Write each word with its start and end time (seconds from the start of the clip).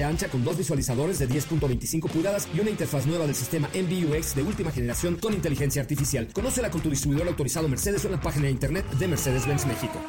ancha 0.00 0.28
con 0.28 0.42
dos 0.42 0.56
visualizadores 0.56 1.18
de 1.18 1.28
10.25 1.28 2.08
pulgadas 2.08 2.48
y 2.54 2.60
una 2.60 2.70
interfaz 2.70 3.04
nueva 3.06 3.26
del 3.26 3.34
sistema 3.34 3.68
MBUX 3.74 4.34
de 4.34 4.42
última 4.42 4.70
generación 4.70 5.16
con 5.16 5.34
inteligencia 5.34 5.82
artificial. 5.82 6.28
Conócela 6.32 6.70
con 6.70 6.80
tu 6.80 6.88
distribuidor 6.88 7.28
autorizado 7.28 7.68
Mercedes 7.68 8.04
en 8.06 8.12
la 8.12 8.20
página 8.20 8.46
de 8.46 8.52
internet 8.52 8.88
de 8.92 9.08
Mercedes-Benz 9.08 9.66
México. 9.66 10.00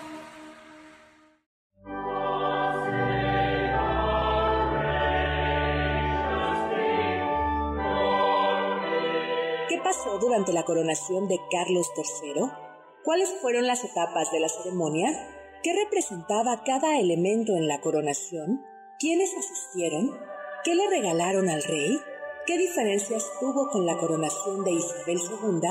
¿Qué 9.67 9.77
pasó 9.83 10.17
durante 10.19 10.53
la 10.53 10.63
coronación 10.63 11.27
de 11.27 11.39
Carlos 11.51 11.87
III? 11.97 12.43
¿Cuáles 13.03 13.29
fueron 13.41 13.67
las 13.67 13.83
etapas 13.83 14.31
de 14.31 14.39
la 14.39 14.47
ceremonia? 14.47 15.09
¿Qué 15.61 15.73
representaba 15.73 16.63
cada 16.63 16.99
elemento 16.99 17.57
en 17.57 17.67
la 17.67 17.81
coronación? 17.81 18.61
¿Quiénes 19.03 19.35
asistieron? 19.37 20.17
¿Qué 20.63 20.75
le 20.75 20.89
regalaron 20.89 21.49
al 21.49 21.61
rey? 21.61 21.99
¿Qué 22.45 22.57
diferencias 22.57 23.29
tuvo 23.37 23.67
con 23.69 23.85
la 23.85 23.97
coronación 23.97 24.63
de 24.63 24.71
Isabel 24.71 25.19
II? 25.19 25.67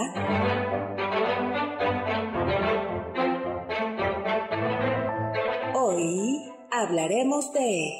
Hoy 5.74 6.52
hablaremos 6.70 7.54
de 7.54 7.94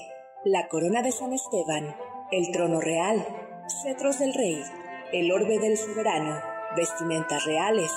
la 0.45 0.69
corona 0.69 1.01
de 1.01 1.13
San 1.13 1.33
Esteban, 1.33 1.97
el 2.31 2.53
trono 2.53 2.83
real, 2.83 3.27
cetros 3.83 4.19
del 4.19 4.35
rey, 4.35 4.63
el 5.15 5.33
orbe 5.33 5.59
del 5.59 5.79
soberano, 5.79 6.43
vestimentas 6.77 7.47
reales, 7.47 7.91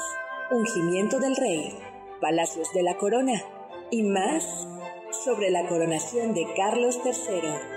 ungimiento 0.52 1.20
del 1.20 1.36
rey, 1.36 1.78
palacios 2.22 2.72
de 2.72 2.84
la 2.84 2.96
corona 2.96 3.42
y 3.92 4.04
más 4.04 4.70
sobre 5.24 5.50
la 5.50 5.68
coronación 5.68 6.34
de 6.34 6.46
Carlos 6.56 7.00
III. 7.06 7.76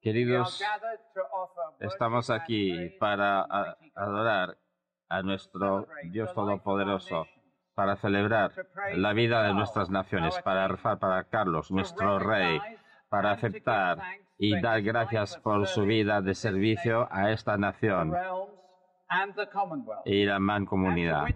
Queridos, 0.00 0.62
estamos 1.80 2.30
aquí 2.30 2.90
para 2.98 3.46
adorar 3.94 4.56
a 5.08 5.22
nuestro 5.22 5.86
Dios 6.04 6.32
Todopoderoso, 6.34 7.26
para 7.74 7.96
celebrar 7.96 8.52
la 8.94 9.12
vida 9.12 9.42
de 9.42 9.54
nuestras 9.54 9.90
naciones, 9.90 10.38
para 10.42 10.68
rezar 10.68 10.98
para 10.98 11.24
Carlos, 11.24 11.70
nuestro 11.70 12.18
Rey, 12.18 12.60
para 13.08 13.32
aceptar 13.32 13.98
y 14.44 14.60
dar 14.60 14.82
gracias 14.82 15.36
por 15.38 15.66
su 15.66 15.82
vida 15.82 16.20
de 16.20 16.34
servicio 16.34 17.08
a 17.10 17.30
esta 17.30 17.56
nación 17.56 18.12
y 20.04 20.24
la 20.24 20.38
mancomunidad 20.38 21.26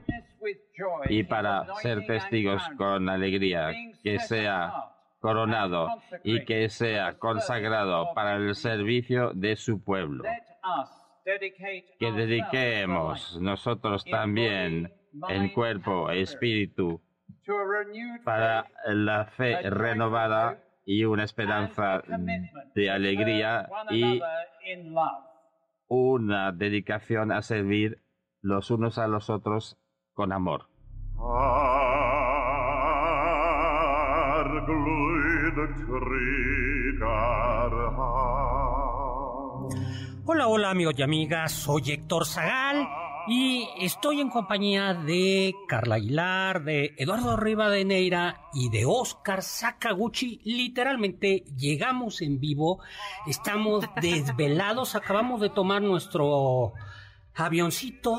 y 1.09 1.23
para 1.25 1.75
ser 1.77 2.06
testigos 2.06 2.62
con 2.77 3.09
alegría 3.09 3.73
que 4.03 4.19
sea 4.19 4.73
coronado 5.20 5.89
y 6.23 6.45
que 6.45 6.69
sea 6.69 7.19
consagrado 7.19 8.13
para 8.14 8.36
el 8.36 8.55
servicio 8.55 9.33
de 9.35 9.57
su 9.57 9.83
pueblo. 9.83 10.25
Que 11.98 12.13
dediquemos 12.13 13.39
nosotros 13.40 14.05
también 14.05 14.92
en 15.29 15.48
cuerpo 15.51 16.11
e 16.11 16.23
espíritu 16.23 17.01
para 18.25 18.67
la 18.86 19.25
fe 19.25 19.69
renovada 19.70 20.58
y 20.89 21.05
una 21.05 21.23
esperanza 21.23 22.03
de 22.75 22.91
alegría 22.91 23.69
y 23.91 24.23
una 25.87 26.51
dedicación 26.51 27.31
a 27.31 27.43
servir 27.43 28.01
los 28.41 28.71
unos 28.71 28.97
a 28.97 29.07
los 29.07 29.29
otros 29.29 29.77
con 30.15 30.33
amor. 30.33 30.67
Hola, 40.25 40.49
hola 40.49 40.70
amigos 40.70 40.95
y 40.97 41.03
amigas, 41.03 41.53
soy 41.53 41.83
Héctor 41.85 42.25
Zagal 42.25 43.08
y 43.28 43.68
estoy 43.78 44.22
en 44.22 44.30
compañía 44.30 44.94
de 44.94 45.55
Carla 45.68 45.96
Aguilar, 45.96 46.64
de 46.64 46.94
Eduardo 46.96 47.36
Rivadeneira 47.36 48.40
y 48.55 48.70
de 48.70 48.86
Oscar 48.86 49.42
Sakaguchi. 49.42 50.40
Literalmente 50.44 51.44
llegamos 51.56 52.22
en 52.22 52.40
vivo, 52.40 52.80
estamos 53.27 53.84
desvelados, 54.00 54.94
acabamos 54.94 55.42
de 55.42 55.50
tomar 55.50 55.83
nuestro 55.83 56.72
avioncito. 57.34 58.18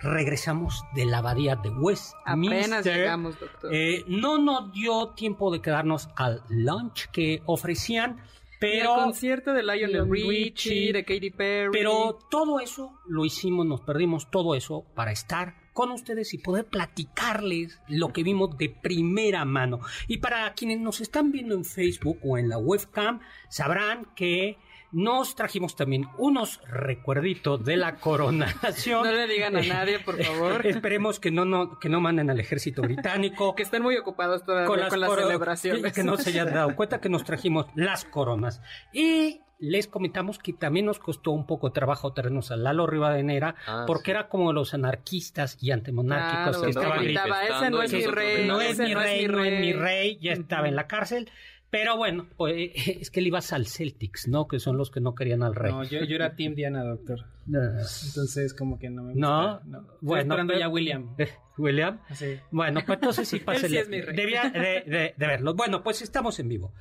Regresamos 0.00 0.82
de 0.94 1.04
la 1.04 1.18
abadía 1.18 1.56
de 1.56 1.68
West. 1.68 2.14
Apenas 2.24 2.86
llegamos, 2.86 3.38
doctor. 3.38 3.74
Eh, 3.74 4.04
no 4.06 4.38
nos 4.38 4.72
dio 4.72 5.08
tiempo 5.10 5.52
de 5.52 5.60
quedarnos 5.60 6.08
al 6.16 6.42
lunch 6.48 7.10
que 7.10 7.42
ofrecían. 7.44 8.22
Pero, 8.58 8.94
el 8.96 9.04
concierto 9.04 9.52
de 9.52 9.62
Lionel 9.62 10.10
Richie, 10.10 10.92
de 10.92 11.04
Katy 11.04 11.30
Perry. 11.30 11.70
Pero 11.72 12.18
todo 12.30 12.60
eso 12.60 12.98
lo 13.06 13.24
hicimos, 13.24 13.66
nos 13.66 13.80
perdimos 13.82 14.30
todo 14.30 14.54
eso 14.54 14.84
para 14.94 15.12
estar 15.12 15.54
con 15.72 15.92
ustedes 15.92 16.34
y 16.34 16.38
poder 16.38 16.64
platicarles 16.66 17.80
lo 17.86 18.12
que 18.12 18.24
vimos 18.24 18.58
de 18.58 18.68
primera 18.68 19.44
mano. 19.44 19.78
Y 20.08 20.18
para 20.18 20.52
quienes 20.54 20.80
nos 20.80 21.00
están 21.00 21.30
viendo 21.30 21.54
en 21.54 21.64
Facebook 21.64 22.18
o 22.24 22.36
en 22.36 22.48
la 22.48 22.58
webcam, 22.58 23.20
sabrán 23.48 24.06
que 24.16 24.58
nos 24.92 25.34
trajimos 25.34 25.76
también 25.76 26.06
unos 26.16 26.60
recuerditos 26.66 27.64
de 27.64 27.76
la 27.76 27.96
coronación. 27.96 29.02
No 29.08 29.12
le 29.12 29.26
digan 29.26 29.56
a 29.56 29.62
nadie, 29.62 29.98
por 29.98 30.22
favor. 30.22 30.66
Esperemos 30.66 31.20
que 31.20 31.30
no, 31.30 31.44
no, 31.44 31.78
que 31.78 31.88
no 31.88 32.00
manden 32.00 32.30
al 32.30 32.40
ejército 32.40 32.82
británico. 32.82 33.54
que 33.56 33.62
estén 33.62 33.82
muy 33.82 33.96
ocupados 33.96 34.44
todavía 34.44 34.66
con, 34.66 34.80
las, 34.80 34.90
con 34.90 35.00
las 35.00 35.14
celebraciones. 35.14 35.92
Que 35.92 36.02
no 36.02 36.16
se 36.16 36.30
hayan 36.30 36.52
dado 36.52 36.74
cuenta 36.74 37.00
que 37.00 37.08
nos 37.08 37.24
trajimos 37.24 37.66
las 37.74 38.04
coronas. 38.04 38.60
Y 38.92 39.40
les 39.58 39.88
comentamos 39.88 40.38
que 40.38 40.52
también 40.52 40.86
nos 40.86 40.98
costó 40.98 41.32
un 41.32 41.46
poco 41.46 41.68
de 41.68 41.74
trabajo 41.74 42.12
traernos 42.12 42.50
a 42.50 42.56
Lalo 42.56 42.86
Rivadeneira, 42.86 43.56
ah, 43.66 43.84
porque 43.86 44.12
era 44.12 44.28
como 44.28 44.52
los 44.52 44.74
anarquistas 44.74 45.58
y 45.60 45.70
antimonárquicos 45.72 46.62
que 46.62 46.70
estaban 46.70 47.02
gritando. 47.02 47.34
Ese 47.34 47.70
no 47.70 47.82
es 47.82 47.92
mi 47.92 48.06
rey. 48.06 48.46
No 48.46 48.60
es 48.60 48.78
mi 48.78 48.94
rey, 48.94 49.26
no 49.26 49.44
es 49.44 49.60
mi 49.60 49.72
rey, 49.72 50.18
ya 50.20 50.32
estaba 50.32 50.68
en 50.68 50.76
la 50.76 50.86
cárcel. 50.86 51.30
Pero 51.70 51.96
bueno, 51.98 52.26
pues 52.36 52.72
es 52.74 53.10
que 53.10 53.20
le 53.20 53.28
ibas 53.28 53.52
al 53.52 53.66
Celtics, 53.66 54.26
¿no? 54.26 54.48
Que 54.48 54.58
son 54.58 54.78
los 54.78 54.90
que 54.90 55.00
no 55.00 55.14
querían 55.14 55.42
al 55.42 55.54
rey. 55.54 55.72
No, 55.72 55.84
yo, 55.84 56.02
yo 56.04 56.16
era 56.16 56.34
Team 56.36 56.54
Diana, 56.54 56.82
doctor. 56.82 57.26
Entonces, 57.46 58.54
como 58.54 58.78
que 58.78 58.88
no 58.90 59.02
me 59.02 59.12
gusta. 59.12 59.60
No, 59.66 59.86
bueno. 60.00 60.22
esperando 60.22 60.58
ya 60.58 60.68
William. 60.68 61.14
¿William? 61.58 62.00
Sí. 62.14 62.38
Bueno, 62.50 62.80
pues 62.86 62.96
entonces 62.98 63.28
sí 63.28 63.38
pásale. 63.44 63.68
sí 63.68 63.76
es 63.78 63.88
mi 63.88 64.00
rey. 64.00 64.16
Debía 64.16 64.48
de, 64.50 64.82
de, 64.86 65.14
de 65.16 65.26
verlo. 65.26 65.54
Bueno, 65.54 65.82
pues 65.82 66.00
estamos 66.02 66.38
en 66.40 66.48
vivo. 66.48 66.72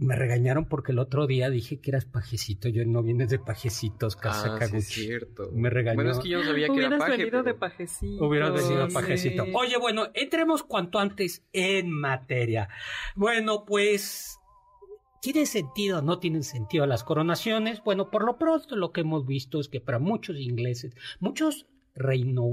Me 0.00 0.16
regañaron 0.16 0.64
porque 0.64 0.92
el 0.92 0.98
otro 0.98 1.26
día 1.26 1.50
dije 1.50 1.78
que 1.78 1.90
eras 1.90 2.06
pajecito. 2.06 2.70
Yo 2.70 2.86
no 2.86 3.02
vienes 3.02 3.28
de 3.28 3.38
pajecitos, 3.38 4.16
Ah, 4.22 4.58
sí 4.66 4.76
es 4.78 4.88
cierto. 4.88 5.50
Me 5.52 5.68
regañó. 5.68 5.96
Bueno, 5.96 6.12
es 6.12 6.18
que 6.20 6.30
yo 6.30 6.38
no 6.38 6.44
sabía 6.44 6.68
que 6.68 6.72
era 6.72 6.88
Hubieras 6.88 6.98
paje. 7.00 7.16
venido 7.18 7.42
de 7.42 7.54
pajecito. 7.54 8.24
Hubieras 8.24 8.52
venido 8.54 8.88
sí. 8.88 8.94
pajecito. 8.94 9.44
Oye, 9.52 9.76
bueno, 9.76 10.08
entremos 10.14 10.62
cuanto 10.62 10.98
antes 10.98 11.44
en 11.52 11.90
materia. 11.90 12.70
Bueno, 13.14 13.64
pues. 13.66 14.38
¿Tienen 15.20 15.46
sentido 15.46 15.98
o 15.98 16.02
no 16.02 16.18
tienen 16.18 16.44
sentido 16.44 16.86
las 16.86 17.04
coronaciones? 17.04 17.82
Bueno, 17.84 18.10
por 18.10 18.24
lo 18.24 18.38
pronto 18.38 18.74
lo 18.76 18.92
que 18.92 19.02
hemos 19.02 19.26
visto 19.26 19.60
es 19.60 19.68
que 19.68 19.78
para 19.82 19.98
muchos 19.98 20.38
ingleses, 20.38 20.94
muchos 21.18 21.66
reino, 22.00 22.44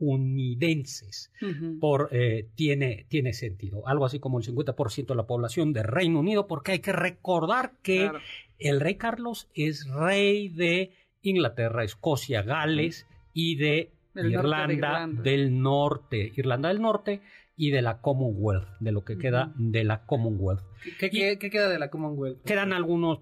reinounidenses, 0.00 1.30
Ujú. 1.40 1.78
por, 1.78 2.08
eh, 2.12 2.48
tiene, 2.54 3.06
tiene 3.08 3.32
sentido. 3.32 3.86
Algo 3.86 4.04
así 4.06 4.18
como 4.18 4.38
el 4.38 4.44
50% 4.44 5.06
de 5.08 5.16
la 5.16 5.26
población 5.26 5.72
de 5.72 5.82
Reino 5.82 6.20
Unido, 6.20 6.46
porque 6.46 6.72
hay 6.72 6.78
que 6.80 6.92
recordar 6.92 7.72
que 7.82 7.98
Claro. 8.08 8.18
el 8.58 8.80
rey 8.80 8.94
Carlos 8.96 9.48
es 9.54 9.86
rey 9.88 10.48
de 10.48 10.92
Inglaterra, 11.22 11.84
Escocia, 11.84 12.42
Gales 12.42 13.06
y 13.32 13.56
de 13.56 13.90
de 14.14 14.28
Irlanda. 14.28 15.06
del 15.22 15.62
Norte. 15.62 16.32
Irlanda 16.36 16.68
del 16.68 16.82
Norte, 16.82 17.22
y 17.56 17.70
de 17.70 17.82
la 17.82 18.00
Commonwealth, 18.00 18.66
de 18.80 18.92
lo 18.92 19.04
que 19.04 19.18
queda 19.18 19.52
de 19.56 19.84
la 19.84 20.04
Commonwealth. 20.06 20.62
¿Qué, 20.98 21.38
queda 21.38 21.68
de 21.68 21.78
la 21.78 21.90
Commonwealth? 21.90 22.42
Quedan 22.44 22.72
algunos, 22.72 23.20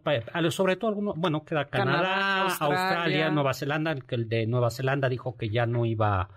sobre 0.51 0.77
todo 0.77 0.89
algunos, 0.89 1.17
bueno, 1.17 1.45
queda 1.45 1.69
Canadá, 1.69 2.47
Australia. 2.47 3.31
Nueva 3.31 3.55
Zelanda, 3.55 3.95
que 3.97 4.15
el 4.15 4.29
de 4.29 4.47
Nueva 4.47 4.71
Zelanda 4.71 5.09
dijo 5.09 5.37
que 5.37 5.51
ya 5.51 5.67
no 5.67 5.85
iba, 5.85 6.31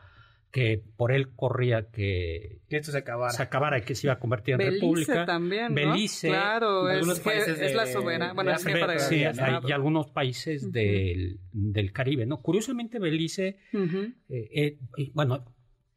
que 0.51 0.83
por 0.97 1.11
él 1.11 1.35
corría 1.35 1.91
que, 1.91 2.61
que 2.67 2.77
esto 2.77 2.91
se 2.91 2.97
acabara. 2.97 3.31
Se 3.31 3.43
acabara 3.43 3.77
y 3.77 3.83
que 3.83 3.93
se 3.93 4.07
iba 4.07 4.13
a 4.13 4.19
convertir 4.19 4.53
en 4.53 4.57
Belice 4.57 4.75
república. 4.81 5.25
también, 5.25 5.69
¿no? 5.69 5.75
Belice. 5.75 6.29
Claro, 6.29 6.89
es, 6.89 7.19
países 7.19 7.61
es 7.61 7.75
la 7.75 7.85
soberana. 7.85 8.33
Bueno, 8.33 8.51
para 8.79 8.99
sí, 8.99 9.23
hay, 9.23 9.59
y 9.67 9.71
algunos 9.71 10.07
países 10.07 10.71
del, 10.71 11.39
del, 11.51 11.91
Caribe, 11.91 12.25
¿no? 12.25 12.41
Curiosamente, 12.41 12.97
Belice, 12.97 13.59
eh, 13.71 14.19
eh, 14.29 14.77
bueno, 15.13 15.45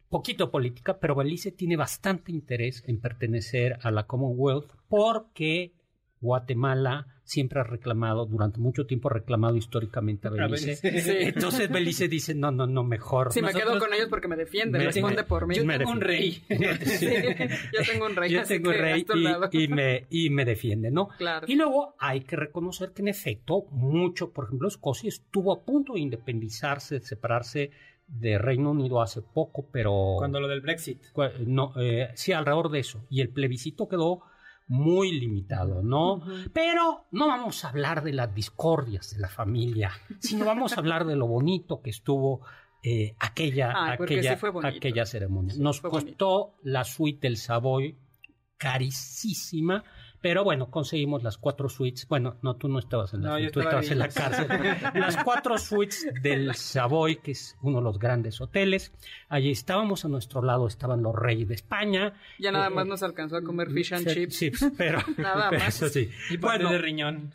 poquito 0.08 0.50
política, 0.50 0.98
pero 0.98 1.14
Belice 1.14 1.52
tiene 1.52 1.76
bastante 1.76 2.32
interés 2.32 2.82
en 2.86 3.00
pertenecer 3.00 3.78
a 3.82 3.90
la 3.90 4.06
Commonwealth 4.06 4.72
porque 4.88 5.72
Guatemala 6.20 7.06
siempre 7.26 7.60
ha 7.60 7.64
reclamado, 7.64 8.24
durante 8.24 8.60
mucho 8.60 8.86
tiempo 8.86 9.08
ha 9.08 9.14
reclamado 9.14 9.56
históricamente 9.56 10.28
a 10.28 10.30
Belice. 10.30 10.78
Entonces 10.82 11.68
Belice 11.68 12.08
dice, 12.08 12.34
no, 12.34 12.52
no, 12.52 12.66
no, 12.66 12.84
mejor. 12.84 13.32
Sí, 13.32 13.42
me 13.42 13.52
quedo 13.52 13.78
con 13.78 13.92
ellos 13.92 14.06
porque 14.08 14.28
me 14.28 14.36
defienden, 14.36 14.80
responde 14.82 15.24
por 15.24 15.46
mí. 15.46 15.56
Yo 15.58 15.66
tengo 15.66 15.90
un 15.92 16.00
rey. 16.00 16.42
yo 17.72 17.82
tengo 17.84 18.06
un 18.06 18.16
rey. 18.16 18.30
Yo 18.30 18.44
tengo 18.44 18.70
un 18.70 18.76
rey 18.76 19.04
y, 19.52 19.68
me, 19.68 20.06
y 20.08 20.30
me 20.30 20.44
defiende, 20.44 20.90
¿no? 20.90 21.08
Claro. 21.18 21.46
Y 21.48 21.56
luego 21.56 21.96
hay 21.98 22.20
que 22.20 22.36
reconocer 22.36 22.92
que 22.92 23.02
en 23.02 23.08
efecto, 23.08 23.66
mucho, 23.70 24.30
por 24.30 24.44
ejemplo, 24.44 24.68
Escocia 24.68 25.08
estuvo 25.08 25.52
a 25.52 25.64
punto 25.64 25.94
de 25.94 26.00
independizarse, 26.00 27.00
de 27.00 27.06
separarse 27.06 27.70
de 28.06 28.38
Reino 28.38 28.70
Unido 28.70 29.00
hace 29.00 29.22
poco, 29.22 29.68
pero... 29.72 30.14
Cuando 30.18 30.40
lo 30.40 30.48
del 30.48 30.60
Brexit. 30.60 31.02
No, 31.46 31.72
eh, 31.76 32.10
sí, 32.14 32.32
alrededor 32.32 32.70
de 32.70 32.80
eso. 32.80 33.04
Y 33.10 33.20
el 33.20 33.30
plebiscito 33.30 33.88
quedó 33.88 34.22
muy 34.68 35.12
limitado, 35.12 35.82
¿no? 35.82 36.22
Pero 36.52 37.06
no 37.12 37.28
vamos 37.28 37.64
a 37.64 37.68
hablar 37.68 38.02
de 38.02 38.12
las 38.12 38.34
discordias 38.34 39.14
de 39.14 39.20
la 39.20 39.28
familia, 39.28 39.92
sino 40.18 40.44
vamos 40.44 40.72
a 40.72 40.80
hablar 40.80 41.06
de 41.06 41.16
lo 41.16 41.26
bonito 41.26 41.80
que 41.82 41.90
estuvo 41.90 42.40
eh, 42.82 43.14
aquella, 43.18 43.92
aquella, 43.92 44.38
aquella 44.64 45.06
ceremonia. 45.06 45.54
Nos 45.58 45.80
costó 45.80 46.54
la 46.62 46.84
suite 46.84 47.26
del 47.26 47.36
Savoy 47.36 47.96
carísima 48.56 49.84
pero 50.26 50.43
bueno, 50.43 50.73
conseguimos 50.73 51.23
las 51.23 51.38
cuatro 51.38 51.69
suites. 51.69 52.08
Bueno, 52.08 52.37
no, 52.43 52.56
tú 52.56 52.67
no 52.67 52.81
estabas 52.81 53.14
en 53.14 53.23
la, 53.23 53.38
no, 53.38 53.50
tú 53.52 53.61
estabas 53.61 53.88
en 53.93 54.00
la 54.00 54.08
cárcel. 54.08 54.49
las 54.94 55.17
cuatro 55.23 55.56
suites 55.56 56.05
del 56.20 56.52
Savoy, 56.52 57.19
que 57.19 57.31
es 57.31 57.56
uno 57.62 57.78
de 57.78 57.84
los 57.84 58.00
grandes 58.00 58.40
hoteles. 58.40 58.93
Allí 59.28 59.52
estábamos, 59.52 60.05
a 60.05 60.08
nuestro 60.08 60.43
lado 60.43 60.67
estaban 60.67 61.00
los 61.00 61.14
reyes 61.14 61.46
de 61.46 61.55
España. 61.55 62.14
Ya 62.40 62.50
nada 62.50 62.67
eh, 62.67 62.70
más 62.70 62.88
nos 62.88 63.05
alcanzó 63.05 63.37
a 63.37 63.43
comer 63.44 63.70
fish 63.70 63.94
and 63.94 64.08
chips. 64.08 64.37
chips 64.37 64.67
pero 64.76 64.99
nada 65.17 65.49
más. 65.52 65.69
Eso 65.69 65.88
sí. 65.90 66.11
Y 66.28 66.38
bueno, 66.38 66.73
de 66.73 66.78
riñón. 66.78 67.31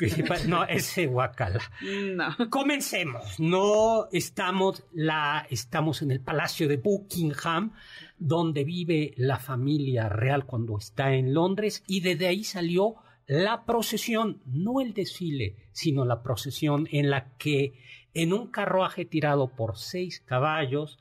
No, 0.47 0.65
ese 0.65 1.07
guacala. 1.07 1.61
No. 1.81 2.35
Comencemos. 2.49 3.39
No 3.39 4.09
estamos, 4.11 4.83
la, 4.91 5.47
estamos 5.49 6.01
en 6.01 6.11
el 6.11 6.19
Palacio 6.19 6.67
de 6.67 6.75
Buckingham 6.75 7.71
donde 8.21 8.63
vive 8.63 9.15
la 9.17 9.39
familia 9.39 10.07
real 10.07 10.45
cuando 10.45 10.77
está 10.77 11.15
en 11.15 11.33
Londres 11.33 11.83
y 11.87 12.01
desde 12.01 12.27
ahí 12.27 12.43
salió 12.43 12.97
la 13.25 13.65
procesión, 13.65 14.43
no 14.45 14.79
el 14.79 14.93
desfile, 14.93 15.55
sino 15.71 16.05
la 16.05 16.21
procesión 16.21 16.87
en 16.91 17.09
la 17.09 17.35
que 17.37 17.73
en 18.13 18.31
un 18.31 18.51
carruaje 18.51 19.05
tirado 19.05 19.55
por 19.55 19.75
seis 19.75 20.19
caballos 20.19 20.99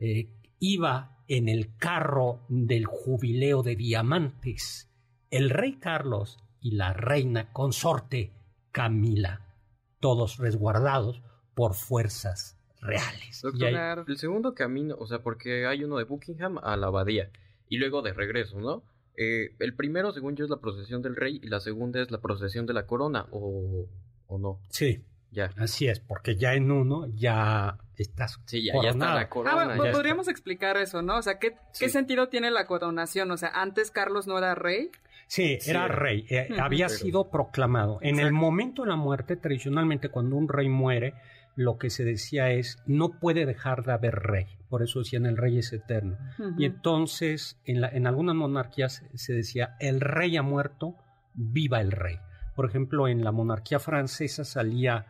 eh, 0.00 0.28
iba 0.58 1.22
en 1.28 1.48
el 1.48 1.76
carro 1.76 2.44
del 2.48 2.86
jubileo 2.86 3.62
de 3.62 3.76
diamantes 3.76 4.90
el 5.30 5.50
rey 5.50 5.76
Carlos 5.76 6.38
y 6.60 6.72
la 6.72 6.92
reina 6.92 7.52
consorte 7.52 8.32
Camila, 8.72 9.54
todos 10.00 10.38
resguardados 10.38 11.22
por 11.54 11.74
fuerzas 11.74 12.55
reales. 12.80 13.40
Doctor, 13.42 14.04
el 14.06 14.16
segundo 14.16 14.54
camino, 14.54 14.96
o 14.98 15.06
sea, 15.06 15.20
porque 15.20 15.66
hay 15.66 15.84
uno 15.84 15.98
de 15.98 16.04
Buckingham 16.04 16.58
a 16.58 16.76
la 16.76 16.88
abadía 16.88 17.30
y 17.68 17.78
luego 17.78 18.02
de 18.02 18.12
regreso, 18.12 18.60
¿no? 18.60 18.82
Eh, 19.16 19.54
el 19.58 19.74
primero, 19.74 20.12
según 20.12 20.36
yo, 20.36 20.44
es 20.44 20.50
la 20.50 20.58
procesión 20.58 21.02
del 21.02 21.16
rey 21.16 21.40
y 21.42 21.48
la 21.48 21.60
segunda 21.60 22.02
es 22.02 22.10
la 22.10 22.20
procesión 22.20 22.66
de 22.66 22.74
la 22.74 22.86
corona, 22.86 23.26
¿o, 23.30 23.86
o 24.26 24.38
no? 24.38 24.60
Sí. 24.68 25.02
Ya. 25.32 25.50
Así 25.58 25.86
es, 25.86 26.00
porque 26.00 26.36
ya 26.36 26.54
en 26.54 26.70
uno 26.70 27.08
ya 27.14 27.76
estás 27.96 28.40
Sí, 28.46 28.64
ya, 28.64 28.72
ya 28.82 28.90
está 28.90 29.14
la 29.14 29.28
corona. 29.28 29.74
Ah, 29.74 29.92
podríamos 29.92 30.28
explicar 30.28 30.76
eso, 30.76 31.02
¿no? 31.02 31.18
O 31.18 31.22
sea, 31.22 31.38
¿qué, 31.38 31.56
¿qué 31.78 31.88
sentido 31.88 32.28
tiene 32.28 32.50
la 32.50 32.66
coronación? 32.66 33.30
O 33.30 33.36
sea, 33.36 33.50
antes 33.50 33.90
Carlos 33.90 34.26
no 34.26 34.38
era 34.38 34.54
rey. 34.54 34.90
Sí, 35.26 35.58
era 35.66 35.88
rey, 35.88 36.24
eh, 36.30 36.48
había 36.58 36.88
sido 36.88 37.28
proclamado. 37.30 37.98
En 38.00 38.20
el 38.20 38.32
momento 38.32 38.82
de 38.82 38.88
la 38.88 38.96
muerte, 38.96 39.36
tradicionalmente 39.36 40.08
cuando 40.08 40.36
un 40.36 40.48
rey 40.48 40.68
muere, 40.68 41.14
lo 41.56 41.78
que 41.78 41.90
se 41.90 42.04
decía 42.04 42.50
es, 42.50 42.78
no 42.86 43.18
puede 43.18 43.46
dejar 43.46 43.82
de 43.84 43.92
haber 43.92 44.14
rey. 44.14 44.46
Por 44.68 44.82
eso 44.82 45.00
decían 45.00 45.26
el 45.26 45.36
rey 45.36 45.58
es 45.58 45.72
eterno. 45.72 46.18
Y 46.58 46.66
entonces, 46.66 47.58
en, 47.64 47.80
la, 47.80 47.88
en 47.88 48.06
algunas 48.06 48.36
monarquías 48.36 49.02
se 49.14 49.32
decía, 49.32 49.76
el 49.80 50.00
rey 50.00 50.36
ha 50.36 50.42
muerto, 50.42 50.96
viva 51.34 51.80
el 51.80 51.92
rey. 51.92 52.18
Por 52.54 52.66
ejemplo, 52.66 53.08
en 53.08 53.24
la 53.24 53.32
monarquía 53.32 53.78
francesa 53.78 54.44
salía 54.44 55.06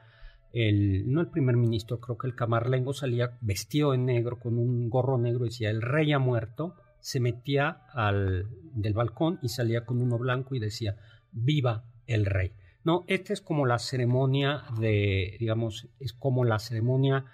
el, 0.52 1.12
no 1.12 1.20
el 1.20 1.28
primer 1.28 1.56
ministro, 1.56 2.00
creo 2.00 2.16
que 2.16 2.26
el 2.26 2.34
camarlengo 2.34 2.94
salía 2.94 3.36
vestido 3.40 3.92
de 3.92 3.98
negro 3.98 4.38
con 4.38 4.58
un 4.58 4.88
gorro 4.88 5.18
negro 5.18 5.44
y 5.44 5.50
decía, 5.50 5.70
el 5.70 5.82
rey 5.82 6.12
ha 6.12 6.18
muerto, 6.18 6.76
se 7.00 7.20
metía 7.20 7.82
al, 7.92 8.48
del 8.72 8.94
balcón 8.94 9.38
y 9.42 9.48
salía 9.48 9.84
con 9.84 10.00
uno 10.00 10.16
blanco 10.16 10.54
y 10.54 10.60
decía, 10.60 10.96
viva 11.32 11.84
el 12.06 12.24
rey. 12.24 12.52
No, 12.86 13.02
esta 13.08 13.32
es 13.32 13.40
como 13.40 13.66
la 13.66 13.80
ceremonia 13.80 14.62
de, 14.78 15.36
digamos, 15.40 15.88
es 15.98 16.12
como 16.12 16.44
la 16.44 16.60
ceremonia, 16.60 17.24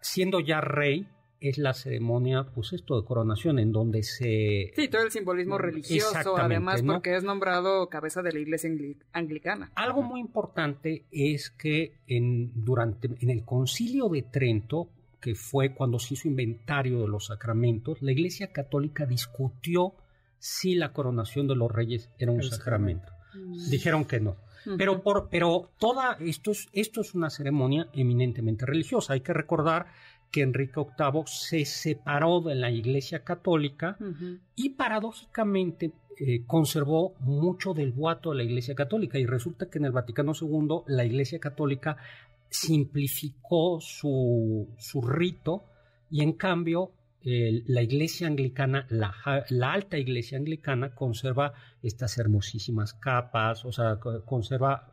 siendo 0.00 0.40
ya 0.40 0.60
rey, 0.60 1.06
es 1.38 1.56
la 1.56 1.72
ceremonia, 1.72 2.48
pues 2.52 2.72
esto 2.72 3.00
de 3.00 3.06
coronación, 3.06 3.60
en 3.60 3.70
donde 3.70 4.02
se... 4.02 4.72
Sí, 4.74 4.88
todo 4.88 5.02
el 5.02 5.12
simbolismo 5.12 5.56
religioso, 5.56 6.36
además, 6.36 6.82
porque 6.82 7.14
es 7.14 7.22
nombrado 7.22 7.88
cabeza 7.90 8.22
de 8.22 8.32
la 8.32 8.40
iglesia 8.40 8.70
anglicana. 9.12 9.70
Algo 9.76 10.02
muy 10.02 10.18
importante 10.20 11.06
es 11.12 11.50
que 11.50 12.00
en, 12.08 12.50
durante, 12.64 13.08
en 13.20 13.30
el 13.30 13.44
concilio 13.44 14.08
de 14.08 14.22
Trento, 14.22 14.88
que 15.20 15.36
fue 15.36 15.76
cuando 15.76 16.00
se 16.00 16.14
hizo 16.14 16.26
inventario 16.26 17.02
de 17.02 17.06
los 17.06 17.26
sacramentos, 17.26 18.02
la 18.02 18.10
iglesia 18.10 18.50
católica 18.50 19.06
discutió 19.06 19.94
si 20.40 20.74
la 20.74 20.92
coronación 20.92 21.46
de 21.46 21.54
los 21.54 21.70
reyes 21.70 22.10
era 22.18 22.32
un 22.32 22.42
sacramento. 22.42 23.12
Dijeron 23.70 24.04
que 24.06 24.18
no. 24.18 24.38
Pero, 24.78 25.02
por, 25.02 25.28
pero 25.28 25.70
toda 25.78 26.16
esto 26.20 26.52
es, 26.52 26.68
esto 26.72 27.00
es 27.00 27.14
una 27.14 27.30
ceremonia 27.30 27.88
eminentemente 27.92 28.66
religiosa. 28.66 29.14
Hay 29.14 29.20
que 29.20 29.32
recordar 29.32 29.86
que 30.30 30.42
Enrique 30.42 30.80
VIII 30.80 31.22
se 31.26 31.64
separó 31.64 32.40
de 32.40 32.54
la 32.54 32.70
Iglesia 32.70 33.22
Católica 33.22 33.96
y 34.56 34.70
paradójicamente 34.70 35.92
eh, 36.18 36.44
conservó 36.46 37.14
mucho 37.20 37.74
del 37.74 37.92
voto 37.92 38.30
de 38.30 38.36
la 38.36 38.42
Iglesia 38.44 38.74
Católica. 38.74 39.18
Y 39.18 39.26
resulta 39.26 39.68
que 39.68 39.78
en 39.78 39.84
el 39.84 39.92
Vaticano 39.92 40.32
II 40.40 40.82
la 40.86 41.04
Iglesia 41.04 41.38
Católica 41.38 41.96
simplificó 42.48 43.80
su, 43.80 44.68
su 44.78 45.02
rito 45.02 45.64
y 46.10 46.22
en 46.22 46.32
cambio 46.32 46.92
la 47.24 47.82
iglesia 47.82 48.26
anglicana, 48.26 48.86
la, 48.90 49.14
alta 49.72 49.98
iglesia 49.98 50.38
anglicana 50.38 50.94
conserva 50.94 51.52
estas 51.82 52.18
hermosísimas 52.18 52.94
capas, 52.94 53.64
o 53.64 53.72
sea, 53.72 53.98
conserva 54.24 54.88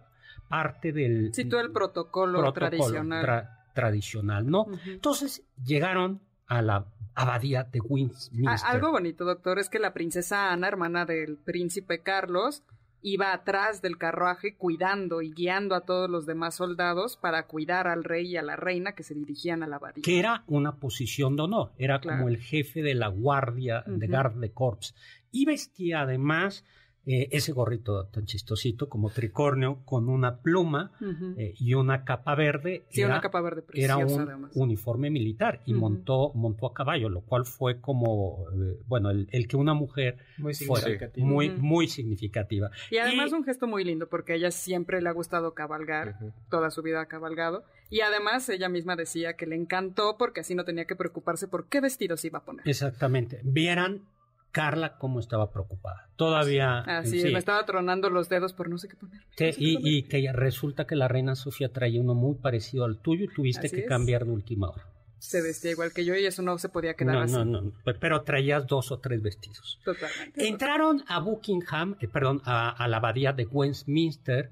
parte 0.48 0.92
del... 0.92 1.34
Sí, 1.34 1.46
todo 1.46 1.62
el 1.62 1.72
protocolo, 1.72 2.52
tradicional. 2.54 3.50
tradicional, 3.74 4.48
¿no? 4.48 4.68
Entonces 4.86 5.44
llegaron 5.64 6.22
a 6.48 6.62
la 6.62 6.86
abadía 7.16 7.64
de 7.64 7.80
Westminster. 7.80 8.70
Algo 8.70 8.92
bonito, 8.92 9.26
doctor, 9.26 9.60
es 9.60 9.70
que 9.70 9.80
la 9.80 9.94
princesa 9.94 10.52
Ana, 10.52 10.68
hermana 10.68 11.06
del 11.06 11.38
príncipe 11.38 12.02
Carlos, 12.02 12.64
iba 13.02 13.34
atrás 13.34 13.82
del 13.82 13.98
carruaje 13.98 14.56
cuidando 14.56 15.22
y 15.22 15.32
guiando 15.32 15.76
a 15.76 15.82
todos 15.82 16.10
los 16.10 16.26
demás 16.26 16.56
soldados 16.56 17.18
para 17.18 17.48
cuidar 17.48 17.88
al 17.88 18.04
rey 18.04 18.28
y 18.28 18.38
a 18.38 18.42
la 18.42 18.56
reina 18.56 18.94
que 18.94 19.04
se 19.04 19.14
dirigían 19.14 19.64
a 19.64 19.68
la 19.68 19.78
abadía. 19.78 20.04
Que 20.04 20.20
era 20.20 20.44
una 20.48 20.76
posición 20.76 21.36
de 21.36 21.44
honor, 21.44 21.72
era 21.78 22.02
como 22.02 22.28
el 22.28 22.38
jefe 22.38 22.82
de 22.82 22.96
la 22.96 23.08
guardia 23.08 23.84
de 23.86 24.08
Garde 24.08 24.40
de 24.40 24.52
Corps. 24.52 24.96
Y 25.32 25.46
vestía 25.46 26.02
además 26.02 26.66
eh, 27.06 27.30
ese 27.32 27.54
gorrito 27.54 28.06
tan 28.08 28.26
chistosito 28.26 28.90
como 28.90 29.10
tricornio 29.10 29.80
con 29.86 30.10
una 30.10 30.42
pluma 30.42 30.92
eh, 31.38 31.56
y 31.58 31.74
una 31.74 32.04
capa 32.04 32.36
verde. 32.36 32.84
Sí, 32.90 33.02
era, 33.02 33.14
una 33.14 33.22
capa 33.22 33.42
verde 33.42 33.64
Era 33.74 33.98
un 33.98 34.50
uniforme 34.54 35.10
militar 35.10 35.62
y 35.66 35.74
montó, 35.74 36.32
montó 36.36 36.68
a 36.68 36.74
caballo, 36.74 37.10
lo 37.10 37.22
cual 37.22 37.46
fue 37.46 37.80
como, 37.80 38.46
eh, 38.52 38.78
bueno, 38.88 39.10
el, 39.10 39.48
que 39.48 39.56
una 39.56 39.74
mujer 39.74 40.18
muy 40.38 40.54
significativa. 40.54 41.26
muy, 41.26 41.50
muy 41.50 41.88
significativa. 41.88 42.70
Y 42.92 42.98
además 42.98 43.32
un 43.32 43.44
gesto 43.44 43.66
muy 43.66 43.84
lindo 43.84 44.08
porque 44.08 44.34
a 44.34 44.36
ella 44.36 44.52
siempre 44.52 45.02
le 45.02 45.10
ha 45.10 45.14
gustado 45.14 45.54
cabalgar, 45.54 46.20
toda 46.50 46.70
su 46.70 46.84
vida 46.84 47.02
ha 47.02 47.06
cabalgado. 47.08 47.64
Y 47.90 48.02
además 48.02 48.48
ella 48.50 48.70
misma 48.70 48.96
decía 48.96 49.34
que 49.34 49.48
le 49.48 49.56
encantó 49.56 50.18
porque 50.18 50.42
así 50.42 50.54
no 50.54 50.64
tenía 50.64 50.86
que 50.86 50.96
preocuparse 50.96 51.48
por 51.48 51.68
qué 51.70 51.82
vestidos 51.82 52.24
iba 52.24 52.40
a 52.40 52.44
poner. 52.46 52.68
Exactamente. 52.68 53.40
Vieran 53.44 54.04
Carla 54.52 54.98
cómo 54.98 55.20
estaba 55.20 55.52
preocupada. 55.52 56.10
Todavía... 56.16 56.80
Así, 56.80 57.24
me 57.24 57.40
estaba 57.40 57.66
tronando 57.66 58.10
los 58.10 58.30
dedos 58.30 58.54
por 58.54 58.70
no 58.70 58.78
sé 58.78 58.88
qué 58.88 58.96
poner. 58.96 59.22
y, 59.58 60.04
que 60.04 60.32
resulta 60.34 60.86
que 60.86 60.96
la 60.96 61.08
reina 61.08 61.36
Sofía 61.36 61.72
traía 61.72 62.02
uno 62.02 62.16
muy 62.16 62.36
parecido 62.36 62.86
al 62.86 62.98
tuyo 62.98 63.26
y 63.26 63.28
tuviste 63.34 63.70
que 63.70 63.86
cambiar 63.86 64.26
de 64.26 64.32
última 64.32 64.70
hora. 64.70 64.86
Se 65.20 65.42
vestía 65.42 65.72
igual 65.72 65.92
que 65.92 66.06
yo 66.06 66.16
y 66.16 66.26
eso 66.26 66.42
no 66.42 66.58
se 66.58 66.70
podía 66.70 66.94
quedar 66.94 67.16
no, 67.16 67.22
así. 67.22 67.34
No, 67.34 67.46
no, 67.46 67.74
pero 68.00 68.22
traías 68.22 68.66
dos 68.66 68.92
o 68.92 69.00
tres 69.00 69.22
vestidos. 69.22 69.80
Totalmente. 69.84 70.48
Entraron 70.48 71.04
a 71.08 71.20
Buckingham, 71.20 71.98
eh, 72.00 72.08
perdón, 72.08 72.42
a, 72.46 72.88
la 72.88 72.98
abadía 72.98 73.34
de 73.34 73.46
Westminster. 73.46 74.52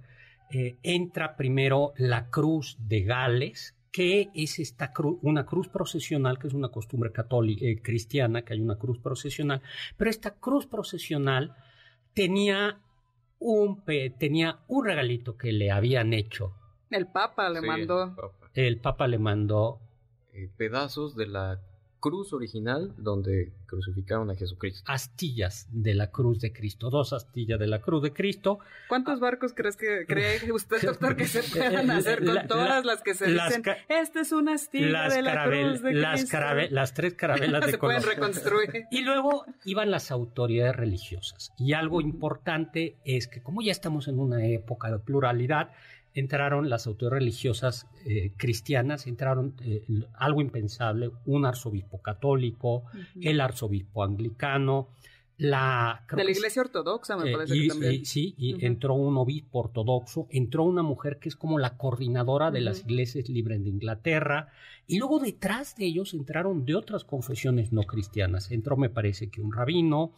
Eh, 0.52 0.78
entra 0.84 1.38
primero 1.38 1.94
la 1.98 2.30
cruz 2.30 2.78
de 2.80 3.02
Gales, 3.04 3.77
que 3.98 4.30
es 4.36 4.60
esta 4.60 4.94
cruz, 4.94 5.18
una 5.24 5.44
cruz 5.44 5.70
procesional, 5.70 6.38
que 6.38 6.46
es 6.46 6.54
una 6.54 6.70
costumbre 6.70 7.12
católica, 7.12 7.66
eh, 7.66 7.82
cristiana, 7.82 8.44
que 8.44 8.54
hay 8.54 8.62
una 8.62 8.76
cruz 8.76 9.00
procesional, 9.00 9.64
pero 9.98 10.12
esta 10.12 10.36
cruz 10.36 10.68
procesional 10.68 11.56
tenía 12.14 12.80
un, 13.40 13.84
tenía 14.20 14.60
un 14.68 14.86
regalito 14.86 15.36
que 15.36 15.52
le 15.52 15.72
habían 15.72 16.14
hecho. 16.14 16.54
El 16.92 17.08
Papa 17.08 17.50
le 17.50 17.62
mandó. 17.62 18.14
El 18.54 18.80
Papa 18.80 19.08
le 19.08 19.18
mandó 19.18 19.80
eh, 20.32 20.48
pedazos 20.56 21.16
de 21.16 21.26
la 21.26 21.60
cruz 22.08 22.34
original 22.34 22.94
donde 22.98 23.52
crucificaron 23.66 24.30
a 24.32 24.36
Jesucristo. 24.36 24.82
Astillas 24.92 25.68
de 25.72 25.94
la 25.94 26.10
cruz 26.10 26.40
de 26.40 26.54
Cristo, 26.54 26.90
dos 26.90 27.12
astillas 27.12 27.60
de 27.60 27.68
la 27.68 27.82
cruz 27.82 28.02
de 28.02 28.14
Cristo. 28.14 28.60
¿Cuántos 28.88 29.20
barcos 29.20 29.54
crees 29.54 29.76
que 29.76 30.06
cree 30.08 30.52
usted, 30.52 30.82
doctor, 30.82 31.16
que 31.16 31.28
se 31.28 31.44
puedan 31.44 31.92
hacer 31.92 32.24
con 32.24 32.48
todas 32.48 32.86
las 32.86 33.02
que 33.02 33.14
se 33.14 33.28
dicen? 33.28 33.64
Esta 33.90 34.22
es 34.22 34.32
una 34.32 34.54
astilla 34.54 35.10
de 35.10 35.22
la 35.22 35.46
cruz 35.46 35.82
de 35.82 35.94
las 35.94 36.22
Cristo. 36.22 36.38
las 36.72 36.94
tres 36.94 37.14
carabelas 37.16 37.66
de 37.66 37.72
se 37.72 37.78
pueden 37.78 38.04
reconstruir. 38.04 38.86
Y 38.90 39.02
luego 39.02 39.46
iban 39.66 39.92
las 39.92 40.12
autoridades 40.12 40.76
religiosas. 40.76 41.52
Y 41.58 41.74
algo 41.74 42.02
importante 42.02 42.96
es 43.04 43.28
que 43.28 43.42
como 43.42 43.62
ya 43.62 43.72
estamos 43.72 44.08
en 44.08 44.20
una 44.20 44.46
época 44.46 44.90
de 44.90 45.00
pluralidad, 45.00 45.72
entraron 46.20 46.68
las 46.68 46.88
autoridades 46.88 47.20
religiosas 47.20 47.88
eh, 48.04 48.32
cristianas, 48.38 49.06
entraron 49.06 49.54
eh, 49.62 49.86
algo 50.16 50.42
impensable, 50.42 51.12
un 51.26 51.46
arzobispo 51.46 52.02
católico, 52.02 52.86
el 53.22 53.40
arzobispo 53.40 54.04
anglicano, 54.04 54.90
la... 55.38 56.04
De 56.12 56.24
la 56.24 56.32
iglesia 56.32 56.64
ortodoxa, 56.64 57.18
me 57.18 57.30
eh, 57.30 57.34
parece 57.34 57.54
que 57.54 57.68
también. 57.68 58.06
sí, 58.06 58.34
y 58.36 58.66
entró 58.66 58.96
un 58.96 59.16
obispo 59.16 59.60
ortodoxo, 59.60 60.28
entró 60.32 60.64
una 60.64 60.82
mujer 60.82 61.20
que 61.20 61.30
es 61.30 61.36
como 61.36 61.60
la 61.60 61.78
coordinadora 61.78 62.50
de 62.50 62.62
las 62.62 62.80
iglesias 62.80 63.30
libres 63.30 63.64
de 63.64 63.70
Inglaterra, 63.70 64.48
y 64.88 64.98
luego 64.98 65.20
detrás 65.20 65.76
de 65.76 65.86
ellos 65.86 66.16
entraron 66.16 66.66
de 66.66 66.74
otras 66.74 67.04
confesiones 67.04 67.72
no 67.72 67.84
cristianas. 67.84 68.50
Entró, 68.50 68.76
me 68.76 68.90
parece 68.90 69.30
que 69.30 69.42
un 69.42 69.54
rabino, 69.54 70.14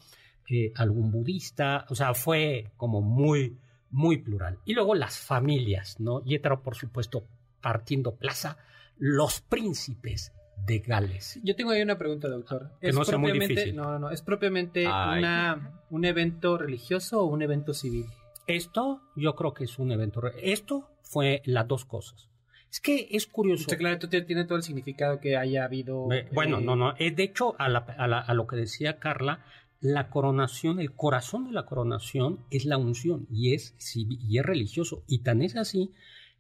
algún 0.76 1.12
budista, 1.12 1.86
o 1.90 1.96
sea, 1.96 2.14
fue 2.14 2.72
como 2.78 3.02
muy 3.02 3.58
muy 3.92 4.18
plural. 4.18 4.60
Y 4.66 4.74
luego 4.74 4.96
las 4.96 5.20
familias, 5.20 6.00
¿no? 6.00 6.22
Y 6.26 6.36
entra, 6.36 6.60
por 6.62 6.76
supuesto, 6.76 7.26
partiendo 7.62 8.16
plaza, 8.16 8.58
los 8.98 9.42
príncipes 9.42 10.34
de 10.66 10.80
Gales. 10.80 11.40
Yo 11.44 11.56
tengo 11.56 11.72
ahí 11.72 11.82
una 11.82 11.98
pregunta, 11.98 12.28
doctor. 12.28 12.72
Que 12.82 12.92
no 12.92 13.06
sea 13.06 13.18
muy 13.18 13.32
difícil. 13.32 13.76
No, 13.76 13.98
no, 14.00 14.12
¿Es 14.12 14.22
propiamente 14.22 14.86
una, 14.86 15.82
un 15.90 16.06
evento 16.06 16.58
religioso 16.58 17.22
o 17.22 17.26
un 17.26 17.42
evento 17.42 17.74
civil? 17.74 18.06
Esto, 18.48 19.02
yo 19.16 19.36
creo 19.36 19.54
que 19.54 19.64
es 19.66 19.80
un 19.80 19.92
evento. 19.92 20.22
Esto 20.42 20.90
fue 21.02 21.42
las 21.46 21.68
dos 21.68 21.86
cosas. 21.86 22.30
Es 22.72 22.80
que 22.82 23.08
es 23.12 23.26
curioso. 23.26 23.66
claro, 23.78 23.96
esto 23.96 24.10
tiene 24.10 24.46
todo 24.46 24.58
el 24.58 24.64
significado 24.64 25.20
que 25.20 25.36
haya 25.38 25.64
habido. 25.64 26.08
bueno, 26.32 26.60
no, 26.60 26.76
no. 26.76 26.94
Eh, 27.00 27.12
de 27.12 27.24
hecho, 27.24 27.56
a, 27.58 27.66
a 27.66 28.34
lo 28.34 28.46
que 28.46 28.56
decía 28.56 29.00
Carla, 29.00 29.44
la 29.82 30.10
coronación, 30.10 30.80
el 30.80 30.94
corazón 30.94 31.46
de 31.46 31.52
la 31.52 31.66
coronación 31.66 32.40
es 32.52 32.66
la 32.66 32.78
unción 32.78 33.28
y 33.32 33.54
es, 33.54 33.76
y 33.96 34.38
es 34.38 34.46
religioso. 34.46 35.04
Y 35.08 35.20
tan 35.20 35.42
es 35.42 35.56
así 35.56 35.92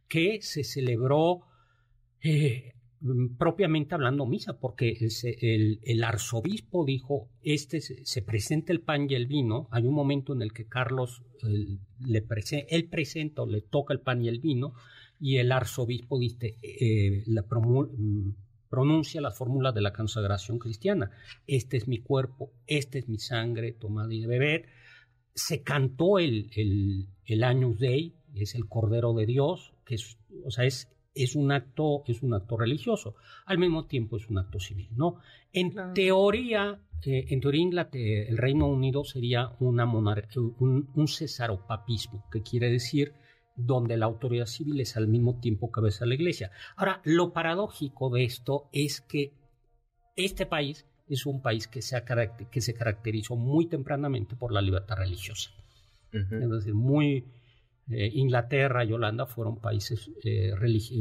que 0.07 0.41
se 0.41 0.63
celebró 0.63 1.41
eh, 2.21 2.73
propiamente 3.37 3.95
hablando 3.95 4.25
misa, 4.25 4.59
porque 4.59 4.97
el, 5.41 6.03
arzobispo 6.03 6.83
dijo, 6.83 7.29
este 7.41 7.79
se, 7.79 8.21
presenta 8.21 8.73
el 8.73 8.81
pan 8.81 9.09
y 9.09 9.15
el 9.15 9.27
vino. 9.27 9.67
Hay 9.71 9.87
un 9.87 9.93
momento 9.93 10.33
en 10.33 10.41
el 10.41 10.51
que 10.51 10.67
Carlos 10.67 11.23
le 11.99 12.21
presenta, 12.21 12.75
él 12.75 12.89
presenta 12.89 13.45
le 13.45 13.61
toca 13.61 13.93
el 13.93 14.01
pan 14.01 14.23
y 14.23 14.27
el 14.27 14.39
vino 14.39 14.73
y 15.19 15.37
el 15.37 15.51
arzobispo 15.51 16.19
dice, 16.19 16.57
eh, 16.61 17.23
la 17.27 17.43
pronuncia 18.69 19.21
las 19.21 19.37
fórmulas 19.37 19.73
de 19.73 19.81
la 19.81 19.93
consagración 19.93 20.59
cristiana. 20.59 21.11
Este 21.47 21.77
es 21.77 21.87
mi 21.87 21.99
cuerpo, 21.99 22.51
este 22.67 22.99
es 22.99 23.09
mi 23.09 23.17
sangre, 23.17 23.73
tomad 23.73 24.09
y 24.09 24.25
bebed. 24.25 24.65
Se 25.33 25.63
cantó 25.63 26.19
el, 26.19 26.49
el, 26.55 27.07
el 27.25 27.43
Agnus 27.43 27.79
Dei, 27.79 28.13
es 28.35 28.55
el 28.55 28.67
Cordero 28.67 29.13
de 29.13 29.25
Dios, 29.25 29.73
que 29.85 29.95
es, 29.95 30.17
o 30.45 30.51
sea, 30.51 30.65
es, 30.65 30.89
es, 31.13 31.35
un 31.35 31.51
acto, 31.51 32.03
es 32.05 32.21
un 32.21 32.33
acto 32.33 32.57
religioso, 32.57 33.15
al 33.45 33.57
mismo 33.57 33.85
tiempo 33.85 34.17
es 34.17 34.29
un 34.29 34.37
acto 34.37 34.59
civil, 34.59 34.89
¿no? 34.95 35.19
En 35.51 35.73
teoría, 35.93 36.79
eh, 37.03 37.25
en 37.29 37.41
teoría 37.41 37.89
el 37.93 38.37
Reino 38.37 38.67
Unido 38.67 39.03
sería 39.03 39.55
una 39.59 39.85
monarquía, 39.85 40.41
un, 40.59 40.89
un 40.93 41.07
cesaropapismo, 41.07 42.25
que 42.31 42.43
quiere 42.43 42.69
decir 42.69 43.13
donde 43.65 43.97
la 43.97 44.05
autoridad 44.05 44.45
civil 44.45 44.79
es 44.79 44.97
al 44.97 45.07
mismo 45.07 45.39
tiempo 45.39 45.71
cabeza 45.71 46.05
de 46.05 46.09
la 46.09 46.15
iglesia. 46.15 46.51
Ahora, 46.75 47.01
lo 47.03 47.33
paradójico 47.33 48.09
de 48.09 48.23
esto 48.23 48.69
es 48.71 49.01
que 49.01 49.33
este 50.15 50.45
país 50.45 50.85
es 51.07 51.25
un 51.25 51.41
país 51.41 51.67
que 51.67 51.81
se, 51.81 52.01
que 52.51 52.61
se 52.61 52.73
caracterizó 52.73 53.35
muy 53.35 53.67
tempranamente 53.67 54.35
por 54.35 54.51
la 54.51 54.61
libertad 54.61 54.97
religiosa. 54.97 55.51
Es 56.11 56.29
decir, 56.29 56.73
muy... 56.73 57.25
Eh, 57.91 58.11
Inglaterra 58.13 58.85
y 58.85 58.93
Holanda 58.93 59.25
fueron 59.25 59.59
países 59.59 60.11
eh, 60.23 60.53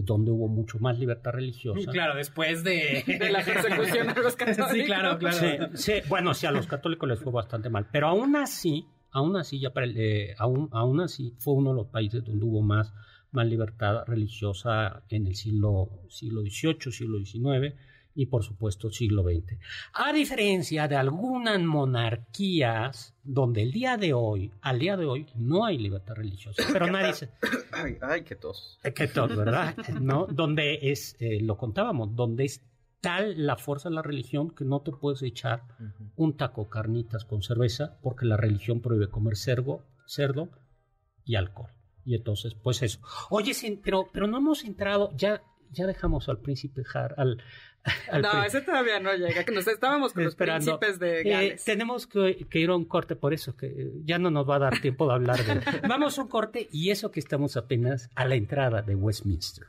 donde 0.04 0.30
hubo 0.30 0.48
mucho 0.48 0.78
más 0.78 0.98
libertad 0.98 1.32
religiosa. 1.32 1.90
Claro, 1.90 2.16
después 2.16 2.64
de, 2.64 3.04
la 3.30 3.44
persecución 3.44 4.14
de 4.14 4.22
los 4.22 4.34
católicos. 4.34 4.72
Sí, 4.72 4.84
claro, 4.84 5.18
claro. 5.18 5.68
bueno, 6.08 6.32
sí, 6.32 6.46
a 6.46 6.50
los 6.50 6.66
católicos 6.66 7.06
les 7.06 7.20
fue 7.20 7.30
bastante 7.30 7.68
mal, 7.68 7.86
pero 7.92 8.08
aún 8.08 8.36
así, 8.36 8.86
Aún 9.10 9.36
así, 9.36 9.60
ya 9.60 9.72
eh, 9.76 10.34
aún, 10.38 10.68
aún 10.72 11.00
así 11.00 11.34
fue 11.38 11.54
uno 11.54 11.70
de 11.70 11.76
los 11.76 11.86
países 11.86 12.24
donde 12.24 12.44
hubo 12.44 12.62
más, 12.62 12.92
más 13.30 13.46
libertad 13.46 14.04
religiosa 14.06 15.02
en 15.08 15.26
el 15.26 15.34
siglo, 15.34 15.90
siglo 16.08 16.42
XVIII, 16.42 16.92
siglo 16.92 17.18
XIX 17.24 17.74
y 18.18 18.26
por 18.26 18.42
supuesto 18.42 18.90
siglo 18.90 19.22
XX. 19.22 19.58
A 19.94 20.12
diferencia 20.12 20.88
de 20.88 20.96
algunas 20.96 21.60
monarquías 21.60 23.14
donde 23.22 23.62
el 23.62 23.70
día 23.70 23.96
de 23.96 24.12
hoy, 24.12 24.50
al 24.60 24.80
día 24.80 24.96
de 24.96 25.06
hoy, 25.06 25.26
no 25.36 25.64
hay 25.64 25.78
libertad 25.78 26.16
religiosa, 26.16 26.64
pero 26.72 26.88
nadie 26.88 27.12
se... 27.12 27.30
Ay, 27.72 27.96
ay, 28.02 28.22
qué 28.22 28.34
tos. 28.34 28.80
Qué 28.94 29.06
tos, 29.06 29.36
¿verdad? 29.36 29.76
¿No? 30.00 30.26
Donde 30.26 30.90
es, 30.90 31.16
eh, 31.20 31.40
lo 31.40 31.56
contábamos, 31.56 32.16
donde 32.16 32.46
es 32.46 32.60
tal 33.00 33.46
la 33.46 33.56
fuerza 33.56 33.88
de 33.88 33.94
la 33.94 34.02
religión 34.02 34.50
que 34.50 34.64
no 34.64 34.80
te 34.80 34.92
puedes 34.92 35.22
echar 35.22 35.62
un 36.16 36.36
taco 36.36 36.68
carnitas 36.68 37.24
con 37.24 37.42
cerveza 37.42 37.98
porque 38.02 38.26
la 38.26 38.36
religión 38.36 38.80
prohíbe 38.80 39.08
comer 39.08 39.36
cerdo, 39.36 39.84
cerdo 40.06 40.48
y 41.24 41.36
alcohol. 41.36 41.70
Y 42.04 42.14
entonces, 42.14 42.54
pues 42.54 42.82
eso. 42.82 43.00
Oye, 43.30 43.52
pero, 43.82 44.08
pero 44.12 44.26
no 44.26 44.38
hemos 44.38 44.64
entrado, 44.64 45.10
ya, 45.14 45.42
ya 45.70 45.86
dejamos 45.86 46.28
al 46.28 46.38
príncipe 46.38 46.82
Har, 46.94 47.14
al, 47.18 47.42
no, 48.22 48.44
ese 48.44 48.60
todavía 48.62 48.98
no 49.00 49.14
llega, 49.14 49.44
que 49.44 49.52
nos 49.52 49.66
estábamos 49.66 50.12
con 50.12 50.24
los 50.24 50.34
príncipes 50.34 50.98
de 50.98 51.20
eh, 51.20 51.24
Gales. 51.24 51.64
tenemos 51.64 52.06
que, 52.06 52.46
que, 52.48 52.58
ir 52.58 52.70
a 52.70 52.76
un 52.76 52.84
corte, 52.84 53.16
por 53.16 53.32
eso 53.32 53.56
que 53.56 53.92
ya 54.04 54.18
no 54.18 54.30
nos 54.30 54.48
va 54.48 54.56
a 54.56 54.58
dar 54.58 54.80
tiempo 54.80 55.06
de 55.06 55.14
hablar 55.14 55.44
de 55.44 55.60
Vamos 55.88 56.18
a 56.18 56.22
un 56.22 56.28
corte 56.28 56.68
y 56.72 56.90
eso 56.90 57.10
que 57.10 57.20
estamos 57.20 57.56
apenas 57.56 58.10
a 58.14 58.24
la 58.24 58.34
entrada 58.34 58.82
de 58.82 58.94
Westminster. 58.94 59.66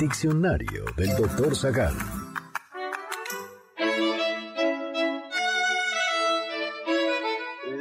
Diccionario 0.00 0.86
del 0.96 1.14
doctor 1.14 1.54
Zagal. 1.54 1.92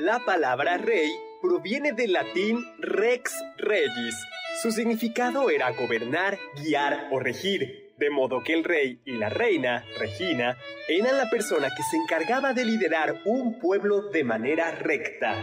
La 0.01 0.19
palabra 0.25 0.77
rey 0.77 1.09
proviene 1.41 1.93
del 1.93 2.11
latín 2.11 2.65
rex 2.79 3.33
regis. 3.57 4.15
Su 4.61 4.73
significado 4.73 5.49
era 5.49 5.71
gobernar, 5.71 6.37
guiar 6.61 7.07
o 7.11 7.19
regir. 7.19 7.93
De 7.97 8.09
modo 8.09 8.43
que 8.43 8.53
el 8.53 8.65
rey 8.65 8.99
y 9.05 9.13
la 9.13 9.29
reina, 9.29 9.85
Regina, 9.97 10.57
eran 10.89 11.17
la 11.17 11.29
persona 11.29 11.69
que 11.69 11.83
se 11.83 11.95
encargaba 11.95 12.53
de 12.53 12.65
liderar 12.65 13.21
un 13.23 13.59
pueblo 13.59 14.09
de 14.09 14.25
manera 14.25 14.71
recta. 14.71 15.35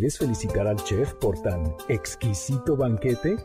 ¿Quieres 0.00 0.16
felicitar 0.16 0.66
al 0.66 0.82
chef 0.82 1.12
por 1.16 1.42
tan 1.42 1.76
exquisito 1.90 2.74
banquete? 2.74 3.36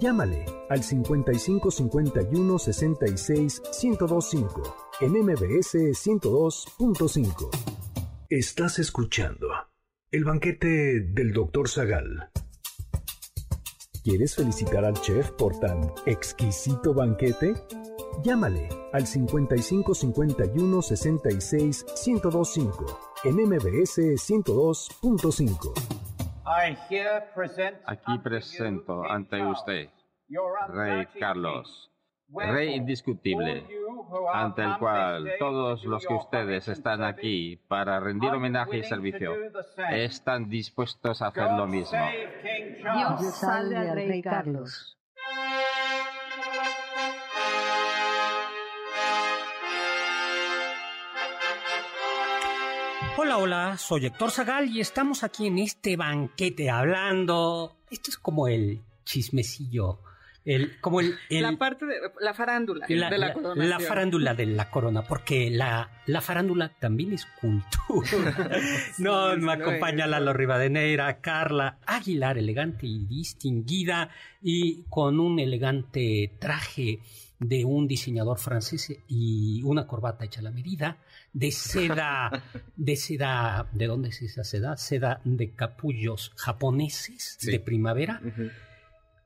Llámale 0.00 0.44
al 0.68 0.82
55 0.82 1.70
51 1.70 2.58
66 2.58 3.62
1025 3.80 4.76
en 5.02 5.12
MBS 5.12 5.74
102.5. 5.74 7.48
Estás 8.28 8.80
escuchando 8.80 9.46
el 10.10 10.24
banquete 10.24 10.98
del 10.98 11.32
Dr. 11.32 11.68
Zagal. 11.68 12.28
¿Quieres 14.02 14.34
felicitar 14.34 14.84
al 14.84 15.00
chef 15.00 15.30
por 15.30 15.60
tan 15.60 15.92
exquisito 16.06 16.92
banquete? 16.92 17.54
Llámale 18.24 18.68
al 18.92 19.06
55 19.06 19.94
51 19.94 20.82
66 20.82 21.86
1025 22.04 23.13
en 23.24 23.36
MBS 23.36 23.98
102.5. 24.16 25.72
Aquí 27.86 28.18
presento 28.18 29.02
ante 29.04 29.42
usted, 29.46 29.88
Rey 30.68 31.06
Carlos, 31.18 31.90
Rey 32.28 32.74
indiscutible, 32.74 33.66
ante 34.32 34.62
el 34.62 34.76
cual 34.78 35.32
todos 35.38 35.84
los 35.84 36.06
que 36.06 36.14
ustedes 36.14 36.68
están 36.68 37.02
aquí 37.02 37.56
para 37.68 37.98
rendir 37.98 38.30
homenaje 38.30 38.78
y 38.78 38.84
servicio 38.84 39.34
están 39.90 40.50
dispuestos 40.50 41.22
a 41.22 41.28
hacer 41.28 41.50
lo 41.52 41.66
mismo. 41.66 41.98
Dios 43.18 43.34
salve 43.36 43.76
al 43.76 43.94
Rey 43.94 44.20
Carlos. 44.20 44.98
Hola, 53.16 53.38
hola, 53.38 53.76
soy 53.78 54.06
Héctor 54.06 54.32
Zagal 54.32 54.68
y 54.68 54.80
estamos 54.80 55.22
aquí 55.22 55.46
en 55.46 55.58
este 55.58 55.96
banquete 55.96 56.68
hablando. 56.68 57.76
Esto 57.88 58.10
es 58.10 58.18
como 58.18 58.48
el 58.48 58.80
chismecillo. 59.04 60.00
El, 60.44 60.78
como 60.80 61.00
el, 61.00 61.16
la 61.30 61.56
parte 61.56 61.86
de 61.86 61.94
la 62.20 62.34
farándula 62.34 62.86
de 62.86 62.96
la, 62.96 63.32
corona. 63.32 63.64
La 63.64 63.78
farándula 63.78 64.34
de 64.34 64.46
la 64.46 64.68
corona, 64.68 65.02
porque 65.02 65.48
la, 65.48 66.02
la 66.06 66.20
farándula 66.20 66.68
también 66.68 67.12
es 67.12 67.24
cultura. 67.40 68.50
no, 68.98 69.36
me 69.36 69.52
acompaña 69.52 70.06
Lalo 70.06 70.32
Rivadeneira, 70.32 71.20
Carla 71.20 71.78
Aguilar, 71.86 72.36
elegante 72.36 72.86
y 72.86 73.06
distinguida, 73.06 74.10
y 74.42 74.82
con 74.90 75.20
un 75.20 75.38
elegante 75.38 76.32
traje 76.40 76.98
de 77.38 77.64
un 77.64 77.86
diseñador 77.86 78.38
francés 78.38 78.92
y 79.08 79.62
una 79.64 79.86
corbata 79.86 80.24
hecha 80.24 80.40
a 80.40 80.44
la 80.44 80.50
medida, 80.50 80.98
de 81.34 81.50
seda, 81.50 82.30
de 82.76 82.96
seda, 82.96 83.68
¿de 83.72 83.86
dónde 83.86 84.08
es 84.08 84.22
esa 84.22 84.44
seda? 84.44 84.76
Seda 84.76 85.20
de 85.24 85.52
capullos 85.52 86.32
japoneses 86.36 87.38
de 87.42 87.60
primavera. 87.60 88.22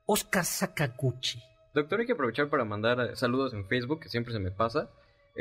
Oscar 0.05 0.43
Sakaguchi. 0.43 1.39
Doctor, 1.73 1.99
hay 1.99 2.07
que 2.07 2.13
aprovechar 2.13 2.49
para 2.49 2.65
mandar 2.65 2.99
eh, 2.99 3.15
saludos 3.15 3.53
en 3.53 3.67
Facebook, 3.67 3.99
que 3.99 4.09
siempre 4.09 4.33
se 4.33 4.39
me 4.39 4.49
pasa. 4.49 4.89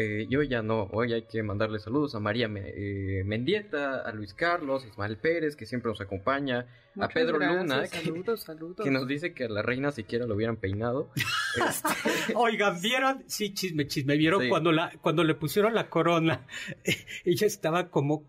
Eh, 0.00 0.28
yo 0.30 0.44
ya 0.44 0.62
no, 0.62 0.84
hoy 0.92 1.12
hay 1.12 1.22
que 1.22 1.42
mandarle 1.42 1.80
saludos 1.80 2.14
a 2.14 2.20
María 2.20 2.48
eh, 2.54 3.24
Mendieta, 3.26 4.02
a 4.02 4.12
Luis 4.12 4.32
Carlos, 4.32 4.84
a 4.84 4.86
Ismael 4.86 5.16
Pérez, 5.16 5.56
que 5.56 5.66
siempre 5.66 5.90
nos 5.90 6.00
acompaña, 6.00 6.66
a 7.00 7.08
Pedro 7.08 7.40
Luna, 7.40 7.82
que, 8.84 8.90
nos 8.92 9.08
dice 9.08 9.34
que 9.34 9.46
a 9.46 9.48
la 9.48 9.60
reina 9.60 9.90
siquiera 9.90 10.24
lo 10.24 10.36
hubieran 10.36 10.56
peinado. 10.56 11.10
este... 11.56 12.32
Oigan, 12.36 12.80
¿vieron? 12.80 13.24
Sí, 13.26 13.52
chisme, 13.52 13.88
chisme, 13.88 14.16
¿vieron 14.16 14.48
cuando, 14.48 14.70
la, 14.70 14.92
cuando 15.00 15.24
le 15.24 15.34
pusieron 15.34 15.74
la 15.74 15.90
corona? 15.90 16.46
ella 17.24 17.48
estaba 17.48 17.88
como 17.88 18.24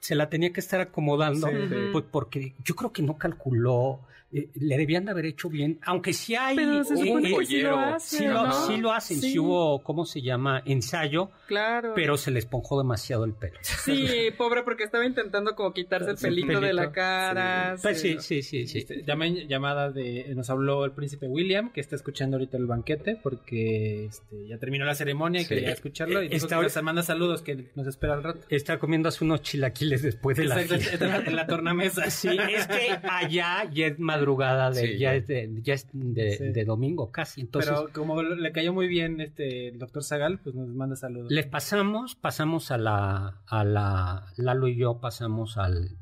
se 0.00 0.14
la 0.16 0.30
tenía 0.30 0.52
que 0.52 0.58
estar 0.58 0.80
acomodando, 0.80 1.48
pues 1.92 2.06
porque 2.10 2.54
yo 2.64 2.74
creo 2.74 2.92
que 2.92 3.02
no 3.02 3.18
calculó, 3.18 4.00
eh, 4.32 4.48
le 4.54 4.76
debían 4.76 5.04
de 5.04 5.10
haber 5.10 5.26
hecho 5.26 5.48
bien, 5.48 5.78
aunque 5.82 6.12
sí 6.12 6.34
hay... 6.34 6.56
Pero 6.56 6.84
se 6.84 6.96
supone 6.96 7.36
que 7.36 7.46
sí 7.46 7.62
lo 7.62 7.78
hacen, 7.78 8.18
sí 8.18 8.76
lo, 8.76 8.92
hacen, 8.92 9.20
sí. 9.20 9.38
hubo, 9.38 9.82
¿cómo 9.82 10.04
se 10.04 10.22
llama? 10.22 10.62
Ensayo, 10.64 11.30
claro. 11.46 11.92
pero 11.94 12.16
se 12.16 12.30
le 12.30 12.38
esponjó 12.38 12.78
demasiado 12.78 13.24
el 13.24 13.34
pelo. 13.34 13.58
Sí, 13.62 14.28
pobre, 14.38 14.62
porque 14.62 14.84
estaba 14.84 15.04
intentando 15.04 15.54
como 15.54 15.72
quitarse 15.72 16.10
el 16.10 16.16
pelito, 16.16 16.60
de 16.60 16.72
la 16.72 16.92
cara. 16.92 17.76
Pues 17.80 18.00
sí, 18.00 18.16
sí, 18.20 18.42
sí, 18.42 18.66
sí. 18.66 18.78
Este, 18.78 19.04
llamada 19.48 19.90
de, 19.90 20.32
nos 20.34 20.50
habló 20.50 20.84
el 20.84 20.92
príncipe 20.92 21.26
William, 21.26 21.72
que 21.72 21.80
está 21.80 21.96
escuchando 21.96 22.36
ahorita 22.36 22.56
el 22.56 22.66
banquete, 22.66 23.18
porque 23.22 24.06
este, 24.06 24.46
ya 24.48 24.58
terminó 24.58 24.84
la 24.84 24.94
ceremonia 24.94 25.42
y 25.42 25.46
quería 25.46 25.72
escucharlo, 25.72 26.22
y 26.22 26.26
eh, 26.26 26.30
está, 26.32 26.60
nos 26.60 26.82
manda 26.82 27.02
saludos 27.02 27.42
que 27.42 27.70
nos 27.74 27.86
espera 27.86 28.14
al 28.14 28.22
rato. 28.22 28.40
Está 28.48 28.78
comiendo 28.78 29.10
unos 29.20 29.42
chilaquiles 29.42 30.02
después 30.02 30.36
de 30.36 30.44
la 30.44 30.56
fiesta. 30.58 31.16
en 31.26 31.36
la 31.36 31.46
tornamesa. 31.46 32.10
Sí, 32.10 32.28
es 32.28 32.66
que 32.66 32.98
allá 33.08 33.68
ya 33.70 33.86
es 33.86 33.98
madrugada, 34.20 34.70
de, 34.70 34.98
ya, 34.98 35.14
es 35.14 35.26
de, 35.26 35.50
ya 35.62 35.74
es 35.74 35.88
de, 35.92 36.64
domingo 36.64 37.10
casi. 37.10 37.40
Entonces, 37.40 37.72
Pero 37.72 37.92
como 37.92 38.22
le 38.22 38.52
cayó 38.52 38.72
muy 38.72 38.88
bien 38.88 39.20
este 39.20 39.68
el 39.68 39.78
doctor 39.78 40.04
Zagal, 40.04 40.38
pues 40.38 40.54
nos 40.54 40.68
manda 40.68 40.96
saludos. 40.96 41.30
Les 41.30 41.46
pasamos, 41.46 42.14
pasamos 42.14 42.70
a 42.70 42.78
la, 42.78 43.42
a 43.46 43.64
la, 43.64 44.26
Lalo 44.36 44.68
y 44.68 44.76
yo 44.76 45.00
pasamos 45.00 45.56
al, 45.58 45.96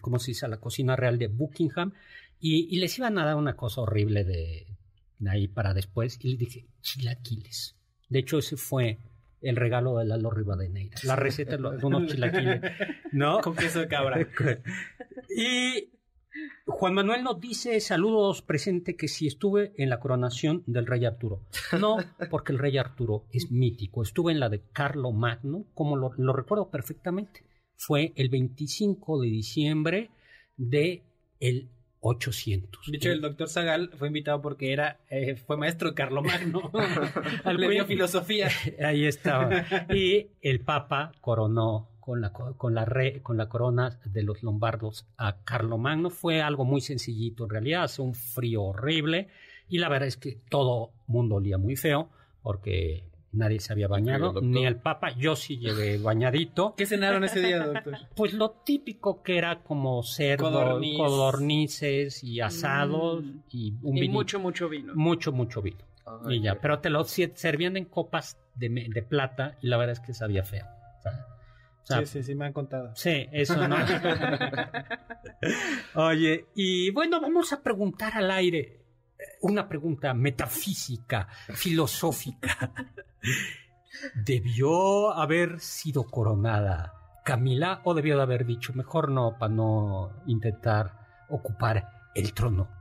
¿cómo 0.00 0.18
se 0.18 0.32
dice? 0.32 0.46
A 0.46 0.48
la 0.48 0.58
cocina 0.58 0.96
real 0.96 1.18
de 1.18 1.28
Buckingham 1.28 1.92
y, 2.40 2.74
y 2.74 2.78
les 2.80 2.96
iban 2.98 3.18
a 3.18 3.24
dar 3.24 3.36
una 3.36 3.56
cosa 3.56 3.82
horrible 3.82 4.24
de, 4.24 4.66
de 5.18 5.30
ahí 5.30 5.48
para 5.48 5.74
después 5.74 6.18
y 6.22 6.30
les 6.30 6.38
dije, 6.38 6.66
chilaquiles. 6.82 7.76
De 8.08 8.20
hecho, 8.20 8.38
ese 8.38 8.56
fue 8.56 8.98
el 9.42 9.56
regalo 9.56 9.98
de 9.98 10.06
Lalo 10.06 10.30
Rivadeneira. 10.30 10.96
La 11.04 11.16
receta 11.16 11.56
de 11.56 11.86
unos 11.86 12.06
chilaquiles, 12.06 12.60
¿no? 13.12 13.40
Con 13.42 13.56
queso 13.56 13.80
de 13.80 13.88
cabra. 13.88 14.18
y 15.36 15.90
Juan 16.66 16.94
Manuel 16.94 17.22
nos 17.22 17.40
dice, 17.40 17.80
saludos 17.80 18.42
presente, 18.42 18.96
que 18.96 19.08
si 19.08 19.26
estuve 19.26 19.72
en 19.76 19.88
la 19.88 20.00
coronación 20.00 20.62
del 20.66 20.86
rey 20.86 21.04
Arturo. 21.04 21.42
No, 21.80 21.96
porque 22.30 22.52
el 22.52 22.58
rey 22.58 22.76
Arturo 22.78 23.24
es 23.32 23.50
mítico. 23.50 24.02
Estuve 24.02 24.32
en 24.32 24.40
la 24.40 24.48
de 24.48 24.62
Carlo 24.72 25.12
Magno, 25.12 25.66
como 25.74 25.96
lo, 25.96 26.12
lo 26.16 26.32
recuerdo 26.32 26.70
perfectamente. 26.70 27.44
Fue 27.76 28.12
el 28.16 28.28
25 28.28 29.20
de 29.20 29.28
diciembre 29.28 30.10
de 30.56 31.02
el 31.40 31.70
800. 32.00 32.86
De 32.86 32.96
hecho, 32.96 33.10
el 33.10 33.20
doctor 33.20 33.48
Zagal 33.48 33.90
fue 33.96 34.08
invitado 34.08 34.40
porque 34.40 34.72
era 34.72 35.00
eh, 35.10 35.36
fue 35.36 35.56
maestro 35.56 35.88
de 35.90 35.94
Carlomagno. 35.94 36.70
Al 37.44 37.56
Le 37.56 37.84
filosofía. 37.84 38.48
Ahí 38.84 39.06
estaba. 39.06 39.64
Y 39.94 40.28
el 40.40 40.60
Papa 40.60 41.12
coronó 41.20 41.88
con 42.06 42.20
la, 42.20 42.32
con, 42.32 42.72
la 42.76 42.86
con 43.20 43.36
la 43.36 43.48
corona 43.48 43.98
de 44.04 44.22
los 44.22 44.44
lombardos 44.44 45.08
a 45.16 45.42
Carlomagno. 45.42 46.08
Fue 46.08 46.40
algo 46.40 46.64
muy 46.64 46.80
sencillito 46.80 47.42
en 47.42 47.50
realidad. 47.50 47.82
Hace 47.82 48.00
un 48.00 48.14
frío 48.14 48.62
horrible. 48.62 49.26
Y 49.68 49.78
la 49.78 49.88
verdad 49.88 50.06
es 50.06 50.16
que 50.16 50.38
todo 50.48 50.92
mundo 51.08 51.34
olía 51.34 51.58
muy 51.58 51.74
feo 51.74 52.08
porque 52.42 53.02
Nadie 53.32 53.60
se 53.60 53.72
había 53.72 53.86
bañado, 53.86 54.40
ni 54.40 54.64
el 54.64 54.76
Papa. 54.76 55.10
Yo 55.10 55.36
sí 55.36 55.58
llegué 55.58 55.98
bañadito. 55.98 56.74
¿Qué 56.74 56.86
cenaron 56.86 57.22
ese 57.24 57.40
día, 57.40 57.66
doctor? 57.66 57.98
Pues 58.14 58.32
lo 58.32 58.50
típico 58.50 59.22
que 59.22 59.36
era 59.36 59.62
como 59.62 60.02
cerdo, 60.04 60.80
codornices 60.96 62.24
y 62.24 62.40
asados 62.40 63.22
mm. 63.22 63.40
y 63.50 63.74
un 63.82 63.98
y 63.98 64.08
mucho, 64.08 64.40
mucho 64.40 64.70
vino. 64.70 64.94
Mucho, 64.94 65.32
mucho 65.32 65.60
vino. 65.60 65.84
y 66.30 66.40
ya, 66.40 66.60
pero 66.60 66.78
te 66.78 66.88
lo 66.88 67.04
servían 67.04 67.76
en 67.76 67.84
copas 67.84 68.38
de, 68.54 68.70
de, 68.70 69.02
plata 69.02 69.58
y 69.60 69.66
la 69.66 69.76
verdad 69.76 69.92
es 69.94 70.00
que 70.00 70.14
sabía 70.14 70.42
feo. 70.42 70.64
Sí, 71.86 72.06
sí, 72.06 72.22
sí, 72.22 72.34
me 72.34 72.46
han 72.46 72.52
contado. 72.52 72.94
Sí, 72.94 73.28
eso 73.32 73.66
no. 73.68 73.76
Oye, 75.94 76.46
y 76.54 76.90
bueno, 76.90 77.20
vamos 77.20 77.52
a 77.52 77.62
preguntar 77.62 78.14
al 78.16 78.30
aire 78.30 78.80
una 79.42 79.68
pregunta 79.68 80.12
metafísica, 80.14 81.28
filosófica. 81.54 82.72
¿Debió 84.14 85.12
haber 85.12 85.60
sido 85.60 86.04
coronada 86.04 86.92
Camila 87.24 87.80
o 87.84 87.94
debió 87.94 88.16
de 88.16 88.22
haber 88.22 88.44
dicho 88.44 88.72
mejor 88.74 89.10
no 89.10 89.38
para 89.38 89.52
no 89.52 90.22
intentar 90.26 91.26
ocupar 91.28 92.10
el 92.14 92.34
trono? 92.34 92.75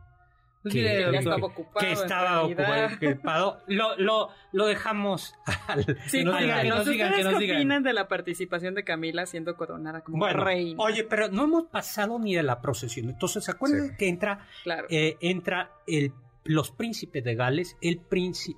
Que, 0.69 1.17
estaba 1.17 1.45
ocupado. 1.45 1.85
Que 1.85 1.91
estaba 1.91 2.43
ocupado. 2.43 3.61
Lo, 3.67 3.95
lo, 3.97 4.29
lo 4.51 4.65
dejamos 4.65 5.35
al. 5.67 5.85
Sí, 6.07 6.19
que 6.19 6.23
nos 6.23 6.39
digan, 6.39 6.61
que 6.61 6.69
nos 6.69 6.85
digan. 6.87 7.13
¿Qué 7.13 7.55
opinan 7.55 7.83
de 7.83 7.93
la 7.93 8.07
participación 8.07 8.73
de 8.73 8.83
Camila 8.83 9.25
siendo 9.25 9.55
coronada 9.55 10.01
como 10.01 10.17
bueno, 10.17 10.43
reina? 10.43 10.81
Oye, 10.81 11.03
pero 11.03 11.29
no 11.29 11.43
hemos 11.43 11.65
pasado 11.65 12.17
ni 12.19 12.35
de 12.35 12.43
la 12.43 12.61
procesión. 12.61 13.09
Entonces, 13.09 13.43
¿se 13.43 13.51
acuerdan 13.51 13.95
que 13.97 14.07
entra, 14.07 14.47
eh, 14.89 15.17
entra 15.21 15.71
el 15.85 16.11
los 16.45 16.71
príncipes 16.71 17.23
de 17.23 17.35
Gales, 17.35 17.75
él, 17.81 18.01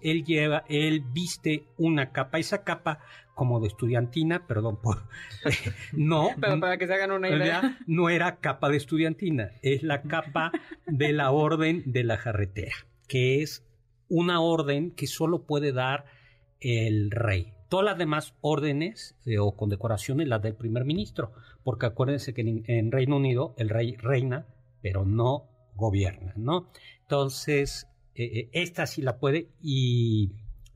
él 0.02 0.24
lleva, 0.26 0.66
él 0.68 1.04
viste 1.14 1.64
una 1.78 2.12
capa, 2.12 2.38
esa 2.38 2.64
capa 2.64 3.00
como 3.34 3.60
de 3.62 3.68
estudiantina, 3.68 4.46
perdón 4.46 4.82
por 4.82 5.04
no, 5.94 6.30
pero 6.40 6.60
para 6.60 6.78
que 6.78 6.86
se 6.86 6.94
hagan 6.94 7.12
una 7.12 7.30
idea, 7.30 7.80
no 7.88 8.10
era 8.10 8.38
capa 8.38 8.70
de 8.70 8.78
estudiantina, 8.78 9.52
es 9.62 9.84
la 9.84 10.02
capa 10.02 10.52
de 10.86 11.14
la 11.14 11.32
orden 11.32 11.84
de 11.86 12.04
la 12.04 12.18
jarretera, 12.18 12.76
que 13.08 13.42
es 13.42 13.64
una 14.10 14.42
orden 14.42 14.92
que 14.92 15.08
solo 15.08 15.46
puede 15.46 15.72
dar 15.72 16.06
el 16.60 17.10
rey. 17.12 17.54
Todas 17.70 17.86
las 17.86 17.98
demás 17.98 18.34
órdenes 18.42 19.16
eh, 19.26 19.40
o 19.40 19.56
condecoraciones 19.56 20.28
las 20.28 20.42
del 20.42 20.56
primer 20.56 20.84
ministro, 20.84 21.32
porque 21.64 21.86
acuérdense 21.86 22.34
que 22.34 22.42
en 22.42 22.92
Reino 22.92 23.18
Unido 23.18 23.54
el 23.58 23.70
rey 23.70 23.96
reina, 23.98 24.46
pero 24.82 25.06
no 25.06 25.50
gobierna, 25.76 26.34
¿no? 26.36 26.70
Entonces, 27.08 27.88
eh, 28.16 28.26
eh, 28.26 28.50
esta 28.52 28.86
sí 28.86 29.02
la 29.02 29.18
puede 29.18 29.48
y, 29.62 30.34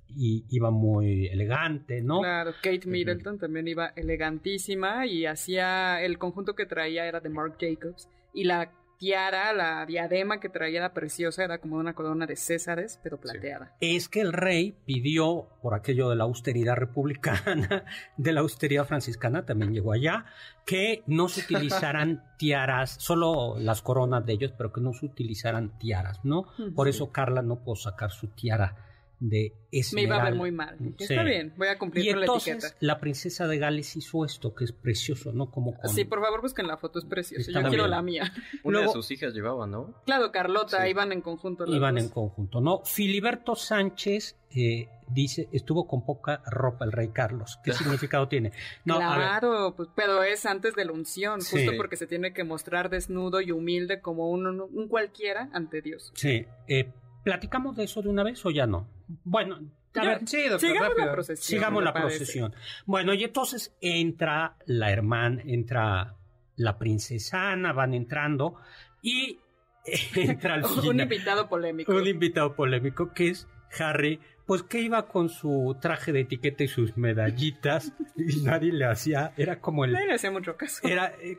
iba 0.08 0.72
muy 0.72 1.28
elegante, 1.28 2.02
¿no? 2.02 2.22
Claro, 2.22 2.54
Kate 2.62 2.86
Middleton 2.86 3.38
también 3.38 3.68
iba 3.68 3.88
elegantísima 3.98 5.06
y 5.06 5.26
hacía, 5.26 6.02
el 6.02 6.18
conjunto 6.18 6.56
que 6.56 6.66
traía 6.66 7.06
era 7.06 7.20
de 7.20 7.28
Marc 7.28 7.58
Jacobs 7.60 8.08
y 8.34 8.46
la 8.46 8.72
tiara, 9.02 9.52
la 9.52 9.84
diadema 9.88 10.40
que 10.40 10.48
traía 10.48 10.78
era 10.78 10.94
preciosa, 10.94 11.44
era 11.44 11.58
como 11.58 11.78
una 11.78 11.96
corona 11.96 12.28
de 12.28 12.36
Césares, 12.36 13.00
pero 13.02 13.20
plateada. 13.20 13.76
Es 13.82 14.08
que 14.08 14.22
el 14.22 14.32
rey 14.32 14.76
pidió, 14.86 15.48
por 15.64 15.74
aquello 15.74 16.08
de 16.12 16.16
la 16.16 16.26
austeridad 16.26 16.76
republicana, 16.76 17.84
de 18.18 18.32
la 18.32 18.42
austeridad 18.42 18.86
franciscana, 18.86 19.44
también 19.44 19.74
llegó 19.74 19.92
allá, 19.92 20.26
que 20.68 21.02
no 21.08 21.30
se 21.30 21.42
utilizaran 21.42 22.24
tiaras, 22.38 22.92
solo 23.00 23.56
las 23.58 23.82
coronas 23.82 24.24
de 24.24 24.34
ellos, 24.34 24.54
pero 24.56 24.72
que 24.72 24.82
no 24.82 24.94
se 24.94 25.08
utilizaran 25.08 25.80
tiaras, 25.80 26.24
¿no? 26.24 26.46
Por 26.76 26.88
eso 26.88 27.12
Carla 27.12 27.42
no 27.42 27.56
pudo 27.64 27.78
sacar 27.78 28.12
su 28.12 28.28
tiara 28.28 28.91
de 29.22 29.54
Me 29.94 30.02
iba 30.02 30.20
a 30.20 30.24
ver 30.24 30.36
muy 30.36 30.52
mal. 30.52 30.76
Está 30.98 31.24
bien, 31.24 31.54
voy 31.56 31.68
a 31.68 31.78
cumplir 31.78 32.06
y 32.06 32.12
con 32.12 32.20
entonces, 32.22 32.48
la 32.48 32.54
etiqueta. 32.54 32.78
La 32.80 33.00
princesa 33.00 33.48
de 33.48 33.60
Gales 33.60 33.96
hizo 33.96 34.26
esto, 34.26 34.56
que 34.56 34.66
es 34.66 34.72
precioso, 34.72 35.32
¿no? 35.32 35.52
Como 35.52 35.78
Sí, 35.86 36.06
por 36.06 36.22
favor, 36.22 36.42
busquen 36.42 36.68
la 36.68 36.78
foto, 36.78 36.98
es 37.00 37.06
precioso. 37.06 37.52
Yo 37.52 37.62
quiero 37.70 37.88
la 37.88 38.02
mía. 38.02 38.34
Una 38.64 38.82
de 38.82 38.90
sus 38.90 39.10
hijas 39.12 39.34
llevaba, 39.34 39.68
¿no? 39.68 39.94
Claro, 40.06 40.32
Carlota, 40.32 40.90
iban 40.90 41.12
en 41.12 41.22
conjunto. 41.22 41.66
Iban 41.68 42.00
en 42.00 42.10
conjunto, 42.10 42.62
¿no? 42.62 42.82
Filiberto 42.84 43.56
Sánchez 43.56 44.36
eh, 44.54 44.90
dice, 45.08 45.48
estuvo 45.52 45.88
con 45.88 46.04
poca 46.04 46.42
ropa 46.48 46.84
el 46.84 46.92
rey 46.92 47.10
Carlos. 47.10 47.60
¿Qué 47.64 47.74
significado 47.74 48.28
tiene? 48.28 48.52
No, 48.86 48.98
claro, 48.98 49.76
pues, 49.78 49.88
pero 49.96 50.24
es 50.24 50.48
antes 50.48 50.74
de 50.74 50.86
la 50.86 50.94
unción, 50.94 51.42
justo 51.42 51.72
porque 51.78 51.96
se 51.96 52.08
tiene 52.08 52.34
que 52.34 52.44
mostrar 52.44 52.90
desnudo 52.90 53.40
y 53.40 53.52
humilde 53.52 54.02
como 54.02 54.30
un, 54.30 54.48
un 54.48 54.88
cualquiera 54.88 55.50
ante 55.54 55.82
Dios. 55.82 56.12
Sí, 56.16 56.46
eh, 56.68 56.92
¿Platicamos 57.24 57.76
de 57.76 57.84
eso 57.84 58.02
de 58.02 58.10
una 58.10 58.24
vez 58.24 58.46
o 58.46 58.52
ya 58.52 58.66
no? 58.66 58.88
Bueno, 59.24 59.60
a 59.96 60.06
ver, 60.06 60.28
sigamos 60.28 60.98
la 60.98 61.12
procesión. 61.12 61.60
Sigamos 61.60 61.84
la 61.84 61.94
procesión. 61.94 62.56
Bueno, 62.86 63.14
y 63.14 63.24
entonces 63.24 63.76
entra 63.82 64.56
la 64.66 64.92
hermana, 64.92 65.42
entra 65.46 66.16
la 66.56 66.78
princesana, 66.78 67.74
van 67.74 67.94
entrando 67.94 68.56
y 69.02 69.40
entra 70.16 70.56
al 70.56 70.66
Un 70.88 71.00
invitado 71.00 71.50
polémico. 71.50 71.94
Un 71.94 72.08
invitado 72.08 72.56
polémico 72.56 73.14
que 73.14 73.30
es 73.30 73.48
Harry 73.80 74.20
pues 74.52 74.64
que 74.64 74.82
iba 74.82 75.08
con 75.08 75.30
su 75.30 75.78
traje 75.80 76.12
de 76.12 76.20
etiqueta 76.20 76.66
y 76.66 76.68
sus 76.68 76.98
medallitas 76.98 77.94
y 78.18 78.42
nadie 78.42 78.74
le 78.74 78.84
hacía, 78.84 79.32
era 79.38 79.62
como 79.62 79.86
el... 79.86 79.94
Nadie 79.94 80.08
le 80.08 80.16
hacía 80.16 80.30
mucho 80.30 80.58
caso. 80.58 80.86
Era 80.86 81.14
eh, 81.22 81.38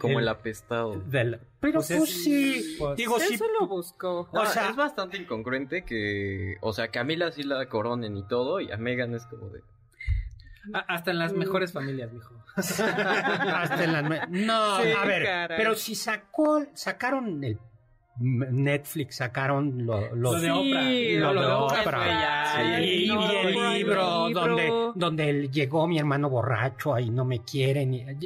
como 0.00 0.18
el, 0.18 0.26
apestado. 0.26 0.98
Del, 0.98 1.40
pero 1.60 1.80
pues, 1.80 1.92
pues 1.94 2.24
sí, 2.24 2.76
pues, 2.78 2.96
digo 2.96 3.20
sí. 3.20 3.34
Eso 3.34 3.44
lo 3.60 3.66
buscó. 3.66 4.30
o 4.32 4.46
sea, 4.46 4.70
es 4.70 4.76
bastante 4.76 5.18
incongruente 5.18 5.84
que, 5.84 6.56
o 6.62 6.72
sea, 6.72 6.88
Camila 6.88 7.30
sí 7.32 7.42
la 7.42 7.68
coronen 7.68 8.16
y 8.16 8.26
todo 8.26 8.58
y 8.60 8.72
a 8.72 8.78
Megan 8.78 9.14
es 9.14 9.26
como 9.26 9.50
de... 9.50 9.60
Hasta 10.88 11.10
en 11.10 11.18
las 11.18 11.34
mejores 11.34 11.70
familias, 11.70 12.10
mijo. 12.14 12.34
Hasta 12.56 13.84
en 13.84 13.92
las... 13.92 14.30
No, 14.30 14.76
a 14.76 15.04
ver, 15.04 15.50
pero 15.54 15.74
si 15.74 15.94
sacó, 15.94 16.64
sacaron 16.72 17.44
el 17.44 17.58
Netflix 18.18 19.16
sacaron 19.16 19.84
lo, 19.84 20.14
lo 20.14 20.40
de 20.40 20.50
Oprah. 20.50 20.90
y, 22.80 23.10
el 23.10 23.74
libro, 23.74 24.30
donde, 24.30 24.92
donde 24.94 25.48
llegó 25.48 25.88
mi 25.88 25.98
hermano 25.98 26.30
borracho 26.30 26.94
ahí 26.94 27.10
no 27.10 27.24
me 27.24 27.40
quieren. 27.42 28.18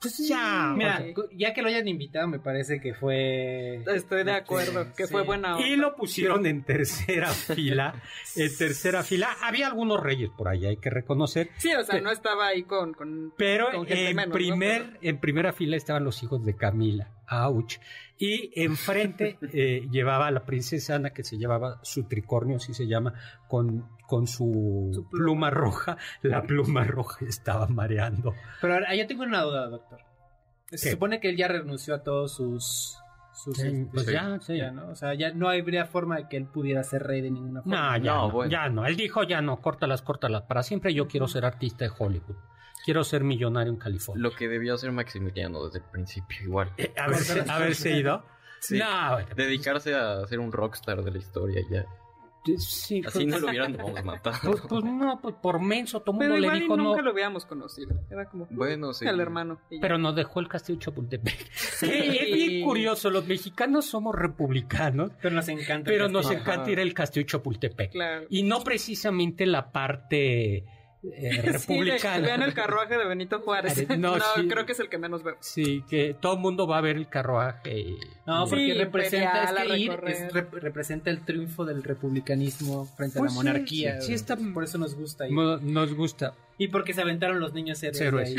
Pues 0.00 0.28
ya. 0.28 0.74
Mira, 0.76 1.04
ya 1.32 1.52
que 1.52 1.60
lo 1.60 1.68
hayan 1.68 1.88
invitado, 1.88 2.28
me 2.28 2.38
parece 2.38 2.80
que 2.80 2.94
fue. 2.94 3.82
Estoy 3.86 4.22
de 4.22 4.32
acuerdo, 4.32 4.92
que 4.96 5.08
fue 5.08 5.22
buena. 5.24 5.60
Y 5.60 5.74
lo 5.74 5.96
pusieron 5.96 6.46
en 6.46 6.62
tercera 6.62 7.28
fila. 7.32 8.00
En 8.36 8.56
tercera 8.56 9.02
fila. 9.02 9.36
Había 9.42 9.66
algunos 9.66 10.00
reyes 10.00 10.30
por 10.30 10.48
ahí, 10.48 10.66
hay 10.66 10.76
que 10.76 10.90
reconocer. 10.90 11.50
Sí, 11.56 11.72
o 11.74 11.82
sea, 11.82 12.00
no 12.00 12.12
estaba 12.12 12.46
ahí 12.46 12.62
con. 12.62 12.94
con 12.94 13.32
pero 13.36 13.84
en, 13.84 14.30
primer, 14.30 14.98
en 15.02 15.18
primera 15.18 15.52
fila 15.52 15.76
estaban 15.76 16.04
los 16.04 16.22
hijos 16.22 16.44
de 16.44 16.54
Camila. 16.54 17.10
Auch. 17.28 17.78
Y 18.18 18.50
enfrente 18.60 19.38
eh, 19.52 19.86
llevaba 19.90 20.26
a 20.26 20.30
la 20.30 20.44
princesa 20.44 20.96
Ana, 20.96 21.10
que 21.10 21.22
se 21.22 21.38
llevaba 21.38 21.78
su 21.82 22.04
tricornio, 22.04 22.56
así 22.56 22.74
se 22.74 22.86
llama, 22.86 23.14
con, 23.46 23.88
con 24.06 24.26
su, 24.26 25.06
pluma. 25.10 25.50
roja. 25.50 25.96
La 26.22 26.42
pluma 26.42 26.84
roja 26.84 27.24
estaba 27.26 27.66
mareando. 27.68 28.34
Pero 28.60 28.74
ahora, 28.74 28.94
yo 28.94 29.06
tengo 29.06 29.22
una 29.22 29.42
duda, 29.42 29.68
doctor. 29.68 30.00
Se 30.70 30.90
supone 30.90 31.20
que 31.20 31.30
él 31.30 31.36
ya 31.36 31.48
renunció 31.48 31.94
a 31.94 32.02
todos 32.02 32.34
sus... 32.34 32.98
sus 33.32 33.56
pues 33.90 34.06
ya, 34.06 34.38
sí. 34.40 34.60
¿no? 34.72 34.90
O 34.90 34.94
sea, 34.94 35.14
ya 35.14 35.32
no 35.32 35.48
habría 35.48 35.86
forma 35.86 36.16
de 36.16 36.28
que 36.28 36.36
él 36.36 36.46
pudiera 36.46 36.82
ser 36.82 37.04
rey 37.04 37.22
de 37.22 37.30
ninguna 37.30 37.62
forma. 37.62 37.98
No, 37.98 38.04
ya 38.04 38.12
no, 38.14 38.46
ya 38.46 38.68
no. 38.68 38.86
Él 38.86 38.96
dijo, 38.96 39.22
ya 39.22 39.40
no, 39.40 39.62
córtalas, 39.62 40.02
córtalas. 40.02 40.42
Para 40.42 40.62
siempre 40.62 40.92
yo 40.92 41.08
quiero 41.08 41.26
ser 41.26 41.46
artista 41.46 41.84
de 41.86 41.92
Hollywood. 41.96 42.36
Quiero 42.88 43.04
ser 43.04 43.22
millonario 43.22 43.70
en 43.70 43.78
California. 43.78 44.22
Lo 44.22 44.34
que 44.34 44.48
debió 44.48 44.72
hacer 44.72 44.90
Maximiliano 44.92 45.62
desde 45.66 45.80
el 45.80 45.84
principio, 45.84 46.42
igual. 46.42 46.72
Eh, 46.78 46.90
haberse, 46.96 47.98
ido. 47.98 48.24
No, 48.70 49.18
dedicarse 49.36 49.94
a 49.94 50.26
ser 50.26 50.40
un 50.40 50.50
rockstar 50.50 51.04
de 51.04 51.10
la 51.10 51.18
historia 51.18 51.62
ya. 51.70 51.84
Sí, 52.56 53.02
Así 53.06 53.26
no 53.26 53.38
lo 53.40 53.48
hubieran 53.48 53.76
matado. 54.06 54.38
Pues, 54.42 54.62
pues, 54.66 54.84
no, 54.84 55.20
pues 55.20 55.34
por 55.34 55.60
menso, 55.60 56.00
todo 56.00 56.14
mundo 56.14 56.34
le 56.38 56.50
dijo 56.50 56.78
no. 56.78 56.84
nunca 56.84 57.02
lo 57.02 57.10
habíamos 57.10 57.44
conocido. 57.44 58.00
Era 58.10 58.24
como. 58.24 58.46
Bueno, 58.50 58.94
sí. 58.94 59.06
El 59.06 59.20
hermano. 59.20 59.60
Pero 59.82 59.98
nos 59.98 60.16
dejó 60.16 60.40
el 60.40 60.48
castillo 60.48 60.78
Chapultepec. 60.78 61.50
Sí. 61.52 61.90
es 61.90 62.34
bien 62.34 62.64
curioso. 62.64 63.10
Los 63.10 63.26
mexicanos 63.26 63.84
somos 63.84 64.14
republicanos. 64.14 65.12
Pero 65.20 65.34
nos 65.34 65.48
encanta. 65.48 65.90
Pero 65.90 66.08
nos 66.08 66.30
encanta 66.30 66.70
ir 66.70 66.80
al 66.80 66.94
castillo 66.94 67.26
Chapultepec. 67.26 67.92
Claro. 67.92 68.26
Y 68.30 68.44
no 68.44 68.64
precisamente 68.64 69.44
la 69.44 69.70
parte 69.72 70.64
eh, 71.14 71.42
republicano. 71.42 72.26
vean 72.26 72.42
el 72.42 72.54
carruaje 72.54 72.96
de 72.96 73.06
Benito 73.06 73.40
Juárez. 73.44 73.86
No, 73.98 74.14
creo 74.48 74.64
que 74.64 74.72
es 74.72 74.80
el 74.80 74.88
que 74.88 74.98
menos 74.98 75.22
veo. 75.22 75.36
Sí, 75.40 75.84
que 75.88 76.14
todo 76.14 76.34
el 76.34 76.38
mundo 76.40 76.66
va 76.66 76.78
a 76.78 76.80
ver 76.80 76.96
el 76.96 77.08
carruaje. 77.08 77.96
No, 78.26 78.46
porque 78.48 78.74
representa, 78.74 79.52
representa 80.52 81.10
el 81.10 81.24
triunfo 81.24 81.64
del 81.64 81.82
republicanismo 81.82 82.86
frente 82.96 83.18
a 83.18 83.22
la 83.22 83.26
pues 83.26 83.34
monarquía. 83.34 84.00
Sí, 84.00 84.12
está, 84.14 84.36
por 84.36 84.64
eso 84.64 84.78
nos 84.78 84.94
gusta. 84.94 85.26
Nos 85.28 85.94
gusta. 85.94 86.34
Y 86.58 86.68
porque 86.68 86.92
se 86.92 87.02
aventaron 87.02 87.40
los 87.40 87.52
niños 87.54 87.82
héroes. 87.82 88.34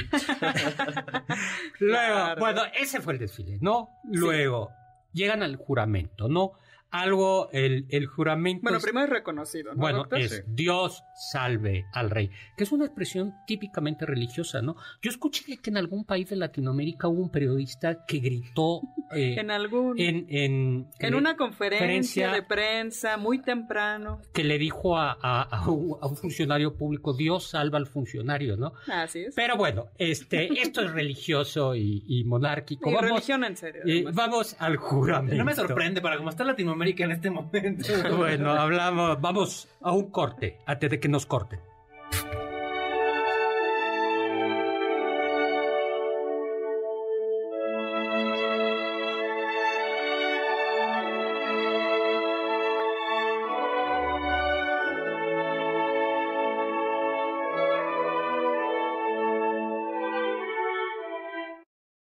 Luego, 1.79 2.35
bueno, 2.37 2.61
ese 2.79 3.01
fue 3.01 3.13
el 3.13 3.19
desfile, 3.19 3.57
¿no? 3.61 3.89
Luego, 4.11 4.71
llegan 5.13 5.43
al 5.43 5.55
juramento, 5.55 6.27
¿no? 6.27 6.53
Algo, 6.91 7.49
el, 7.51 7.85
el 7.89 8.07
juramento. 8.07 8.63
Bueno, 8.63 8.79
primero 8.79 9.05
es 9.05 9.11
reconocido, 9.11 9.73
¿no? 9.73 9.79
Bueno, 9.79 10.05
es 10.11 10.43
Dios 10.47 11.03
salve 11.15 11.85
al 11.93 12.09
rey, 12.09 12.29
que 12.57 12.63
es 12.63 12.71
una 12.71 12.85
expresión 12.85 13.35
típicamente 13.45 14.05
religiosa, 14.05 14.61
¿no? 14.61 14.75
Yo 15.01 15.11
escuché 15.11 15.57
que 15.57 15.69
en 15.69 15.77
algún 15.77 16.05
país 16.05 16.29
de 16.29 16.35
Latinoamérica 16.35 17.07
hubo 17.07 17.21
un 17.21 17.29
periodista 17.29 18.05
que 18.05 18.19
gritó. 18.19 18.81
Eh, 19.11 19.37
en 19.39 19.49
algún. 19.49 19.99
En, 19.99 20.27
en, 20.29 20.87
en 20.99 21.15
una 21.15 21.35
conferencia, 21.35 22.31
de 22.31 22.43
prensa 22.43 23.17
muy 23.17 23.41
temprano. 23.41 24.21
Que 24.35 24.43
le 24.43 24.59
dijo 24.59 24.99
a, 24.99 25.13
a, 25.13 25.67
un, 25.67 26.15
funcionario 26.15 26.77
público: 26.77 27.13
Dios 27.13 27.49
salva 27.49 27.79
al 27.79 27.87
funcionario, 27.87 28.55
¿no? 28.55 28.73
Así 28.87 29.21
es. 29.21 29.33
Pero 29.33 29.57
bueno, 29.57 29.87
este, 29.97 30.61
esto 30.61 30.81
es 30.81 30.91
religioso 30.91 31.75
y, 31.75 32.23
monárquico. 32.27 32.91
Y 32.91 32.95
religión 32.97 33.43
en 33.45 33.57
serio. 33.57 33.81
vamos 34.13 34.55
al 34.59 34.77
juramento. 34.77 35.37
No 35.37 35.45
me 35.45 35.55
sorprende, 35.55 36.01
para 36.01 36.17
cómo 36.17 36.29
está 36.29 36.43
Latinoamérica 36.43 36.78
en 36.81 37.11
este 37.11 37.29
momento. 37.29 37.87
Bueno, 38.17 38.51
hablamos, 38.51 39.19
vamos 39.21 39.67
a 39.81 39.91
un 39.91 40.09
corte, 40.11 40.57
antes 40.65 40.89
de 40.89 40.99
que 40.99 41.09
nos 41.09 41.25
corten. 41.25 41.59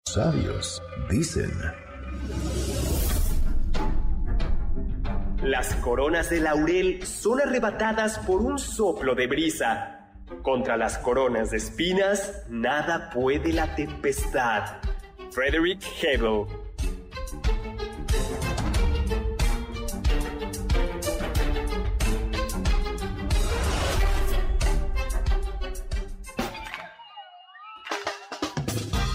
Sabios 0.06 0.80
dicen 1.10 1.50
Las 5.44 5.74
coronas 5.74 6.30
de 6.30 6.40
laurel 6.40 7.07
son 7.07 7.38
arrebatadas 7.38 8.18
por 8.20 8.40
un 8.40 8.59
soplo 8.59 9.14
de 9.14 9.26
brisa. 9.26 10.09
Contra 10.40 10.78
las 10.78 10.96
coronas 10.96 11.50
de 11.50 11.59
espinas, 11.59 12.46
nada 12.48 13.11
puede 13.11 13.52
la 13.52 13.74
tempestad. 13.74 14.78
Frederick 15.33 15.83
Hebel 16.02 16.46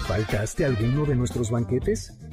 ¿Faltaste 0.07 0.65
alguno 0.65 1.05
de 1.05 1.15
nuestros 1.15 1.49
banquetes? 1.49 2.28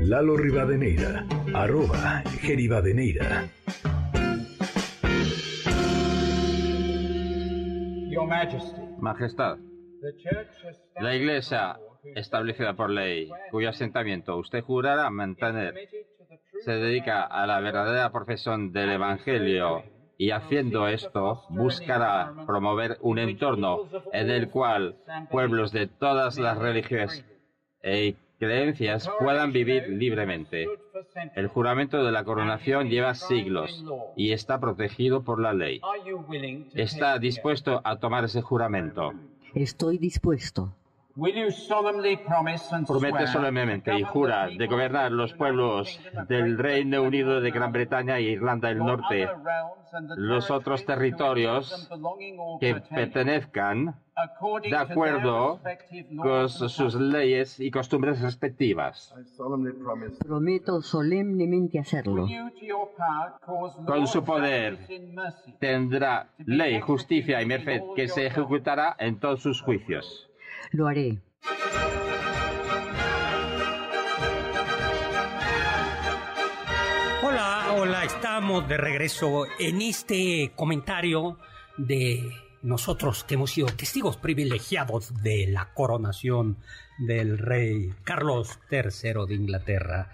Lalo 0.00 0.36
Rivadeneira, 0.36 1.26
arroba 1.54 2.22
Geribadeneira. 2.40 3.48
Majestad, 8.98 9.58
la 11.00 11.14
Iglesia 11.14 11.78
establecida 12.14 12.74
por 12.74 12.90
ley, 12.90 13.30
cuyo 13.50 13.68
asentamiento 13.68 14.36
usted 14.38 14.62
jurará 14.62 15.10
mantener, 15.10 15.74
se 16.64 16.72
dedica 16.72 17.22
a 17.22 17.46
la 17.46 17.60
verdadera 17.60 18.10
profesión 18.10 18.72
del 18.72 18.92
Evangelio 18.92 19.84
y 20.16 20.30
haciendo 20.30 20.88
esto 20.88 21.44
buscará 21.50 22.32
promover 22.46 22.96
un 23.00 23.18
entorno 23.18 23.86
en 24.12 24.30
el 24.30 24.48
cual 24.48 24.96
pueblos 25.30 25.72
de 25.72 25.86
todas 25.86 26.38
las 26.38 26.58
religiones 26.58 27.24
e 27.82 28.16
creencias 28.40 29.08
puedan 29.20 29.52
vivir 29.52 29.88
libremente. 29.88 30.66
El 31.36 31.46
juramento 31.46 32.02
de 32.02 32.10
la 32.10 32.24
coronación 32.24 32.88
lleva 32.88 33.14
siglos 33.14 33.84
y 34.16 34.32
está 34.32 34.58
protegido 34.58 35.22
por 35.22 35.40
la 35.40 35.52
ley. 35.52 35.80
¿Está 36.74 37.18
dispuesto 37.18 37.80
a 37.84 37.98
tomar 37.98 38.24
ese 38.24 38.40
juramento? 38.40 39.12
Estoy 39.54 39.98
dispuesto. 39.98 40.74
Promete 42.86 43.26
solemnemente 43.26 43.98
y 43.98 44.02
jura 44.02 44.48
de 44.48 44.66
gobernar 44.66 45.12
los 45.12 45.34
pueblos 45.34 46.00
del 46.28 46.56
Reino 46.56 47.02
Unido 47.02 47.40
de 47.42 47.50
Gran 47.50 47.72
Bretaña 47.72 48.16
e 48.18 48.22
Irlanda 48.22 48.68
del 48.68 48.78
Norte, 48.78 49.28
los 50.16 50.50
otros 50.50 50.86
territorios 50.86 51.90
que 52.58 52.76
pertenezcan 52.76 53.96
de 54.62 54.76
acuerdo 54.76 55.60
con 56.16 56.48
sus 56.48 56.94
leyes 56.94 57.60
y 57.60 57.70
costumbres 57.70 58.20
respectivas. 58.20 59.14
Prometo 60.18 60.80
solemnemente 60.80 61.78
hacerlo. 61.78 62.26
Con 63.86 64.06
su 64.06 64.24
poder 64.24 64.78
tendrá 65.58 66.28
ley, 66.46 66.80
justicia 66.80 67.42
y 67.42 67.46
merced 67.46 67.82
que 67.94 68.08
se 68.08 68.26
ejecutará 68.26 68.96
en 68.98 69.18
todos 69.18 69.42
sus 69.42 69.60
juicios. 69.60 70.29
Lo 70.72 70.86
haré. 70.86 71.18
Hola, 77.22 77.74
hola, 77.76 78.04
estamos 78.04 78.68
de 78.68 78.76
regreso 78.76 79.46
en 79.58 79.82
este 79.82 80.52
comentario 80.54 81.38
de 81.76 82.30
nosotros 82.62 83.24
que 83.24 83.34
hemos 83.34 83.50
sido 83.50 83.66
testigos 83.68 84.16
privilegiados 84.16 85.12
de 85.22 85.48
la 85.48 85.72
coronación 85.74 86.58
del 86.98 87.38
rey 87.38 87.92
Carlos 88.04 88.60
III 88.70 89.26
de 89.26 89.34
Inglaterra. 89.34 90.10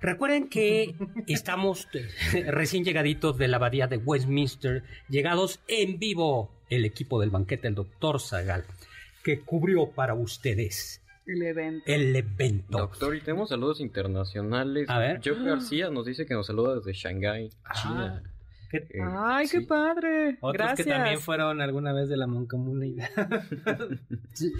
Recuerden 0.00 0.48
que 0.48 0.96
estamos 1.28 1.86
recién 2.46 2.84
llegaditos 2.84 3.38
de 3.38 3.46
la 3.46 3.58
abadía 3.58 3.86
de 3.86 3.98
Westminster, 3.98 4.82
llegados 5.08 5.60
en 5.68 6.00
vivo 6.00 6.50
el 6.68 6.84
equipo 6.84 7.20
del 7.20 7.30
banquete, 7.30 7.68
el 7.68 7.74
doctor 7.76 8.20
Zagal 8.20 8.64
que 9.22 9.40
cubrió 9.40 9.90
para 9.90 10.14
ustedes 10.14 11.02
el 11.26 11.42
evento. 11.42 11.84
El 11.86 12.16
evento. 12.16 12.78
Doctor, 12.78 13.14
y 13.14 13.20
tenemos 13.20 13.50
saludos 13.50 13.80
internacionales. 13.80 14.88
A 14.88 14.98
ver. 14.98 15.20
Joe 15.24 15.42
García 15.44 15.90
nos 15.90 16.06
dice 16.06 16.26
que 16.26 16.34
nos 16.34 16.46
saluda 16.46 16.76
desde 16.76 16.92
Shanghái, 16.92 17.50
Ah. 17.64 17.72
China. 17.80 18.22
Eh, 18.72 19.00
Ay, 19.02 19.48
qué 19.48 19.62
padre. 19.62 20.38
Otros 20.40 20.52
Gracias. 20.52 20.86
que 20.86 20.92
también 20.92 21.18
fueron 21.18 21.60
alguna 21.60 21.92
vez 21.92 22.08
de 22.08 22.16
la 22.16 22.26
mancomunidad. 22.26 23.08
Sí, 24.32 24.52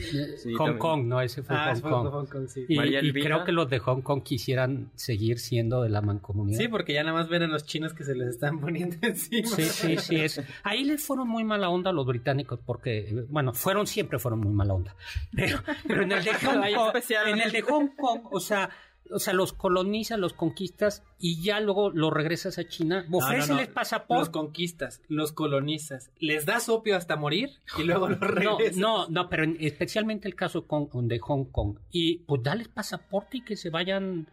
Hong 0.54 0.56
también. 0.58 0.78
Kong, 0.78 1.04
no, 1.06 1.20
ese 1.20 1.42
fue 1.42 1.56
Ah, 1.56 1.72
Hong, 1.72 1.80
fue 1.80 1.90
Kong. 1.90 2.08
Hong 2.08 2.26
Kong, 2.26 2.48
sí. 2.48 2.66
Y, 2.68 3.12
creo 3.12 3.44
que 3.44 3.52
los 3.52 3.70
de 3.70 3.78
Hong 3.78 4.02
Kong 4.02 4.22
quisieran 4.22 4.90
seguir 4.94 5.38
siendo 5.38 5.82
de 5.82 5.88
la 5.90 6.02
mancomunidad. 6.02 6.58
Sí, 6.58 6.68
porque 6.68 6.92
ya 6.92 7.02
nada 7.04 7.16
más 7.16 7.28
ven 7.28 7.42
a 7.42 7.46
los 7.46 7.64
chinos 7.64 7.94
que 7.94 8.04
se 8.04 8.14
les 8.14 8.28
están 8.28 8.60
poniendo 8.60 8.96
encima. 9.02 9.48
Sí, 9.48 9.62
sí, 9.62 9.96
sí. 9.98 10.16
Es. 10.16 10.42
Ahí 10.64 10.84
les 10.84 11.02
fueron 11.02 11.28
muy 11.28 11.44
mala 11.44 11.70
onda 11.70 11.92
los 11.92 12.06
británicos 12.06 12.58
porque, 12.64 13.24
bueno, 13.28 13.52
fueron 13.52 13.86
siempre 13.86 14.18
fueron 14.18 14.40
muy 14.40 14.52
mala 14.52 14.74
onda. 14.74 14.96
Pero, 15.34 15.58
pero 15.86 16.02
en 16.02 16.12
el 16.12 16.24
de 16.24 16.34
Hong 16.44 16.60
Kong, 16.74 17.02
en 17.26 17.40
el 17.40 17.52
de 17.52 17.62
Hong 17.62 17.88
Kong, 17.96 18.20
o 18.30 18.40
sea, 18.40 18.70
o 19.12 19.18
sea, 19.18 19.32
los 19.34 19.52
colonizas, 19.52 20.18
los 20.18 20.32
conquistas 20.34 21.02
y 21.18 21.42
ya 21.42 21.58
luego 21.60 21.90
los 21.90 22.12
regresas 22.12 22.58
a 22.58 22.68
China. 22.68 23.02
No, 23.08 23.10
no, 23.10 23.16
Ofréceles 23.18 23.68
no. 23.68 23.74
pasaporte. 23.74 24.20
Los 24.20 24.28
conquistas, 24.30 25.02
los 25.08 25.32
colonizas. 25.32 26.10
Les 26.20 26.46
das 26.46 26.68
opio 26.68 26.96
hasta 26.96 27.16
morir 27.16 27.50
y 27.78 27.82
luego 27.82 28.08
los 28.08 28.20
No, 28.20 28.26
regresas. 28.28 28.76
no, 28.76 29.08
no, 29.08 29.28
pero 29.28 29.44
en- 29.44 29.56
especialmente 29.60 30.28
el 30.28 30.34
caso 30.34 30.66
con, 30.66 31.08
de 31.08 31.18
Hong 31.18 31.46
Kong. 31.46 31.78
Y 31.90 32.18
pues 32.18 32.42
dales 32.42 32.68
pasaporte 32.68 33.38
y 33.38 33.44
que 33.44 33.56
se 33.56 33.70
vayan, 33.70 34.28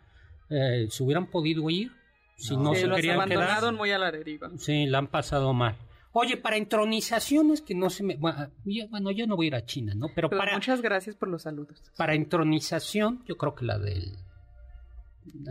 eh, 0.49 0.87
se 0.89 1.03
hubieran 1.03 1.27
podido 1.27 1.69
ir. 1.69 1.91
Si 2.35 2.55
no, 2.55 2.75
Sí, 2.75 2.81
se 2.81 2.87
los 2.87 2.97
querían 2.97 3.15
quedar. 3.15 3.31
abandonaron 3.31 3.75
muy 3.75 3.89
a 3.91 3.97
la 3.97 4.11
deriva. 4.11 4.51
Sí, 4.57 4.85
la 4.85 4.99
han 4.99 5.07
pasado 5.07 5.53
mal. 5.53 5.75
Oye, 6.11 6.37
para 6.37 6.55
entronizaciones 6.57 7.61
que 7.61 7.73
no 7.75 7.89
se 7.89 8.03
me... 8.03 8.15
Bueno, 8.15 8.49
yo, 8.65 8.87
bueno, 8.89 9.09
yo 9.11 9.25
no 9.27 9.35
voy 9.35 9.45
a 9.45 9.49
ir 9.49 9.55
a 9.55 9.65
China, 9.65 9.93
¿no? 9.95 10.07
Pero 10.15 10.29
Pero 10.29 10.39
para, 10.39 10.53
muchas 10.53 10.81
gracias 10.81 11.15
por 11.15 11.29
los 11.29 11.43
saludos. 11.43 11.81
para 11.95 12.13
entronización, 12.13 13.23
yo 13.27 13.37
creo 13.37 13.55
que 13.55 13.65
la 13.65 13.77
del 13.77 14.17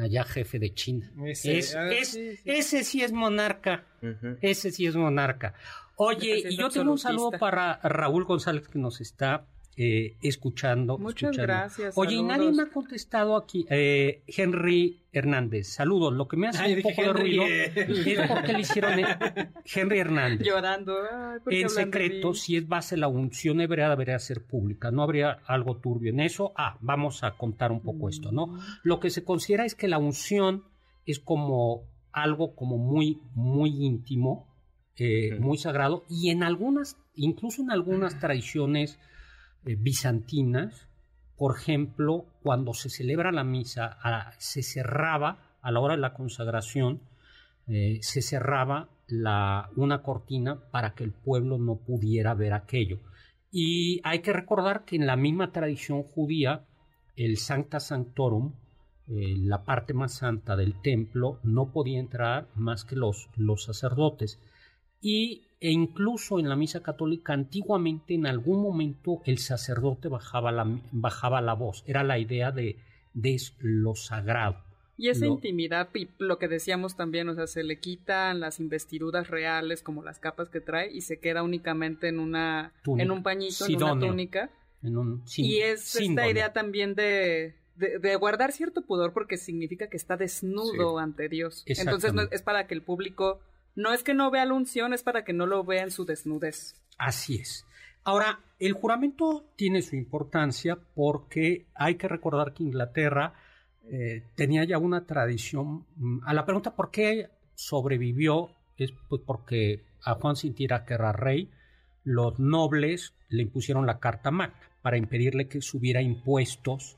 allá 0.00 0.24
jefe 0.24 0.58
de 0.58 0.72
China. 0.74 1.10
Ese, 1.24 1.58
Es- 1.58 1.74
ah, 1.74 1.90
es- 1.92 2.08
sí, 2.08 2.36
sí. 2.36 2.42
Ese 2.44 2.84
sí 2.84 3.02
es 3.02 3.12
monarca. 3.12 3.84
Ese 4.40 4.70
sí 4.70 4.86
es 4.86 4.96
monarca. 4.96 5.54
Oye, 5.96 6.42
y 6.50 6.56
yo 6.56 6.68
tengo 6.68 6.92
un 6.92 6.98
saludo 6.98 7.30
para 7.38 7.80
Raúl 7.82 8.24
González 8.24 8.68
que 8.68 8.78
nos 8.78 9.00
está 9.00 9.46
eh, 9.76 10.16
escuchando. 10.22 10.96
Muchas 10.96 11.30
escuchando. 11.30 11.42
gracias, 11.42 11.98
Oye, 11.98 12.16
y 12.16 12.22
nadie 12.22 12.50
me 12.50 12.62
ha 12.62 12.70
contestado 12.70 13.36
aquí. 13.36 13.66
Eh, 13.68 14.22
Henry 14.26 15.04
Hernández, 15.12 15.68
saludos. 15.68 16.14
Lo 16.14 16.28
que 16.28 16.38
me 16.38 16.48
hace 16.48 16.62
Ay, 16.62 16.74
un 16.74 16.82
poco 16.82 17.02
de 17.02 17.08
Henry, 17.08 17.20
ruido 17.20 17.44
es 17.44 18.28
porque 18.30 18.52
le 18.54 18.60
hicieron 18.60 18.92
Henry 19.74 19.98
Hernández. 19.98 20.46
Llorando. 20.46 20.96
Ay, 21.12 21.40
¿por 21.44 21.52
qué 21.52 21.60
En 21.60 21.68
secreto, 21.68 22.32
si 22.32 22.56
es 22.56 22.66
base 22.66 22.96
la 22.96 23.08
unción 23.08 23.60
hebrea, 23.60 23.90
debería 23.90 24.18
ser 24.18 24.46
pública. 24.46 24.90
No 24.90 25.02
habría 25.02 25.40
algo 25.46 25.76
turbio 25.76 26.10
en 26.10 26.20
eso. 26.20 26.52
Ah, 26.56 26.78
vamos 26.80 27.22
a 27.22 27.32
contar 27.36 27.70
un 27.70 27.82
poco 27.82 28.08
esto, 28.08 28.32
¿no? 28.32 28.58
Lo 28.82 28.98
que 28.98 29.10
se 29.10 29.24
considera 29.24 29.66
es 29.66 29.74
que 29.74 29.88
la 29.88 29.98
unción 29.98 30.64
es 31.04 31.20
como 31.20 31.84
algo 32.12 32.54
como 32.54 32.78
muy, 32.78 33.20
muy 33.34 33.84
íntimo, 33.84 34.48
eh, 34.96 35.36
muy 35.38 35.58
sagrado, 35.58 36.04
y 36.08 36.30
en 36.30 36.42
algunas, 36.42 36.96
incluso 37.14 37.60
en 37.60 37.70
algunas 37.70 38.18
tradiciones 38.20 38.98
eh, 39.66 39.76
bizantinas, 39.78 40.88
por 41.36 41.56
ejemplo, 41.56 42.24
cuando 42.42 42.72
se 42.72 42.88
celebra 42.88 43.30
la 43.30 43.44
misa, 43.44 43.98
se 44.38 44.62
cerraba 44.62 45.58
a 45.60 45.70
la 45.70 45.80
hora 45.80 45.94
de 45.94 46.00
la 46.00 46.14
consagración, 46.14 47.02
eh, 47.66 47.98
se 48.00 48.22
cerraba 48.22 48.88
una 49.76 50.02
cortina 50.02 50.60
para 50.70 50.94
que 50.94 51.04
el 51.04 51.12
pueblo 51.12 51.58
no 51.58 51.76
pudiera 51.76 52.34
ver 52.34 52.54
aquello. 52.54 52.98
Y 53.50 54.00
hay 54.04 54.20
que 54.20 54.32
recordar 54.32 54.84
que 54.84 54.96
en 54.96 55.06
la 55.06 55.16
misma 55.16 55.52
tradición 55.52 56.02
judía, 56.02 56.64
el 57.16 57.36
Sancta 57.36 57.80
Sanctorum, 57.80 58.52
eh, 59.08 59.34
la 59.38 59.64
parte 59.64 59.94
más 59.94 60.14
santa 60.14 60.56
del 60.56 60.80
templo, 60.80 61.38
no 61.42 61.72
podía 61.72 62.00
entrar 62.00 62.48
más 62.54 62.84
que 62.84 62.96
los, 62.96 63.28
los 63.36 63.64
sacerdotes. 63.64 64.40
Y, 65.00 65.42
e 65.60 65.70
incluso 65.70 66.38
en 66.38 66.48
la 66.48 66.56
misa 66.56 66.82
católica, 66.82 67.32
antiguamente, 67.32 68.14
en 68.14 68.26
algún 68.26 68.62
momento, 68.62 69.22
el 69.24 69.38
sacerdote 69.38 70.08
bajaba 70.08 70.52
la, 70.52 70.66
bajaba 70.92 71.40
la 71.40 71.54
voz. 71.54 71.84
Era 71.86 72.02
la 72.02 72.18
idea 72.18 72.52
de, 72.52 72.76
de 73.14 73.40
lo 73.60 73.94
sagrado. 73.94 74.66
Y 74.98 75.10
esa 75.10 75.26
intimidad, 75.26 75.90
y 75.94 76.08
lo 76.18 76.38
que 76.38 76.48
decíamos 76.48 76.96
también, 76.96 77.28
o 77.28 77.34
sea, 77.34 77.46
se 77.46 77.62
le 77.62 77.78
quitan 77.78 78.40
las 78.40 78.60
investiduras 78.60 79.28
reales 79.28 79.82
como 79.82 80.02
las 80.02 80.18
capas 80.18 80.48
que 80.48 80.60
trae 80.60 80.90
y 80.90 81.02
se 81.02 81.18
queda 81.18 81.42
únicamente 81.42 82.08
en 82.08 82.18
una 82.18 82.72
en 82.86 83.10
un 83.10 83.22
pañito, 83.22 83.66
en 83.66 83.82
una 83.82 83.98
túnica. 83.98 84.50
y 85.36 85.58
es 85.58 85.96
esta 85.96 86.28
idea 86.30 86.54
también 86.54 86.94
de, 86.94 87.54
de, 87.76 88.16
guardar 88.16 88.52
cierto 88.52 88.80
pudor 88.82 89.12
porque 89.12 89.36
significa 89.36 89.88
que 89.88 89.98
está 89.98 90.16
desnudo 90.16 90.98
ante 90.98 91.28
Dios. 91.28 91.62
Entonces 91.66 92.12
es 92.30 92.40
para 92.40 92.66
que 92.66 92.72
el 92.72 92.80
público, 92.80 93.40
no 93.76 93.92
es 93.92 94.02
que 94.02 94.14
no 94.14 94.30
vea 94.30 94.46
la 94.46 94.54
unción, 94.54 94.92
es 94.92 95.02
para 95.02 95.22
que 95.24 95.32
no 95.32 95.46
lo 95.46 95.62
vea 95.62 95.84
en 95.84 95.90
su 95.90 96.04
desnudez. 96.04 96.74
Así 96.98 97.36
es. 97.36 97.66
Ahora, 98.04 98.40
el 98.58 98.72
juramento 98.72 99.44
tiene 99.56 99.82
su 99.82 99.96
importancia 99.96 100.78
porque 100.94 101.66
hay 101.74 101.96
que 101.96 102.08
recordar 102.08 102.54
que 102.54 102.62
Inglaterra 102.62 103.34
eh, 103.90 104.22
tenía 104.34 104.64
ya 104.64 104.78
una 104.78 105.04
tradición. 105.04 105.86
Mm, 105.96 106.20
a 106.24 106.32
la 106.32 106.44
pregunta 106.44 106.74
por 106.74 106.90
qué 106.90 107.28
sobrevivió 107.54 108.50
es 108.76 108.92
pues 109.08 109.22
porque 109.24 109.84
a 110.02 110.14
Juan 110.14 110.36
Sintira, 110.36 110.84
que 110.84 110.94
era 110.94 111.12
rey, 111.12 111.50
los 112.04 112.38
nobles 112.38 113.12
le 113.28 113.42
impusieron 113.42 113.86
la 113.86 113.98
Carta 113.98 114.30
Magna 114.30 114.60
para 114.82 114.96
impedirle 114.96 115.48
que 115.48 115.60
subiera 115.60 116.00
impuestos. 116.00 116.96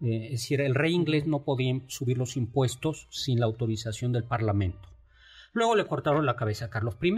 Eh, 0.00 0.26
es 0.26 0.30
decir, 0.32 0.62
el 0.62 0.74
rey 0.74 0.94
inglés 0.94 1.26
no 1.26 1.44
podía 1.44 1.78
subir 1.88 2.18
los 2.18 2.36
impuestos 2.36 3.06
sin 3.10 3.38
la 3.38 3.46
autorización 3.46 4.12
del 4.12 4.24
Parlamento. 4.24 4.87
Luego 5.58 5.74
le 5.74 5.86
cortaron 5.86 6.24
la 6.24 6.36
cabeza 6.36 6.66
a 6.66 6.70
Carlos 6.70 6.96
I 7.02 7.14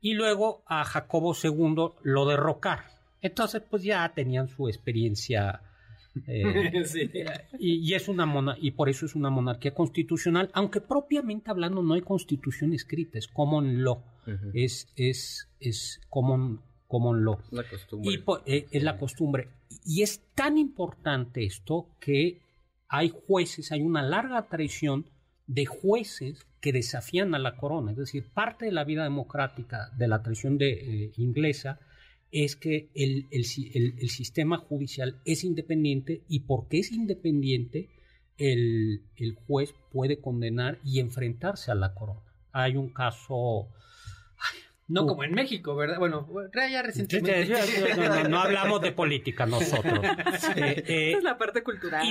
y 0.00 0.14
luego 0.14 0.62
a 0.66 0.84
Jacobo 0.84 1.34
II 1.40 1.92
lo 2.02 2.26
derrocaron. 2.26 2.86
Entonces, 3.20 3.62
pues 3.68 3.82
ya 3.82 4.10
tenían 4.14 4.48
su 4.48 4.68
experiencia 4.68 5.62
eh, 6.26 6.72
y, 7.58 7.92
es 7.92 8.08
una 8.08 8.56
y 8.60 8.70
por 8.70 8.88
eso 8.88 9.04
es 9.04 9.14
una 9.14 9.30
monarquía 9.30 9.74
constitucional, 9.74 10.50
aunque 10.52 10.80
propiamente 10.80 11.50
hablando 11.50 11.82
no 11.82 11.94
hay 11.94 12.02
constitución 12.02 12.72
escrita, 12.72 13.18
es 13.18 13.28
common 13.28 13.82
law, 13.82 14.02
es, 14.52 14.88
es, 14.96 15.48
es 15.60 16.00
common, 16.08 16.62
common 16.86 17.24
law. 17.24 17.38
La 17.50 17.68
costumbre. 17.68 18.12
Y, 18.12 18.24
eh, 18.46 18.66
es 18.70 18.82
la 18.82 18.96
costumbre. 18.96 19.48
Y 19.84 20.02
es 20.02 20.22
tan 20.34 20.56
importante 20.56 21.44
esto 21.44 21.88
que 22.00 22.40
hay 22.88 23.12
jueces, 23.26 23.72
hay 23.72 23.82
una 23.82 24.02
larga 24.02 24.48
tradición 24.48 25.06
de 25.46 25.66
jueces 25.66 26.46
que 26.60 26.72
desafían 26.72 27.34
a 27.34 27.38
la 27.38 27.56
corona, 27.56 27.92
es 27.92 27.98
decir, 27.98 28.30
parte 28.32 28.64
de 28.64 28.72
la 28.72 28.84
vida 28.84 29.04
democrática 29.04 29.90
de 29.96 30.08
la 30.08 30.22
tradición 30.22 30.56
de, 30.56 30.72
eh, 30.72 31.12
inglesa 31.16 31.78
es 32.30 32.56
que 32.56 32.88
el, 32.94 33.44
sistema 33.44 34.58
judicial 34.58 35.20
es 35.24 35.44
independiente 35.44 36.22
y 36.28 36.40
porque 36.40 36.80
es 36.80 36.90
independiente 36.90 37.90
el, 38.38 39.02
juez 39.46 39.72
puede 39.92 40.20
condenar 40.20 40.80
y 40.84 40.98
enfrentarse 40.98 41.70
a 41.70 41.76
la 41.76 41.94
corona. 41.94 42.22
Hay 42.52 42.76
un 42.76 42.88
caso... 42.88 43.68
no 44.88 45.06
como 45.06 45.24
en 45.24 45.32
México, 45.32 45.74
¿verdad? 45.74 45.98
Bueno, 45.98 46.26
ya 46.52 46.82
recientemente. 46.82 48.28
No, 48.28 48.40
hablamos 48.40 48.80
de 48.80 48.92
política 48.92 49.46
nosotros. 49.46 50.00
Eh, 50.56 50.84
eh, 50.86 51.12
es 51.16 51.22
la 51.22 51.36
parte 51.36 51.62
cultural, 51.62 52.06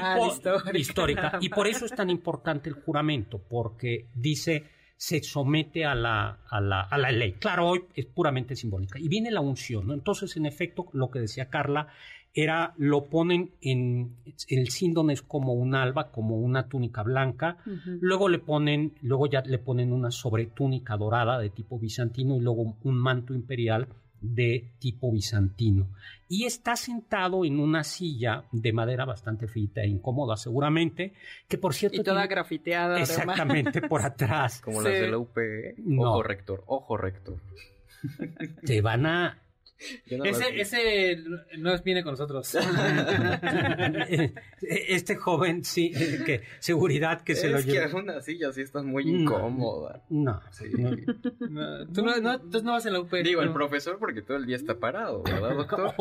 histórica. 0.74 1.38
Y 1.40 1.50
por 1.50 1.68
eso 1.68 1.86
es 1.86 1.94
tan 1.94 2.10
importante 2.10 2.70
el 2.70 2.76
juramento, 2.76 3.40
porque 3.40 4.08
dice 4.14 4.64
se 4.98 5.22
somete 5.22 5.86
a 5.86 5.96
la, 5.96 6.40
a 6.50 6.62
la, 6.62 6.82
a 6.82 6.98
la 6.98 7.12
ley. 7.12 7.34
Claro, 7.34 7.68
hoy 7.68 7.84
es 7.94 8.06
puramente 8.06 8.56
simbólica. 8.56 9.00
Y 9.00 9.10
viene 9.10 9.32
la 9.32 9.42
unción, 9.42 9.88
¿no? 9.88 9.94
Entonces, 9.94 10.38
en 10.38 10.46
efecto, 10.46 10.86
lo 10.94 11.12
que 11.12 11.20
decía 11.20 11.50
Carla 11.50 11.88
era, 12.34 12.74
lo 12.78 13.06
ponen 13.06 13.52
en, 13.62 14.16
el 14.48 14.70
síndone 14.70 15.14
es 15.14 15.22
como 15.22 15.54
un 15.54 15.76
alba, 15.76 16.12
como 16.12 16.38
una 16.38 16.68
túnica 16.68 17.04
blanca, 17.04 17.58
luego 18.02 18.28
le 18.28 18.40
ponen, 18.40 18.94
luego 19.02 19.28
ya 19.28 19.42
le 19.42 19.60
ponen 19.60 19.94
una 19.94 20.10
sobretúnica 20.10 20.98
dorada 20.98 21.40
de 21.40 21.52
tipo 21.52 21.78
bizantino 21.78 22.36
y 22.36 22.40
luego 22.40 22.76
un 22.84 22.98
manto 22.98 23.34
imperial 23.34 23.88
de 24.24 24.72
tipo 24.80 25.12
bizantino. 25.12 25.90
Y 26.30 26.46
está 26.46 26.76
sentado 26.76 27.46
en 27.46 27.60
una 27.60 27.84
silla 27.84 28.46
de 28.52 28.74
madera 28.74 29.06
bastante 29.06 29.48
feita 29.48 29.82
e 29.82 29.88
incómoda, 29.88 30.36
seguramente, 30.38 31.14
que 31.48 31.58
por 31.60 31.76
cierto... 31.76 32.02
Y 32.02 32.04
toda 32.04 32.26
grafiteada. 32.26 33.00
Exactamente, 33.00 33.82
por 33.82 34.02
atrás. 34.06 34.62
Como 34.62 34.82
las 34.82 34.94
de 34.94 35.12
la 35.12 35.18
UPE. 35.18 35.76
Ojo 36.00 36.24
rector, 36.24 36.64
ojo 36.66 36.98
rector. 36.98 37.38
Te 38.66 38.82
van 38.82 39.06
a 39.06 39.43
ese, 40.06 40.62
ese 40.62 41.18
no 41.58 41.78
viene 41.84 42.04
con 42.04 42.14
nosotros. 42.14 42.56
este 44.62 45.16
joven, 45.16 45.64
sí, 45.64 45.92
que 46.26 46.42
seguridad 46.60 47.22
que 47.22 47.36
se 47.36 47.50
lo 47.50 47.60
lleva. 47.60 47.86
Es 47.86 47.92
que 47.92 47.98
una 47.98 48.22
silla 48.22 48.50
así 48.50 48.62
está 48.62 48.82
muy 48.82 49.04
incómoda. 49.04 50.02
No. 50.10 50.42
¿Tú 51.94 52.02
no, 52.02 52.20
no, 52.20 52.38
no 52.38 52.72
vas 52.72 52.86
en 52.86 52.94
la 52.94 53.00
UP. 53.00 53.14
Digo, 53.24 53.42
el 53.42 53.54
profesor 53.54 53.98
porque 54.00 54.22
todo 54.22 54.38
el 54.38 54.46
día 54.46 54.56
está 54.56 54.80
parado, 54.80 55.24
¿verdad, 55.24 55.56
doctor? 55.68 55.94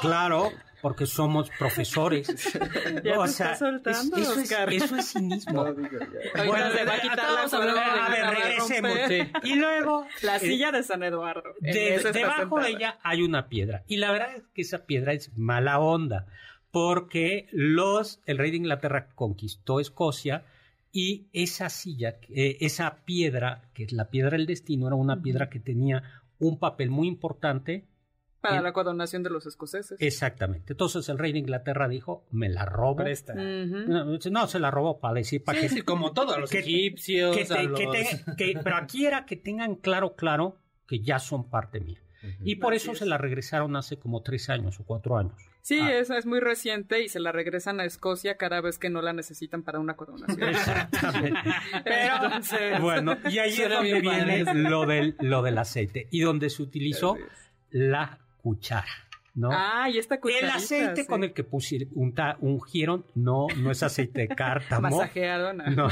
claro, 0.00 0.50
porque 0.84 1.06
somos 1.06 1.48
profesores. 1.58 2.28
Ya 3.02 3.18
o 3.18 3.26
sea, 3.26 3.56
soltando, 3.56 4.16
eso, 4.16 4.38
es, 4.38 4.50
eso, 4.50 4.96
es, 4.96 5.12
cinismo. 5.12 5.64
No, 5.64 5.74
bueno, 5.74 6.70
se 6.72 6.84
va 6.84 6.94
a 6.94 7.00
quitar 7.00 7.32
la 7.32 8.06
A 8.06 8.10
ver, 8.10 8.36
regresemos. 8.36 8.98
Y 9.44 9.54
luego... 9.56 10.06
La 10.22 10.38
silla 10.38 10.70
de 10.72 10.82
San 10.82 11.02
Eduardo. 11.02 11.54
debajo 11.60 12.60
de 12.60 12.68
ella 12.68 12.98
hay 13.02 13.22
una 13.22 13.48
piedra. 13.48 13.82
Y 13.86 13.96
la 13.96 14.12
verdad 14.12 14.36
es 14.36 14.42
que 14.54 14.60
esa 14.60 14.84
piedra 14.84 15.14
es 15.14 15.36
mala 15.36 15.80
onda, 15.80 16.26
porque 16.70 17.48
los, 17.50 18.20
el 18.26 18.36
rey 18.36 18.50
de 18.50 18.58
Inglaterra 18.58 19.08
conquistó 19.14 19.80
Escocia 19.80 20.44
y 20.92 21.28
esa 21.32 21.70
silla, 21.70 22.18
eh, 22.28 22.58
esa 22.60 23.04
piedra, 23.06 23.70
que 23.72 23.84
es 23.84 23.92
la 23.92 24.10
piedra 24.10 24.32
del 24.32 24.46
destino, 24.46 24.86
era 24.86 24.96
una 24.96 25.22
piedra 25.22 25.48
que 25.48 25.60
tenía 25.60 26.02
un 26.38 26.58
papel 26.58 26.90
muy 26.90 27.08
importante. 27.08 27.86
Para 28.48 28.62
la 28.62 28.72
coronación 28.72 29.22
de 29.22 29.30
los 29.30 29.46
escoceses. 29.46 29.98
Pero 29.98 30.54
Entonces 30.66 31.08
el 31.08 31.18
rey 31.18 31.32
de 31.32 31.38
Inglaterra 31.38 31.88
dijo, 31.88 32.26
me 32.30 32.48
la 32.48 32.64
robo. 32.64 33.04
no, 33.04 34.46
se 34.46 34.58
la 34.58 34.70
robó 34.70 35.00
para 35.00 35.14
decir, 35.14 35.42
para 35.42 35.60
que... 35.60 35.82
como 35.82 36.12
todos 36.12 36.38
los 36.38 36.52
egipcios. 36.52 37.36
pero 38.62 38.76
aquí 38.76 39.06
era 39.06 39.24
que 39.24 39.36
tengan 39.36 39.76
claro, 39.76 40.14
claro, 40.14 40.58
que 40.86 41.00
ya 41.00 41.18
son 41.18 41.48
parte 41.50 41.80
mía. 41.80 42.00
Y 42.42 42.56
por 42.56 42.74
eso 42.74 42.94
se 42.94 43.06
la 43.06 43.18
regresaron 43.18 43.76
hace 43.76 43.98
como 43.98 44.22
tres 44.22 44.48
años 44.50 44.80
o 44.80 44.84
cuatro 44.84 45.16
años. 45.16 45.34
Sí, 45.64 45.78
ah. 45.80 45.98
esa 45.98 46.18
es 46.18 46.26
muy 46.26 46.40
reciente 46.40 47.02
y 47.02 47.08
se 47.08 47.20
la 47.20 47.32
regresan 47.32 47.80
a 47.80 47.86
Escocia 47.86 48.36
cada 48.36 48.60
vez 48.60 48.78
que 48.78 48.90
no 48.90 49.00
la 49.00 49.14
necesitan 49.14 49.62
para 49.62 49.78
una 49.78 49.96
coronación. 49.96 50.42
Exactamente. 50.50 51.40
Pero, 51.84 52.80
bueno, 52.82 53.16
y 53.30 53.38
ahí 53.38 53.50
es 53.50 53.70
donde 53.70 54.00
viene 54.00 54.44
lo 54.54 54.84
del, 54.84 55.16
lo 55.20 55.42
del 55.42 55.56
aceite 55.56 56.06
y 56.10 56.20
donde 56.20 56.50
se 56.50 56.62
utilizó 56.62 57.16
la 57.70 58.18
cuchara. 58.44 58.86
¿no? 59.34 59.48
Ah, 59.50 59.88
y 59.90 59.98
esta 59.98 60.20
cuchara. 60.20 60.46
El 60.46 60.50
aceite 60.50 61.06
con 61.06 61.24
el 61.24 61.32
que 61.32 61.42
pusieron, 61.42 61.88
ungieron, 62.40 63.06
no, 63.14 63.46
no 63.56 63.70
es 63.70 63.82
aceite 63.82 64.20
de 64.20 64.28
cártamo. 64.36 64.90
Masajeado, 64.90 65.54
no. 65.54 65.64
no. 65.70 65.88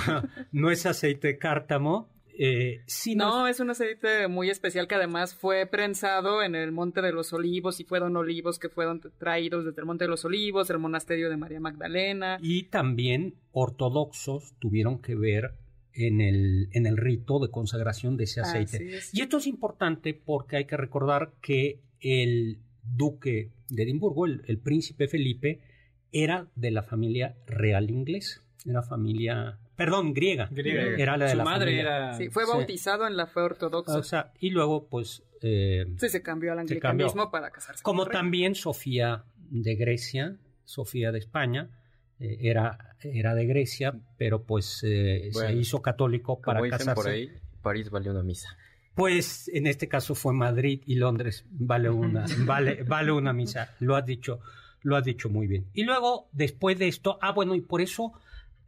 No 0.53 0.71
es 0.71 0.85
aceite 0.85 1.29
de 1.29 1.39
cártamo, 1.39 2.13
eh, 2.39 2.81
no, 3.15 3.47
es 3.47 3.61
un 3.61 3.71
aceite 3.71 4.27
muy 4.27 4.49
especial 4.49 4.89
que 4.89 4.95
además 4.95 5.35
fue 5.35 5.67
prensado 5.67 6.43
en 6.43 6.55
el 6.55 6.73
Monte 6.73 7.03
de 7.03 7.13
los 7.13 7.33
Olivos 7.33 7.79
y 7.79 7.85
fueron 7.85 8.17
olivos 8.17 8.59
que 8.59 8.69
fueron 8.69 9.01
traídos 9.19 9.65
desde 9.65 9.81
el 9.81 9.87
Monte 9.87 10.05
de 10.05 10.11
los 10.11 10.25
Olivos, 10.25 10.71
el 10.71 10.79
monasterio 10.79 11.29
de 11.29 11.37
María 11.37 11.61
Magdalena. 11.61 12.39
Y 12.41 12.65
también 12.65 13.35
ortodoxos 13.53 14.55
tuvieron 14.59 15.01
que 15.01 15.15
ver 15.15 15.55
en 15.93 16.23
el, 16.23 16.69
en 16.73 16.87
el 16.87 16.97
rito 16.97 17.39
de 17.39 17.51
consagración 17.51 18.17
de 18.17 18.25
ese 18.25 18.41
aceite. 18.41 19.01
Y 19.13 19.21
esto 19.21 19.37
es 19.37 19.47
importante 19.47 20.15
porque 20.15 20.57
hay 20.57 20.65
que 20.65 20.79
recordar 20.79 21.33
que 21.43 21.81
el 22.03 22.59
duque 22.83 23.53
de 23.69 23.83
Edimburgo, 23.85 24.27
el, 24.27 24.43
el 24.47 24.59
príncipe 24.59 25.09
Felipe, 25.09 25.61
era 26.13 26.49
de 26.57 26.71
la 26.71 26.83
familia 26.83 27.37
real 27.47 27.91
inglesa, 27.91 28.43
era 28.67 28.83
familia 28.83 29.59
Perdón, 29.77 30.13
griega. 30.13 30.49
Era 30.55 31.17
la 31.17 31.27
de 31.27 31.33
Su 31.33 31.43
madre 31.43 31.81
era... 31.81 32.15
Sí, 32.15 32.29
fue 32.29 32.47
bautizado 32.47 33.07
en 33.07 33.17
la 33.17 33.27
fe 33.27 33.41
ortodoxa. 33.41 33.99
O 33.99 34.03
sea, 34.03 34.33
y 34.39 34.51
luego, 34.51 34.87
pues... 34.89 35.23
Eh, 35.41 35.87
sí, 35.97 36.09
se 36.09 36.23
cambió 36.23 36.53
al 36.53 36.61
anglicanismo 36.61 37.31
para 37.31 37.51
casarse. 37.51 37.83
Como 37.83 38.07
también 38.07 38.55
Sofía 38.55 39.25
de 39.51 39.75
Grecia, 39.75 40.37
Sofía 40.65 41.11
de 41.11 41.19
España, 41.19 41.71
eh, 42.21 42.39
era, 42.43 42.97
era 43.01 43.35
de 43.35 43.47
Grecia, 43.47 43.99
pero 44.19 44.45
pues 44.45 44.85
eh, 44.85 45.31
se 45.33 45.53
hizo 45.55 45.83
católico 45.83 46.41
para 46.41 46.61
como 46.61 46.71
casarse. 46.71 46.95
por 46.95 47.11
ahí, 47.11 47.33
París 47.61 47.91
vale 47.91 48.11
una 48.11 48.23
misa. 48.23 48.57
Pues 48.95 49.49
en 49.49 49.67
este 49.67 49.89
caso 49.89 50.15
fue 50.15 50.35
Madrid 50.35 50.83
y 50.87 50.97
Londres 50.97 51.47
vale 51.51 51.89
una, 51.89 52.27
vale, 52.41 52.83
vale 52.83 53.13
una 53.13 53.33
misa. 53.33 53.75
Lo 53.81 53.97
has 53.97 54.05
dicho, 54.05 54.41
lo 54.83 54.97
has 54.97 55.05
dicho 55.05 55.31
muy 55.31 55.47
bien. 55.47 55.67
Y 55.73 55.85
luego, 55.85 56.29
después 56.33 56.79
de 56.79 56.89
esto, 56.89 57.19
ah, 57.23 57.33
bueno, 57.33 57.55
y 57.55 57.63
por 57.63 57.81
eso 57.81 58.13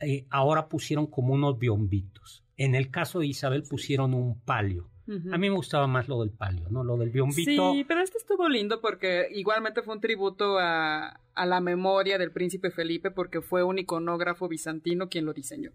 eh, 0.01 0.27
ahora 0.31 0.69
pusieron 0.69 1.07
como 1.07 1.35
unos 1.35 1.59
biombitos. 1.59 2.43
En 2.57 2.75
el 2.75 2.91
caso 2.91 3.19
de 3.19 3.27
Isabel 3.27 3.65
pusieron 3.69 4.15
un 4.15 4.41
palio. 4.41 4.89
A 5.07 5.37
mí 5.37 5.51
me 5.51 5.57
gustaba 5.57 5.87
más 5.87 6.09
lo 6.09 6.21
del 6.21 6.31
palio, 6.31 6.67
¿no? 6.71 6.83
Lo 6.83 6.97
del 6.97 7.11
biombito. 7.11 7.73
Sí, 7.75 7.85
pero 7.87 8.01
este 8.01 8.17
estuvo 8.17 8.49
lindo 8.49 8.81
porque 8.81 9.29
igualmente 9.33 9.83
fue 9.83 9.95
un 9.95 10.01
tributo 10.01 10.59
a, 10.59 11.21
a 11.35 11.47
la 11.47 11.61
memoria 11.61 12.17
del 12.17 12.33
príncipe 12.33 12.71
Felipe 12.71 13.11
porque 13.11 13.43
fue 13.43 13.63
un 13.63 13.79
iconógrafo 13.79 14.49
bizantino 14.49 15.11
quien 15.11 15.27
lo 15.27 15.35
diseñó. 15.35 15.73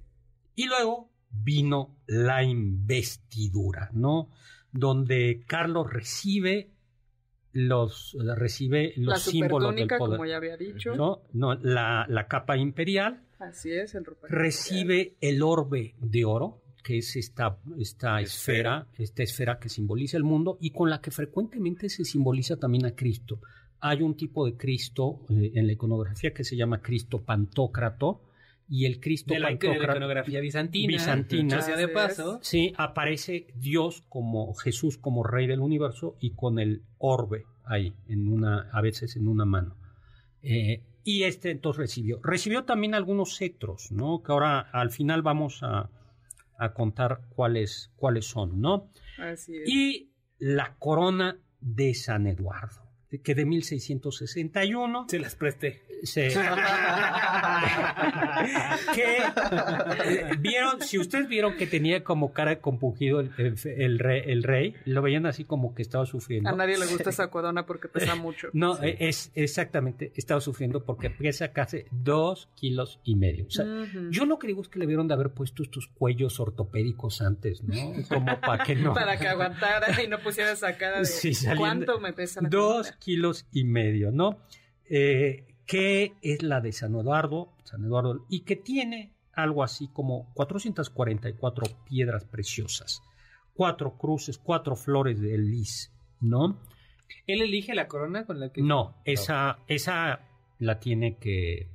Y 0.56 0.66
luego 0.66 1.12
vino 1.30 1.98
la 2.08 2.44
investidura, 2.44 3.90
¿no? 3.94 4.30
Donde 4.72 5.44
Carlos 5.48 5.92
recibe 5.92 6.72
los 7.52 8.16
recibe 8.36 8.94
los 8.98 9.08
la 9.08 9.18
símbolos 9.18 9.76
del 9.76 9.88
poder. 9.88 10.18
como 10.18 10.26
ya 10.26 10.38
había 10.38 10.58
dicho. 10.58 10.96
No, 10.96 11.22
no 11.34 11.56
la, 11.56 12.06
la, 12.08 12.28
capa 12.28 12.58
imperial. 12.58 13.24
Así 13.40 13.72
es, 13.72 13.96
el 13.96 14.06
Recibe 14.28 15.16
el 15.22 15.42
orbe 15.42 15.96
de 16.00 16.26
oro, 16.26 16.62
que 16.84 16.98
es 16.98 17.16
esta, 17.16 17.58
esta 17.78 18.22
esfera, 18.22 18.88
esta 18.98 19.24
esfera 19.24 19.60
que 19.60 19.70
simboliza 19.70 20.18
el 20.18 20.24
mundo 20.24 20.58
y 20.60 20.72
con 20.72 20.90
la 20.90 21.02
que 21.02 21.12
frecuentemente 21.12 21.90
se 21.90 22.04
simboliza 22.04 22.58
también 22.58 22.86
a 22.86 22.96
Cristo. 22.96 23.40
Hay 23.80 24.02
un 24.02 24.16
tipo 24.16 24.46
de 24.46 24.58
Cristo 24.58 25.22
eh, 25.30 25.52
en 25.56 25.68
la 25.68 25.74
iconografía 25.74 26.34
que 26.34 26.44
se 26.44 26.58
llama 26.58 26.82
Cristo 26.82 27.24
Pantócrato, 27.24 28.22
y 28.70 28.86
el 28.86 29.00
Cristo 29.00 29.34
de 29.34 29.40
la, 29.40 29.52
iconografía 29.52 30.40
bizantina, 30.40 30.88
bizantina 30.88 31.58
de 31.76 31.88
paso. 31.88 32.40
Sí, 32.44 32.72
aparece 32.78 33.48
Dios 33.56 34.04
como 34.10 34.54
Jesús 34.54 34.98
como 34.98 35.24
rey 35.24 35.48
del 35.48 35.60
universo 35.60 36.16
y 36.20 36.32
con 36.36 36.60
el 36.60 36.84
orbe 37.00 37.46
ahí, 37.66 37.94
en 38.08 38.32
una, 38.32 38.70
a 38.72 38.82
veces 38.82 39.16
en 39.16 39.28
una 39.28 39.46
mano. 39.46 39.76
Eh, 40.44 40.84
y 41.04 41.24
este 41.24 41.50
entonces 41.50 41.80
recibió. 41.80 42.20
Recibió 42.24 42.64
también 42.64 42.94
algunos 42.94 43.38
cetros, 43.38 43.92
¿no? 43.92 44.22
Que 44.22 44.32
ahora 44.32 44.60
al 44.60 44.92
final 44.92 45.24
vamos 45.24 45.64
a, 45.64 45.90
a 46.60 46.74
contar 46.74 47.22
cuáles, 47.30 47.92
cuáles 47.96 48.26
son, 48.26 48.62
¿no? 48.62 48.92
Así 49.18 49.58
es. 49.58 49.68
Y 49.68 50.12
la 50.38 50.76
corona 50.78 51.40
de 51.60 51.96
San 51.96 52.28
Eduardo 52.28 52.89
que 53.18 53.34
de 53.36 53.46
1661. 53.46 55.06
Se 55.10 55.20
las 55.20 55.36
presté. 55.36 55.82
que 58.96 59.18
eh, 60.06 60.32
vieron, 60.40 60.82
si 60.82 60.98
ustedes 60.98 61.28
vieron 61.28 61.58
que 61.58 61.68
tenía 61.68 62.06
como 62.06 62.32
cara 62.32 62.62
compungido 62.62 63.20
el, 63.20 63.32
el, 63.38 64.00
rey, 64.00 64.22
el, 64.26 64.44
rey, 64.44 64.76
lo 64.86 65.02
veían 65.02 65.26
así 65.26 65.44
como 65.44 65.76
que 65.76 65.82
estaba 65.82 66.06
sufriendo. 66.06 66.50
A 66.50 66.54
nadie 66.54 66.78
le 66.78 66.86
gusta 66.86 67.10
esa 67.10 67.30
corona 67.30 67.66
porque 67.66 67.90
pesa 67.90 68.16
mucho. 68.16 68.48
No, 68.54 68.78
es 68.82 69.32
exactamente, 69.36 70.14
estaba 70.16 70.40
sufriendo 70.40 70.86
porque 70.86 71.10
pesa 71.10 71.52
casi 71.52 71.84
dos 71.92 72.48
kilos 72.56 73.02
y 73.04 73.16
medio. 73.16 73.48
O 73.48 73.52
sea, 73.52 73.66
yo 74.10 74.26
lo 74.26 74.40
que 74.40 74.48
digo 74.48 74.62
es 74.62 74.70
que 74.70 74.80
le 74.80 74.86
vieron 74.86 75.08
de 75.08 75.16
haber 75.16 75.32
puesto 75.32 75.64
estos 75.64 75.88
cuellos 75.88 76.40
ortopédicos 76.40 77.22
antes, 77.22 77.64
¿no? 77.64 77.76
Como 78.08 78.40
para 78.40 78.64
que 78.64 78.76
no. 78.76 78.94
para 79.00 79.18
que 79.18 79.28
aguantara 79.28 80.02
y 80.02 80.08
no 80.08 80.20
pusiera 80.20 80.52
esa 80.52 80.78
cara 80.78 81.02
de 81.02 81.56
cuánto 81.58 82.00
me 82.00 82.14
pesa 82.14 82.42
la 82.42 82.50
Dos 82.50 82.94
kilos 83.00 83.48
y 83.52 83.64
medio, 83.64 84.12
¿no? 84.12 84.40
Eh, 84.90 85.46
que 85.66 86.14
es 86.22 86.42
la 86.42 86.62
de 86.62 86.72
San 86.72 86.96
Eduardo, 86.96 87.54
San 87.64 87.84
Eduardo, 87.84 88.26
y 88.28 88.42
que 88.42 88.56
tiene 88.56 89.14
algo 89.34 89.64
así 89.64 89.88
como 89.88 90.34
444 90.34 91.66
piedras 91.88 92.26
preciosas, 92.26 93.02
cuatro 93.54 93.98
cruces, 93.98 94.38
cuatro 94.38 94.76
flores 94.76 95.22
de 95.22 95.38
lis, 95.38 95.92
¿no? 96.20 96.60
¿Él 97.28 97.42
elige 97.42 97.76
la 97.76 97.88
corona 97.88 98.26
con 98.26 98.40
la 98.40 98.52
que.? 98.52 98.62
No, 98.62 98.96
esa, 99.06 99.60
esa 99.68 100.22
la 100.58 100.80
tiene 100.80 101.18
que, 101.18 101.68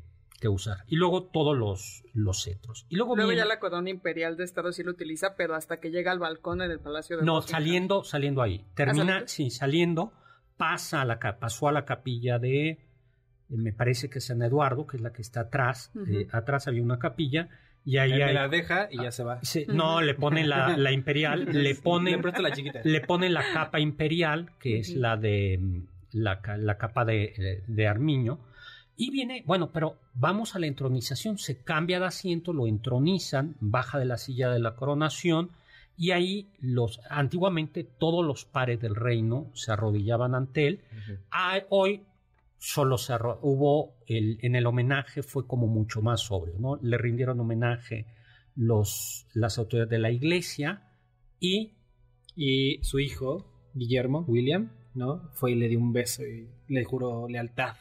usar. 0.46 0.84
Y 0.88 0.96
luego 0.96 1.22
todos 1.22 1.56
los, 1.56 2.02
los 2.12 2.44
cetros. 2.44 2.84
Y 2.90 2.96
luego, 2.96 3.16
luego 3.16 3.32
ya 3.32 3.46
la 3.46 3.58
corona 3.58 3.88
imperial 3.88 4.36
de 4.36 4.44
Estado 4.44 4.72
sí 4.72 4.82
lo 4.82 4.90
utiliza, 4.90 5.36
pero 5.36 5.54
hasta 5.54 5.80
que 5.80 5.90
llega 5.90 6.12
al 6.12 6.18
balcón 6.18 6.60
en 6.60 6.70
el 6.70 6.80
Palacio 6.80 7.16
de 7.16 7.24
No, 7.24 7.40
saliendo, 7.40 8.04
saliendo 8.04 8.42
ahí. 8.42 8.62
Termina, 8.74 9.26
sí, 9.26 9.48
saliendo 9.48 10.12
pasa 10.56 11.02
a 11.02 11.04
la, 11.04 11.18
pasó 11.38 11.68
a 11.68 11.72
la 11.72 11.84
capilla 11.84 12.38
de, 12.38 12.68
eh, 12.70 12.78
me 13.48 13.72
parece 13.72 14.08
que 14.08 14.18
es 14.18 14.26
San 14.26 14.42
Eduardo, 14.42 14.86
que 14.86 14.96
es 14.96 15.02
la 15.02 15.12
que 15.12 15.22
está 15.22 15.40
atrás, 15.40 15.92
eh, 16.08 16.26
atrás 16.32 16.68
había 16.68 16.82
una 16.82 16.98
capilla, 16.98 17.48
y 17.84 17.98
ahí 17.98 18.10
la 18.10 18.48
deja 18.48 18.88
y 18.90 19.02
ya 19.02 19.10
se 19.10 19.24
va. 19.24 19.40
No, 19.68 20.00
le 20.00 20.14
pone 20.14 20.46
la, 20.46 20.74
imperial, 20.92 21.44
le 21.44 21.74
pone 21.74 22.16
la 22.16 22.52
chiquita. 22.52 22.80
le 22.82 23.00
pone 23.02 23.28
la 23.28 23.44
capa 23.52 23.78
imperial, 23.78 24.50
que 24.58 24.78
es 24.78 24.94
la 24.94 25.16
de 25.18 25.58
mm, 25.60 25.82
la, 26.12 26.40
la 26.56 26.78
capa 26.78 27.04
de, 27.04 27.34
eh, 27.36 27.62
de, 27.66 27.86
Armiño. 27.86 28.38
Y 28.96 29.10
viene, 29.10 29.42
bueno, 29.44 29.70
pero 29.70 29.98
vamos 30.14 30.54
a 30.54 30.60
la 30.60 30.66
entronización, 30.66 31.36
se 31.36 31.62
cambia 31.62 32.00
de 32.00 32.06
asiento, 32.06 32.52
lo 32.52 32.66
entronizan, 32.66 33.56
baja 33.60 33.98
de 33.98 34.06
la 34.06 34.16
silla 34.16 34.50
de 34.50 34.60
la 34.60 34.76
coronación 34.76 35.50
y 35.96 36.10
ahí 36.10 36.50
los 36.58 37.00
antiguamente 37.08 37.84
todos 37.84 38.24
los 38.24 38.44
pares 38.44 38.80
del 38.80 38.94
reino 38.94 39.50
se 39.54 39.72
arrodillaban 39.72 40.34
ante 40.34 40.66
él. 40.66 40.80
Ah, 41.30 41.60
hoy 41.70 42.02
solo 42.58 42.98
se 42.98 43.14
hubo 43.42 43.94
el, 44.06 44.38
en 44.42 44.56
el 44.56 44.66
homenaje 44.66 45.22
fue 45.22 45.46
como 45.46 45.66
mucho 45.66 46.02
más 46.02 46.22
sobrio, 46.22 46.54
¿no? 46.58 46.76
Le 46.82 46.98
rindieron 46.98 47.38
homenaje 47.38 48.06
los, 48.56 49.26
las 49.34 49.58
autoridades 49.58 49.90
de 49.90 49.98
la 49.98 50.10
iglesia 50.10 50.82
y, 51.38 51.74
y 52.34 52.78
su 52.82 52.98
hijo, 52.98 53.70
Guillermo, 53.74 54.24
William, 54.26 54.72
¿no? 54.94 55.30
Fue 55.34 55.52
y 55.52 55.54
le 55.56 55.68
dio 55.68 55.78
un 55.78 55.92
beso 55.92 56.24
y 56.24 56.48
le 56.68 56.84
juró 56.84 57.28
lealtad. 57.28 57.76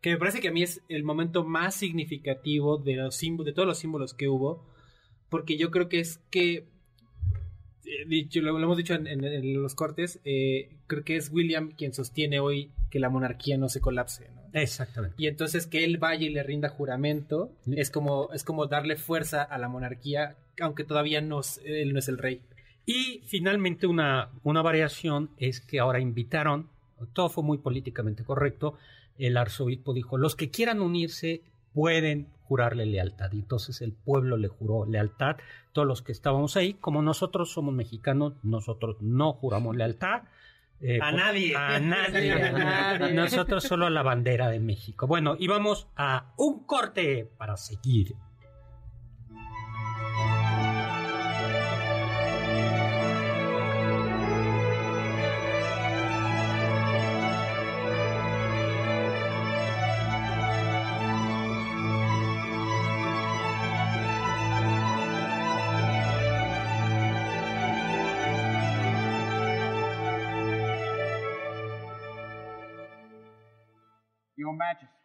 Que 0.00 0.10
me 0.10 0.16
parece 0.16 0.40
que 0.40 0.48
a 0.48 0.52
mí 0.52 0.62
es 0.62 0.82
el 0.88 1.02
momento 1.02 1.44
más 1.44 1.74
significativo 1.74 2.78
de, 2.78 2.96
los 2.96 3.18
de 3.18 3.52
todos 3.52 3.66
los 3.66 3.78
símbolos 3.78 4.14
que 4.14 4.28
hubo, 4.28 4.66
porque 5.28 5.56
yo 5.56 5.70
creo 5.70 5.88
que 5.88 6.00
es 6.00 6.18
que 6.30 6.68
dicho, 8.06 8.40
lo, 8.40 8.58
hemos 8.58 8.76
dicho 8.76 8.94
en, 8.94 9.54
los 9.54 9.74
cortes, 9.74 10.20
eh, 10.24 10.70
creo 10.86 11.04
que 11.04 11.16
es 11.16 11.30
William 11.30 11.72
quien 11.72 11.92
sostiene 11.92 12.40
hoy 12.40 12.70
que 12.90 12.98
la 12.98 13.10
monarquía 13.10 13.56
no 13.56 13.68
se 13.68 13.80
colapse. 13.80 14.28
Exactamente. 14.52 15.16
Y 15.18 15.26
entonces 15.26 15.66
que 15.66 15.84
él 15.84 15.98
vaya 15.98 16.26
y 16.26 16.30
le 16.30 16.42
rinda 16.42 16.68
juramento 16.68 17.50
es 17.70 17.90
como, 17.90 18.32
es 18.32 18.44
como 18.44 18.66
darle 18.66 18.96
fuerza 18.96 19.42
a 19.42 19.58
la 19.58 19.68
monarquía, 19.68 20.36
aunque 20.60 20.84
todavía 20.84 21.20
no, 21.20 21.40
él 21.64 21.92
no 21.92 21.98
es 21.98 22.08
el 22.08 22.18
rey. 22.18 22.40
Y 22.86 23.22
finalmente 23.26 23.86
una, 23.86 24.30
una 24.42 24.62
variación 24.62 25.30
es 25.36 25.60
que 25.60 25.78
ahora 25.78 26.00
invitaron, 26.00 26.68
todo 27.12 27.28
fue 27.28 27.44
muy 27.44 27.58
políticamente 27.58 28.24
correcto, 28.24 28.78
el 29.18 29.36
arzobispo 29.36 29.92
dijo, 29.92 30.16
los 30.16 30.36
que 30.36 30.50
quieran 30.50 30.80
unirse 30.80 31.42
pueden 31.74 32.28
jurarle 32.48 32.86
lealtad. 32.86 33.30
Y 33.32 33.40
entonces 33.40 33.82
el 33.82 33.92
pueblo 33.92 34.36
le 34.36 34.48
juró 34.48 34.86
lealtad. 34.86 35.36
Todos 35.72 35.86
los 35.86 36.02
que 36.02 36.12
estábamos 36.12 36.56
ahí, 36.56 36.74
como 36.74 37.02
nosotros 37.02 37.52
somos 37.52 37.74
mexicanos, 37.74 38.32
nosotros 38.42 38.96
no 39.00 39.34
juramos 39.34 39.76
lealtad. 39.76 40.22
Eh, 40.80 40.98
a, 41.02 41.12
nadie. 41.12 41.54
a 41.56 41.78
nadie. 41.80 43.12
Nosotros 43.12 43.64
solo 43.64 43.86
a 43.86 43.90
la 43.90 44.02
bandera 44.02 44.48
de 44.48 44.60
México. 44.60 45.06
Bueno, 45.06 45.36
y 45.38 45.46
vamos 45.46 45.88
a 45.96 46.32
un 46.36 46.64
corte 46.64 47.30
para 47.36 47.56
seguir 47.56 48.14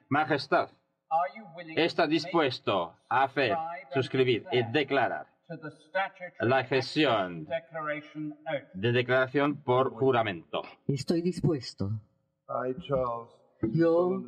Majestad, 0.09 0.69
¿está 1.75 2.07
dispuesto 2.07 2.95
a 3.09 3.23
hacer, 3.23 3.55
suscribir 3.93 4.45
y 4.51 4.63
declarar 4.63 5.27
la 6.39 6.63
gestión 6.63 7.47
de 8.73 8.91
declaración 8.91 9.63
por 9.63 9.91
juramento? 9.91 10.61
Estoy 10.87 11.21
dispuesto. 11.21 11.91
Yo, 13.71 14.23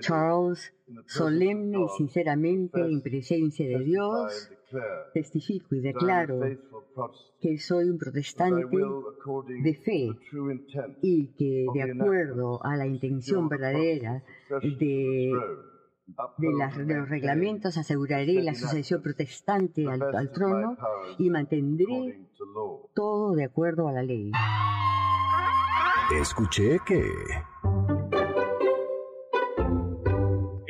Charles, 0.00 0.74
solemne 1.06 1.78
y 1.84 1.88
sinceramente 1.96 2.80
en 2.80 3.00
presencia 3.02 3.66
de 3.66 3.84
Dios, 3.84 4.50
testifico 5.12 5.74
y 5.74 5.80
declaro 5.80 6.40
que 7.40 7.58
soy 7.58 7.88
un 7.90 7.98
protestante 7.98 8.66
de 9.62 9.74
fe 9.74 10.08
y 11.02 11.34
que 11.34 11.66
de 11.72 11.82
acuerdo 11.82 12.64
a 12.64 12.76
la 12.76 12.86
intención 12.86 13.48
verdadera 13.48 14.22
de, 14.62 15.32
de, 16.38 16.52
los 16.86 17.08
reglamentos 17.08 17.78
aseguraré 17.78 18.42
la 18.42 18.54
sucesión 18.54 19.02
protestante 19.02 19.86
al, 19.86 20.02
al 20.14 20.32
trono 20.32 20.76
y 21.18 21.30
mantendré 21.30 22.28
todo 22.94 23.34
de 23.34 23.44
acuerdo 23.44 23.88
a 23.88 23.92
la 23.92 24.02
ley. 24.02 24.32
Escuché 26.20 26.78
que... 26.86 27.04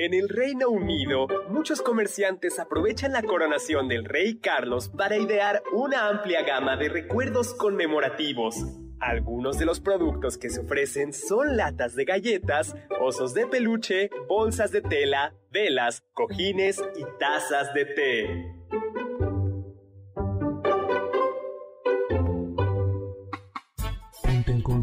En 0.03 0.15
el 0.15 0.31
Reino 0.31 0.71
Unido, 0.71 1.27
muchos 1.51 1.83
comerciantes 1.83 2.59
aprovechan 2.59 3.13
la 3.13 3.23
coronación 3.23 3.87
del 3.87 4.07
rey 4.07 4.39
Carlos 4.39 4.89
para 4.89 5.19
idear 5.19 5.63
una 5.75 6.09
amplia 6.09 6.43
gama 6.43 6.79
de 6.79 6.89
recuerdos 6.89 7.53
conmemorativos. 7.53 8.57
Algunos 8.99 9.59
de 9.59 9.67
los 9.67 9.79
productos 9.79 10.39
que 10.39 10.49
se 10.49 10.61
ofrecen 10.61 11.13
son 11.13 11.55
latas 11.55 11.97
de 11.97 12.07
galletas, 12.07 12.75
osos 12.99 13.35
de 13.35 13.47
peluche, 13.47 14.09
bolsas 14.27 14.73
de 14.73 14.81
tela, 14.81 15.35
velas, 15.51 16.03
cojines 16.15 16.83
y 16.97 17.05
tazas 17.19 17.75
de 17.75 17.85
té. 17.85 18.80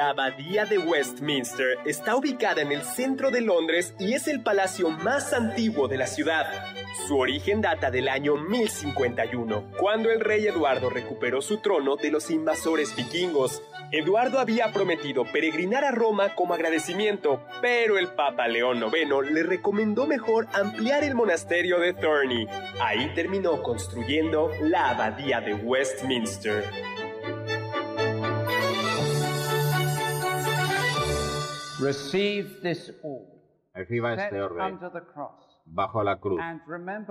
La 0.00 0.08
abadía 0.08 0.64
de 0.64 0.78
Westminster 0.78 1.76
está 1.84 2.16
ubicada 2.16 2.62
en 2.62 2.72
el 2.72 2.80
centro 2.80 3.30
de 3.30 3.42
Londres 3.42 3.94
y 3.98 4.14
es 4.14 4.28
el 4.28 4.42
palacio 4.42 4.88
más 4.88 5.34
antiguo 5.34 5.88
de 5.88 5.98
la 5.98 6.06
ciudad. 6.06 6.46
Su 7.06 7.18
origen 7.18 7.60
data 7.60 7.90
del 7.90 8.08
año 8.08 8.36
1051, 8.36 9.72
cuando 9.76 10.10
el 10.10 10.20
rey 10.20 10.46
Eduardo 10.46 10.88
recuperó 10.88 11.42
su 11.42 11.58
trono 11.58 11.96
de 11.96 12.10
los 12.10 12.30
invasores 12.30 12.96
vikingos. 12.96 13.62
Eduardo 13.92 14.38
había 14.38 14.72
prometido 14.72 15.24
peregrinar 15.30 15.84
a 15.84 15.90
Roma 15.90 16.34
como 16.34 16.54
agradecimiento, 16.54 17.44
pero 17.60 17.98
el 17.98 18.08
Papa 18.08 18.48
León 18.48 18.82
IX 18.82 19.30
le 19.30 19.42
recomendó 19.42 20.06
mejor 20.06 20.48
ampliar 20.54 21.04
el 21.04 21.14
monasterio 21.14 21.78
de 21.78 21.92
Thorney. 21.92 22.48
Ahí 22.80 23.12
terminó 23.14 23.62
construyendo 23.62 24.50
la 24.62 24.88
abadía 24.88 25.42
de 25.42 25.52
Westminster. 25.52 26.64
Reciba 33.74 34.12
este 34.14 34.42
orden. 34.42 34.78
bajo 35.64 36.02
la 36.02 36.20
cruz. 36.20 36.40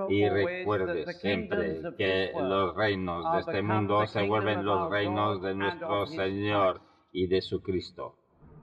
Y 0.09 0.29
recuerde 0.29 1.11
siempre 1.13 1.81
que 1.97 2.31
los 2.35 2.75
reinos 2.75 3.31
de 3.33 3.39
este 3.39 3.61
mundo 3.63 4.05
se 4.05 4.27
vuelven 4.27 4.63
los 4.63 4.89
reinos 4.91 5.41
de 5.41 5.55
nuestro 5.55 6.05
Señor 6.07 6.81
y 7.11 7.27
de 7.27 7.41
su 7.41 7.61
Cristo. 7.61 8.15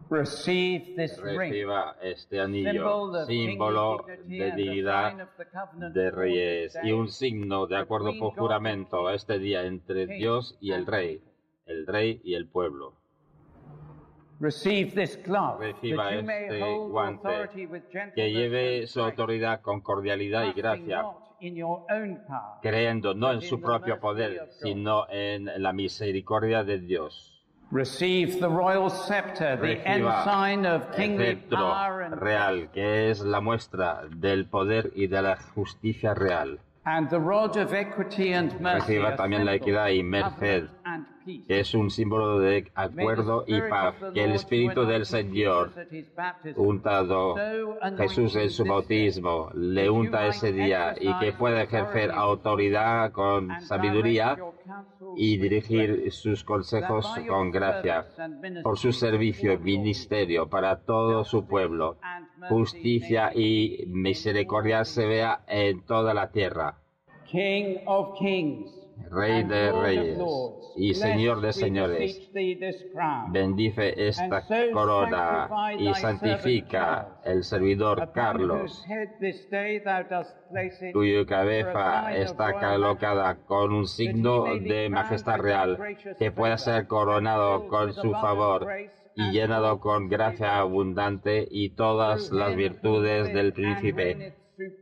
Reciba 0.09 1.97
este 2.01 2.41
anillo, 2.41 3.27
símbolo 3.27 4.07
de 4.27 4.53
dignidad 4.53 5.29
de 5.93 6.11
reyes 6.13 6.79
y 6.85 6.93
un 6.93 7.09
signo 7.09 7.67
de 7.67 7.77
acuerdo 7.79 8.17
por 8.17 8.37
juramento 8.37 9.11
este 9.11 9.41
día 9.41 9.65
entre 9.65 10.07
Dios 10.07 10.57
y 10.61 10.71
el 10.71 10.87
rey, 10.87 11.21
el 11.67 11.85
rey 11.89 12.21
y 12.23 12.35
el 12.35 12.49
pueblo. 12.49 12.95
Reciba 14.39 15.03
este 15.03 16.61
guante 16.89 17.49
que 18.15 18.33
lleve 18.33 18.87
su 18.87 19.01
autoridad 19.01 19.63
con 19.63 19.81
cordialidad 19.81 20.45
y 20.45 20.53
gracia, 20.53 21.05
creyendo 22.61 23.15
no 23.15 23.33
en 23.33 23.41
su 23.41 23.61
propio 23.61 23.99
poder, 23.99 24.49
sino 24.51 25.07
en 25.09 25.51
la 25.63 25.73
misericordia 25.73 26.65
de 26.65 26.79
Dios. 26.81 27.33
Reciba 27.71 28.75
el 28.75 28.91
cetro 31.17 31.75
real, 32.11 32.71
que 32.73 33.11
es 33.11 33.21
la 33.21 33.41
muestra 33.41 34.03
del 34.09 34.47
poder 34.47 34.93
y 34.95 35.07
de 35.07 35.23
la 35.23 35.37
justicia 35.37 36.15
real. 36.15 36.61
Reciba 38.61 39.17
también 39.17 39.45
la 39.45 39.55
equidad 39.55 39.89
y 39.89 40.05
merced, 40.05 40.69
que 41.49 41.59
es 41.59 41.75
un 41.75 41.91
símbolo 41.91 42.39
de 42.39 42.71
acuerdo 42.77 43.43
y 43.45 43.61
paz. 43.63 43.97
Que 44.15 44.23
el 44.23 44.31
Espíritu 44.31 44.87
del 44.87 45.05
Señor, 45.05 45.73
untado 46.55 47.35
Jesús 47.97 48.37
en 48.37 48.51
su 48.51 48.65
bautismo, 48.65 49.51
le 49.55 49.91
unta 49.91 50.29
ese 50.29 50.53
día 50.53 50.95
y 51.01 51.13
que 51.19 51.33
pueda 51.33 51.61
ejercer 51.63 52.13
autoridad 52.13 53.11
con 53.11 53.61
sabiduría 53.63 54.37
y 55.17 55.37
dirigir 55.39 56.13
sus 56.13 56.45
consejos 56.45 57.07
con 57.29 57.51
gracia 57.51 58.07
por 58.63 58.79
su 58.79 58.93
servicio 58.93 59.53
y 59.53 59.59
ministerio 59.59 60.49
para 60.49 60.77
todo 60.77 61.25
su 61.25 61.47
pueblo. 61.47 61.99
Justicia 62.49 63.33
y 63.35 63.85
misericordia 63.89 64.85
se 64.85 65.07
vea 65.07 65.45
en 65.49 65.85
toda 65.85 66.15
la 66.15 66.31
tierra. 66.31 66.79
Rey 69.11 69.45
de 69.45 69.73
reyes 69.73 70.19
y 70.77 70.95
Señor 70.95 71.41
de 71.41 71.53
señores, 71.53 72.31
bendice 73.31 74.09
esta 74.09 74.43
corona 74.73 75.49
y 75.79 75.95
santifica 75.95 77.21
el 77.25 77.45
servidor 77.45 78.11
Carlos, 78.13 78.85
cuya 80.93 81.27
cabeza 81.27 82.17
está 82.17 82.53
colocada 82.55 83.37
con 83.47 83.73
un 83.73 83.87
signo 83.87 84.45
de 84.61 84.89
majestad 84.91 85.39
real, 85.39 85.79
que 86.19 86.31
pueda 86.31 86.59
ser 86.59 86.87
coronado 86.87 87.69
con 87.69 87.93
su 87.93 88.13
favor 88.13 88.67
y 89.15 89.31
llenado 89.31 89.81
con 89.81 90.09
gracia 90.09 90.59
abundante 90.59 91.47
y 91.51 91.71
todas 91.71 92.31
las 92.31 92.55
virtudes 92.55 93.33
del 93.33 93.53
príncipe 93.53 94.35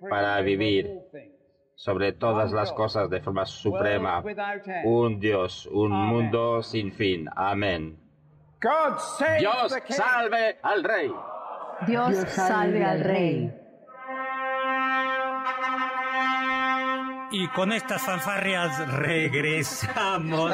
para 0.08 0.40
vivir 0.40 1.02
sobre 1.74 2.12
todas 2.12 2.52
las 2.52 2.72
cosas 2.72 3.10
de 3.10 3.20
forma 3.20 3.46
suprema, 3.46 4.22
un 4.84 5.20
Dios, 5.20 5.66
un 5.66 5.92
mundo 5.92 6.62
sin 6.62 6.92
fin. 6.92 7.28
Amén. 7.34 7.98
Dios 9.38 9.74
salve 9.88 10.58
al 10.62 10.84
Rey. 10.84 11.12
Dios 11.86 12.16
salve 12.28 12.84
al 12.84 13.00
Rey. 13.00 13.63
Y 17.34 17.48
con 17.48 17.72
estas 17.72 18.00
fanfarrias 18.02 18.88
regresamos, 18.92 20.52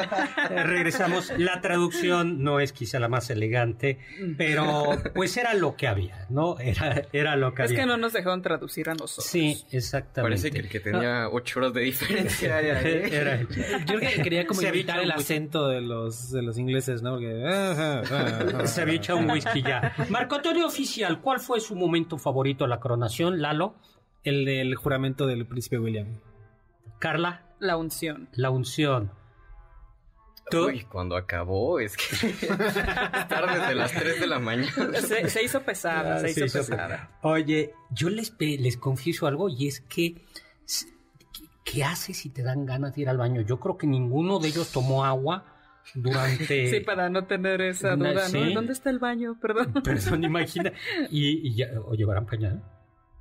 regresamos. 0.49 1.31
La 1.37 1.61
traducción 1.61 2.43
no 2.43 2.59
es 2.59 2.73
quizá 2.73 2.99
la 2.99 3.07
más 3.07 3.29
elegante, 3.29 3.99
pero 4.35 4.97
pues 5.13 5.37
era 5.37 5.53
lo 5.53 5.75
que 5.75 5.87
había, 5.87 6.25
¿no? 6.29 6.57
Era, 6.57 7.03
era 7.13 7.35
lo 7.35 7.53
que 7.53 7.61
había. 7.61 7.75
Es 7.75 7.79
que 7.81 7.85
no 7.85 7.97
nos 7.97 8.13
dejaron 8.13 8.41
traducir 8.41 8.89
a 8.89 8.95
nosotros. 8.95 9.27
Sí, 9.27 9.63
exactamente. 9.69 10.41
Parece 10.41 10.49
que 10.49 10.57
el 10.57 10.69
que 10.69 10.79
tenía 10.79 11.29
ocho 11.29 11.59
horas 11.59 11.73
de 11.73 11.81
diferencia 11.81 12.59
era, 12.61 13.41
Yo 13.85 13.99
quería 13.99 14.47
como 14.47 14.63
evitar 14.63 15.01
el 15.01 15.11
acento 15.11 15.67
de 15.67 15.81
los, 15.81 16.31
de 16.31 16.41
los 16.41 16.57
ingleses, 16.57 17.03
¿no? 17.03 17.11
Porque... 17.11 18.65
Se 18.65 18.81
había 18.81 18.95
echado 18.95 19.19
un 19.19 19.29
whisky 19.29 19.61
ya. 19.61 19.93
Marco 20.09 20.33
Antonio 20.33 20.65
Oficial, 20.65 21.21
¿cuál 21.21 21.39
fue 21.39 21.59
su 21.59 21.75
momento 21.75 22.17
favorito 22.17 22.63
de 22.63 22.71
la 22.71 22.79
coronación, 22.79 23.39
Lalo? 23.39 23.75
El 24.23 24.45
del 24.45 24.73
juramento 24.73 25.27
del 25.27 25.45
príncipe 25.45 25.77
William. 25.77 26.07
Carla. 27.01 27.41
La 27.59 27.77
unción. 27.77 28.29
La 28.33 28.49
unción. 28.49 29.11
¿Tú? 30.49 30.67
Uy, 30.67 30.83
cuando 30.83 31.15
acabó, 31.15 31.79
es 31.79 31.97
que 31.97 32.47
tarde 33.27 33.67
de 33.67 33.75
las 33.75 33.91
3 33.91 34.19
de 34.19 34.27
la 34.27 34.39
mañana. 34.39 34.71
Se, 35.01 35.43
hizo 35.43 35.61
pesada, 35.61 36.19
se, 36.19 36.31
hizo, 36.31 36.59
pesada. 36.59 37.17
Oye, 37.21 37.73
yo 37.89 38.09
les, 38.09 38.33
les 38.39 38.77
confieso 38.77 39.27
algo 39.27 39.49
y 39.49 39.67
es 39.67 39.81
que 39.81 40.25
¿qué 41.63 41.83
haces 41.83 42.17
si 42.17 42.29
te 42.29 42.43
dan 42.43 42.65
ganas 42.65 42.95
de 42.95 43.01
ir 43.01 43.09
al 43.09 43.17
baño? 43.17 43.41
Yo 43.41 43.59
creo 43.59 43.77
que 43.77 43.87
ninguno 43.87 44.39
de 44.39 44.49
ellos 44.49 44.71
tomó 44.71 45.05
agua 45.05 45.45
durante... 45.95 46.67
Sí, 46.67 46.79
para 46.81 47.09
no 47.09 47.25
tener 47.25 47.61
esa 47.61 47.95
duda, 47.95 48.27
¿no? 48.29 48.53
¿Dónde 48.53 48.73
está 48.73 48.89
el 48.89 48.99
baño? 48.99 49.37
Perdón. 49.41 49.73
Perdón, 49.83 50.23
imagina. 50.23 50.73
Y, 51.09 51.47
y 51.47 51.55
ya, 51.55 51.67
¿o 51.85 51.93
llevarán 51.93 52.25
pañal? 52.25 52.61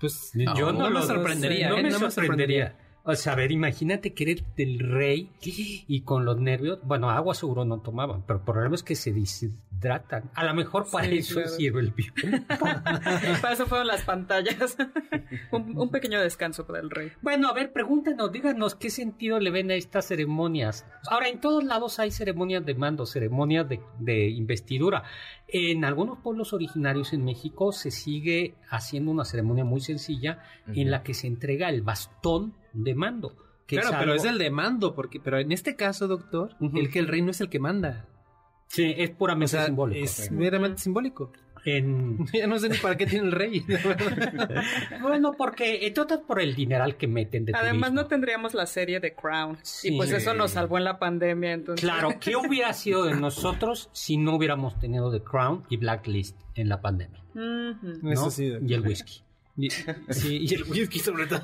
Pues 0.01 0.33
yo 0.35 0.73
no, 0.73 0.91
lo 0.91 1.03
sorprendería. 1.03 1.69
No, 1.69 1.79
¿eh? 1.79 1.83
me 1.83 2.11
sorprendería. 2.11 2.77
O 3.03 3.15
sea, 3.15 3.33
a 3.33 3.37
ver, 3.37 3.51
imagínate 3.51 4.13
que 4.13 4.25
eres 4.25 4.45
del 4.57 4.79
rey 4.79 5.31
y 5.43 6.03
con 6.03 6.25
los 6.27 6.39
nervios, 6.39 6.81
bueno, 6.83 7.11
agua 7.11 7.35
seguro 7.35 7.65
no 7.65 7.81
tomaban, 7.81 8.23
pero 8.27 8.41
el 8.41 8.45
problema 8.45 8.75
es 8.75 8.83
que 8.83 8.95
se 8.95 9.13
deshidratan. 9.13 10.31
A 10.35 10.45
lo 10.45 10.53
mejor 10.55 10.87
para 10.91 11.07
eso 11.07 11.41
sirve 11.47 11.81
el 11.81 11.93
bio. 11.93 12.13
para 13.41 13.55
eso 13.55 13.67
fueron 13.67 13.87
las 13.87 14.03
pantallas. 14.03 14.77
un, 15.51 15.91
pequeño 15.91 16.21
descanso 16.21 16.67
para 16.67 16.81
el 16.81 16.91
rey. 16.91 17.11
Bueno, 17.23 17.49
a 17.49 17.55
ver, 17.55 17.73
pregúntenos, 17.73 18.31
díganos 18.31 18.75
qué 18.75 18.91
sentido 18.91 19.41
le 19.41 19.51
ven 19.51 19.71
a 19.71 19.75
estas 19.75 20.07
ceremonias. 20.07 20.87
Ahora, 21.11 21.29
en 21.29 21.41
todos 21.41 21.65
lados 21.65 21.99
hay 21.99 22.11
ceremonias 22.11 22.67
de 22.67 22.75
mando, 22.75 23.07
ceremonias 23.07 23.67
de, 23.99 24.29
investidura. 24.29 25.05
En 25.49 25.87
algunos 25.87 26.19
pueblos 26.19 26.53
originarios 26.53 27.15
en 27.15 27.25
México 27.25 27.73
se 27.73 27.91
sigue 27.91 28.55
haciendo 28.69 29.11
una 29.11 29.25
ceremonia 29.25 29.65
muy 29.65 29.81
sencilla 29.81 30.43
en 30.69 30.91
la 30.91 31.03
que 31.03 31.15
se 31.15 31.27
entrega 31.27 31.71
el 31.71 31.83
bastón 31.83 32.55
de 32.73 32.95
mando. 32.95 33.37
claro, 33.67 33.91
pero 33.99 34.15
es 34.15 34.25
el 34.25 34.39
de 34.39 34.51
mando, 34.51 34.95
porque, 34.95 35.21
pero 35.21 35.39
en 35.39 35.53
este 35.53 35.77
caso, 35.77 36.09
doctor, 36.09 36.57
el 36.61 36.91
que 36.91 36.99
el 36.99 37.09
rey 37.09 37.23
no 37.23 37.31
es 37.31 37.41
el 37.41 37.49
que 37.49 37.59
manda. 37.59 38.07
Sí, 38.67 38.95
es 38.97 39.11
puramente 39.11 39.65
simbólico. 39.65 40.05
Es 40.05 40.31
meramente 40.31 40.81
simbólico. 40.81 41.33
En... 41.65 42.19
Ya 42.33 42.47
no 42.47 42.59
sé 42.59 42.69
ni 42.69 42.79
para 42.79 42.97
qué 42.97 43.07
tiene 43.07 43.27
el 43.27 43.33
rey. 43.33 43.65
bueno, 45.03 45.33
porque 45.37 45.87
eh, 45.87 45.91
todo 45.91 46.23
por 46.23 46.41
el 46.41 46.55
dineral 46.55 46.97
que 46.97 47.07
meten 47.07 47.45
de 47.45 47.53
Además 47.55 47.91
turismo. 47.91 48.03
no 48.03 48.07
tendríamos 48.07 48.55
la 48.55 48.67
serie 48.67 49.01
de 49.01 49.15
Crown. 49.15 49.59
Sí. 49.63 49.89
Y 49.89 49.97
pues 49.97 50.13
eso 50.13 50.35
nos 50.35 50.53
salvó 50.53 50.79
en 50.79 50.85
la 50.85 50.99
pandemia, 50.99 51.53
entonces. 51.53 51.83
Claro, 51.83 52.11
¿qué 52.21 52.37
hubiera 52.37 52.73
sido 52.73 53.05
de 53.05 53.15
nosotros 53.21 53.91
si 53.93 54.17
no 54.17 54.37
hubiéramos 54.37 54.79
tenido 54.79 55.11
The 55.11 55.23
Crown 55.23 55.65
y 55.69 55.77
Blacklist 55.77 56.39
en 56.55 56.69
la 56.69 56.81
pandemia? 56.81 57.21
Ujú. 57.35 57.99
¿no? 58.03 58.13
Eso 58.13 58.31
sí. 58.31 58.53
Y 58.67 58.75
el 58.75 58.81
whisky. 58.83 59.23
Y, 59.61 59.71
sí, 60.11 60.47
y 60.49 60.55
el 60.55 60.63
whisky 60.65 60.99
sobre 60.99 61.27
todo. 61.27 61.43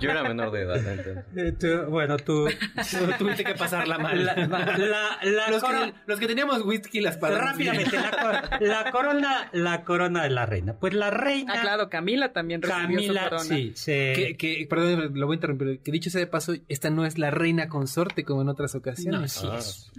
Yo 0.00 0.10
era 0.10 0.22
menor 0.22 0.50
de 0.50 0.62
edad, 0.62 0.76
entonces. 0.76 1.24
Eh, 1.36 1.52
tú- 1.58 1.90
bueno, 1.90 2.16
tú... 2.18 2.48
Tú 2.48 2.96
Tuviste 3.18 3.44
que 3.44 3.54
pasarla 3.54 3.98
mal. 3.98 4.24
La, 4.24 4.34
la- 4.34 5.18
la 5.22 5.50
los, 5.50 5.62
coro- 5.62 5.84
que, 5.86 5.94
los 6.06 6.18
que 6.18 6.26
teníamos 6.26 6.62
whisky 6.62 7.00
las 7.00 7.16
pagamos 7.18 7.44
Rápidamente, 7.52 7.96
la, 7.96 8.10
cor- 8.10 8.62
la 8.62 8.90
corona, 8.90 9.48
la 9.52 9.84
corona 9.84 10.22
de 10.22 10.30
la 10.30 10.46
reina. 10.46 10.74
Pues 10.74 10.94
la 10.94 11.10
reina... 11.10 11.54
Ah, 11.56 11.60
claro, 11.62 11.88
Camila 11.90 12.32
también 12.32 12.62
recibió 12.62 12.82
Camila, 12.98 13.22
su 13.24 13.28
corona. 13.30 13.44
sí, 13.56 13.72
se... 13.74 14.12
Que, 14.14 14.36
que, 14.36 14.66
perdón, 14.68 15.12
lo 15.18 15.26
voy 15.26 15.34
a 15.34 15.36
interrumpir. 15.36 15.80
Que 15.80 15.92
dicho 15.92 16.10
sea 16.10 16.20
de 16.20 16.26
paso, 16.26 16.54
esta 16.68 16.90
no 16.90 17.04
es 17.06 17.18
la 17.18 17.30
reina 17.30 17.68
consorte 17.68 18.24
como 18.24 18.42
en 18.42 18.48
otras 18.48 18.74
No, 18.74 18.80
ocasiones. 18.80 19.32
sí 19.32 19.46
Ah. 19.50 19.56
es. 19.58 19.90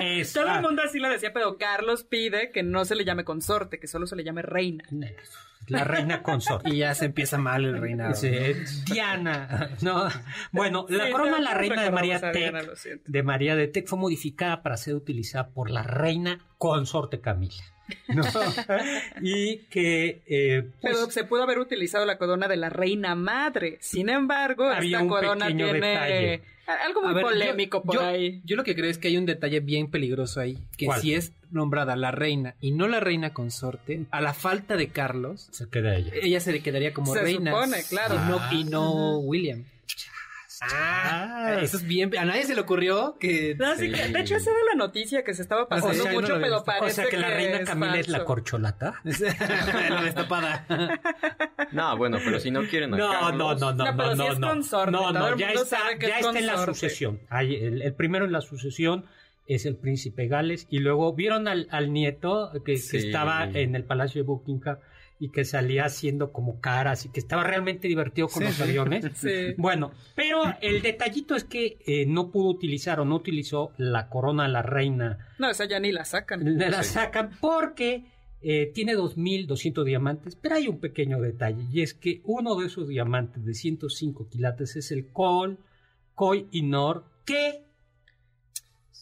Es- 0.00 0.32
Todo 0.32 0.48
ah, 0.48 0.56
el 0.56 0.62
mundo 0.62 0.82
así 0.82 0.98
lo 0.98 1.08
decía, 1.08 1.32
pero 1.32 1.56
Carlos 1.58 2.04
pide 2.04 2.50
que 2.52 2.62
no 2.62 2.84
se 2.84 2.94
le 2.94 3.04
llame 3.04 3.24
consorte, 3.24 3.78
que 3.78 3.86
solo 3.86 4.06
se 4.06 4.16
le 4.16 4.24
llame 4.24 4.42
reina. 4.42 4.84
La 5.68 5.84
reina 5.84 6.22
consorte. 6.22 6.70
Y 6.70 6.78
ya 6.78 6.94
se 6.94 7.06
empieza 7.06 7.38
mal 7.38 7.64
el 7.64 7.80
reinado. 7.80 8.14
Sí, 8.14 8.30
Diana, 8.90 9.70
no. 9.82 10.08
Bueno, 10.52 10.86
la 10.88 11.06
Sí, 11.06 11.12
corona 11.12 11.36
de 11.36 11.42
la 11.42 11.54
reina 11.54 11.82
de 11.82 11.90
María 11.90 12.20
Tech, 12.32 12.54
de 13.06 13.22
María 13.22 13.56
de 13.56 13.68
Tech 13.68 13.86
fue 13.86 13.98
modificada 13.98 14.62
para 14.62 14.76
ser 14.76 14.94
utilizada 14.94 15.48
por 15.50 15.70
la 15.70 15.82
reina 15.82 16.38
consorte 16.58 17.20
Camila. 17.20 17.54
¿no? 18.08 18.22
y 19.22 19.58
que 19.70 20.20
eh, 20.26 20.62
pues, 20.80 20.94
Pero 20.94 21.10
se 21.10 21.24
pudo 21.24 21.42
haber 21.42 21.58
utilizado 21.58 22.04
la 22.06 22.18
corona 22.18 22.48
de 22.48 22.56
la 22.56 22.68
reina 22.70 23.14
madre. 23.14 23.78
Sin 23.80 24.08
embargo, 24.08 24.64
Había 24.68 24.98
esta 24.98 25.02
un 25.02 25.08
corona 25.08 25.46
tiene 25.46 25.72
detalle. 25.72 26.34
eh, 26.34 26.40
algo 26.84 27.02
muy 27.02 27.14
ver, 27.14 27.22
yo- 27.24 27.28
polémico 27.30 27.82
por 27.82 27.94
yo, 27.94 28.00
ahí. 28.02 28.42
Yo 28.44 28.56
lo 28.56 28.64
que 28.64 28.74
creo 28.74 28.90
es 28.90 28.98
que 28.98 29.08
hay 29.08 29.16
un 29.16 29.24
detalle 29.26 29.60
bien 29.60 29.90
peligroso 29.90 30.40
ahí. 30.40 30.58
Que 30.76 30.86
¿Cuál? 30.86 31.00
si 31.00 31.14
es 31.14 31.32
nombrada 31.50 31.96
la 31.96 32.10
reina 32.10 32.54
y 32.60 32.72
no 32.72 32.88
la 32.88 33.00
reina 33.00 33.32
consorte, 33.32 34.04
a 34.10 34.20
la 34.20 34.34
falta 34.34 34.76
de 34.76 34.88
Carlos, 34.88 35.48
se 35.50 35.66
queda 35.70 35.96
ella. 35.96 36.12
ella 36.20 36.40
se 36.40 36.52
le 36.52 36.60
quedaría 36.60 36.92
como 36.92 37.14
Se 37.14 37.22
reina. 37.22 37.52
supone, 37.52 37.82
claro. 37.88 38.14
Y 38.16 38.18
no, 38.28 38.52
y 38.60 38.64
no 38.64 39.18
William. 39.20 39.64
Ah, 40.60 41.58
Eso 41.62 41.76
es 41.78 41.86
bien. 41.86 42.16
A 42.18 42.24
nadie 42.24 42.44
se 42.44 42.54
le 42.54 42.60
ocurrió 42.60 43.16
que. 43.18 43.54
No, 43.58 43.74
sí 43.76 43.90
que- 43.90 44.08
de 44.08 44.20
hecho, 44.20 44.36
esa 44.36 44.50
era 44.50 44.58
la 44.70 44.74
noticia 44.76 45.22
que 45.24 45.34
se 45.34 45.42
estaba 45.42 45.68
pasando 45.68 45.94
sea, 45.94 46.04
yo 46.04 46.10
no 46.10 46.20
mucho, 46.20 46.34
había 46.34 46.46
pero 46.46 46.64
parece 46.64 46.86
o 46.86 46.90
sea 46.94 47.06
que 47.10 47.16
la 47.16 47.28
reina 47.30 47.58
es 47.58 47.66
Camila 47.68 47.98
es 47.98 48.08
la 48.08 48.24
corcholata. 48.24 49.00
la 49.04 50.02
destapada. 50.02 50.66
No, 51.72 51.96
bueno, 51.96 52.18
pero 52.24 52.40
si 52.40 52.50
no 52.50 52.62
quieren 52.64 52.90
No, 52.90 52.96
no, 52.96 53.10
Carlos- 53.12 53.60
no, 53.60 53.72
no, 53.72 53.84
No, 53.84 53.90
no, 53.92 53.96
pero 53.96 54.14
no, 54.16 54.32
es 54.32 54.38
no, 54.38 54.48
consorte, 54.48 54.90
no, 54.92 55.12
no, 55.12 55.36
ya 55.36 55.52
está, 55.52 55.78
que 55.98 56.08
ya 56.08 56.18
es 56.18 56.26
está 56.26 56.38
en 56.38 56.46
la 56.46 56.64
sucesión. 56.64 57.20
Hay- 57.28 57.54
el, 57.56 57.82
el 57.82 57.94
primero 57.94 58.24
en 58.24 58.32
la 58.32 58.40
sucesión 58.40 59.06
es 59.46 59.64
el 59.64 59.76
príncipe 59.76 60.26
Gales 60.28 60.66
y 60.70 60.78
luego 60.80 61.14
vieron 61.14 61.48
al, 61.48 61.68
al 61.70 61.92
nieto 61.92 62.52
que, 62.66 62.74
que 62.74 62.96
estaba 62.98 63.44
en 63.44 63.74
el 63.74 63.84
palacio 63.84 64.20
de 64.22 64.26
Buckingham 64.26 64.76
y 65.20 65.30
que 65.30 65.44
salía 65.44 65.84
haciendo 65.84 66.32
como 66.32 66.60
caras 66.60 67.04
y 67.04 67.08
que 67.10 67.18
estaba 67.20 67.42
realmente 67.42 67.88
divertido 67.88 68.28
con 68.28 68.42
Sí, 68.42 68.48
los 68.48 68.60
aviones. 68.60 69.04
Sí. 69.16 69.54
Bueno, 69.56 69.90
pero 70.14 70.42
el 70.60 70.80
detallito 70.82 71.34
es 71.34 71.44
que 71.44 71.78
eh, 71.86 72.06
no 72.06 72.30
pudo 72.30 72.50
utilizar 72.50 73.00
o 73.00 73.04
no 73.04 73.16
utilizó 73.16 73.72
la 73.78 74.08
corona 74.08 74.44
de 74.44 74.50
la 74.50 74.62
reina 74.62 75.18
No, 75.38 75.50
esa 75.50 75.64
ya 75.64 75.80
ni 75.80 75.90
la 75.92 76.04
sacan. 76.04 76.58
la 76.58 76.82
Sí. 76.84 76.92
sacan 76.94 77.30
porque 77.40 78.04
eh, 78.40 78.70
tiene 78.72 78.94
2.200 78.96 79.82
diamantes, 79.84 80.36
pero 80.36 80.54
hay 80.54 80.68
un 80.68 80.78
pequeño 80.78 81.20
detalle 81.20 81.64
y 81.72 81.82
es 81.82 81.94
que 81.94 82.20
uno 82.24 82.54
de 82.54 82.66
esos 82.66 82.86
diamantes 82.86 83.44
de 83.44 83.54
105 83.54 84.28
quilates 84.28 84.76
es 84.76 84.92
el 84.92 85.10
Kol, 85.12 85.58
Koi 86.14 86.46
Inor, 86.52 87.04
que 87.24 87.64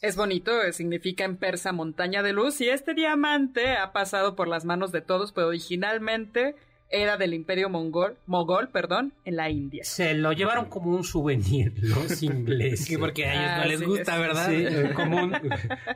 Es 0.03 0.17
bonito, 0.17 0.63
eh, 0.63 0.73
significa 0.73 1.25
en 1.25 1.37
persa 1.37 1.73
montaña 1.73 2.23
de 2.23 2.33
luz 2.33 2.61
y 2.61 2.69
este 2.69 2.95
diamante 2.95 3.77
ha 3.77 3.93
pasado 3.93 4.37
por 4.37 4.47
las 4.47 4.65
manos 4.65 4.93
de 4.93 5.01
todos, 5.01 5.33
pero 5.33 5.49
originalmente 5.49 6.55
era 6.89 7.17
del 7.17 7.35
imperio 7.35 7.69
mongol, 7.69 8.17
mogol, 8.27 8.69
perdón, 8.69 9.13
en 9.25 9.35
la 9.37 9.51
India. 9.51 9.83
se 9.85 10.15
lo 10.15 10.31
llevaron 10.33 10.67
como 10.67 10.95
un 10.95 11.03
souvenir 11.03 11.73
los 11.83 12.23
ingleses. 12.23 12.85
Sí, 12.87 12.97
porque 12.97 13.27
a 13.27 13.33
ellos 13.35 13.51
Ah, 13.51 13.59
no 13.59 13.65
les 13.65 13.79
sí, 13.81 13.85
gusta, 13.87 14.15
es- 14.15 14.21
¿verdad? 14.21 14.47
Sí, 14.49 14.55
eh, 14.69 14.93
como, 14.95 15.17
un, 15.25 15.33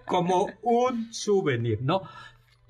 como 0.06 0.48
un 0.62 1.12
souvenir, 1.12 1.78
¿no? 1.82 2.02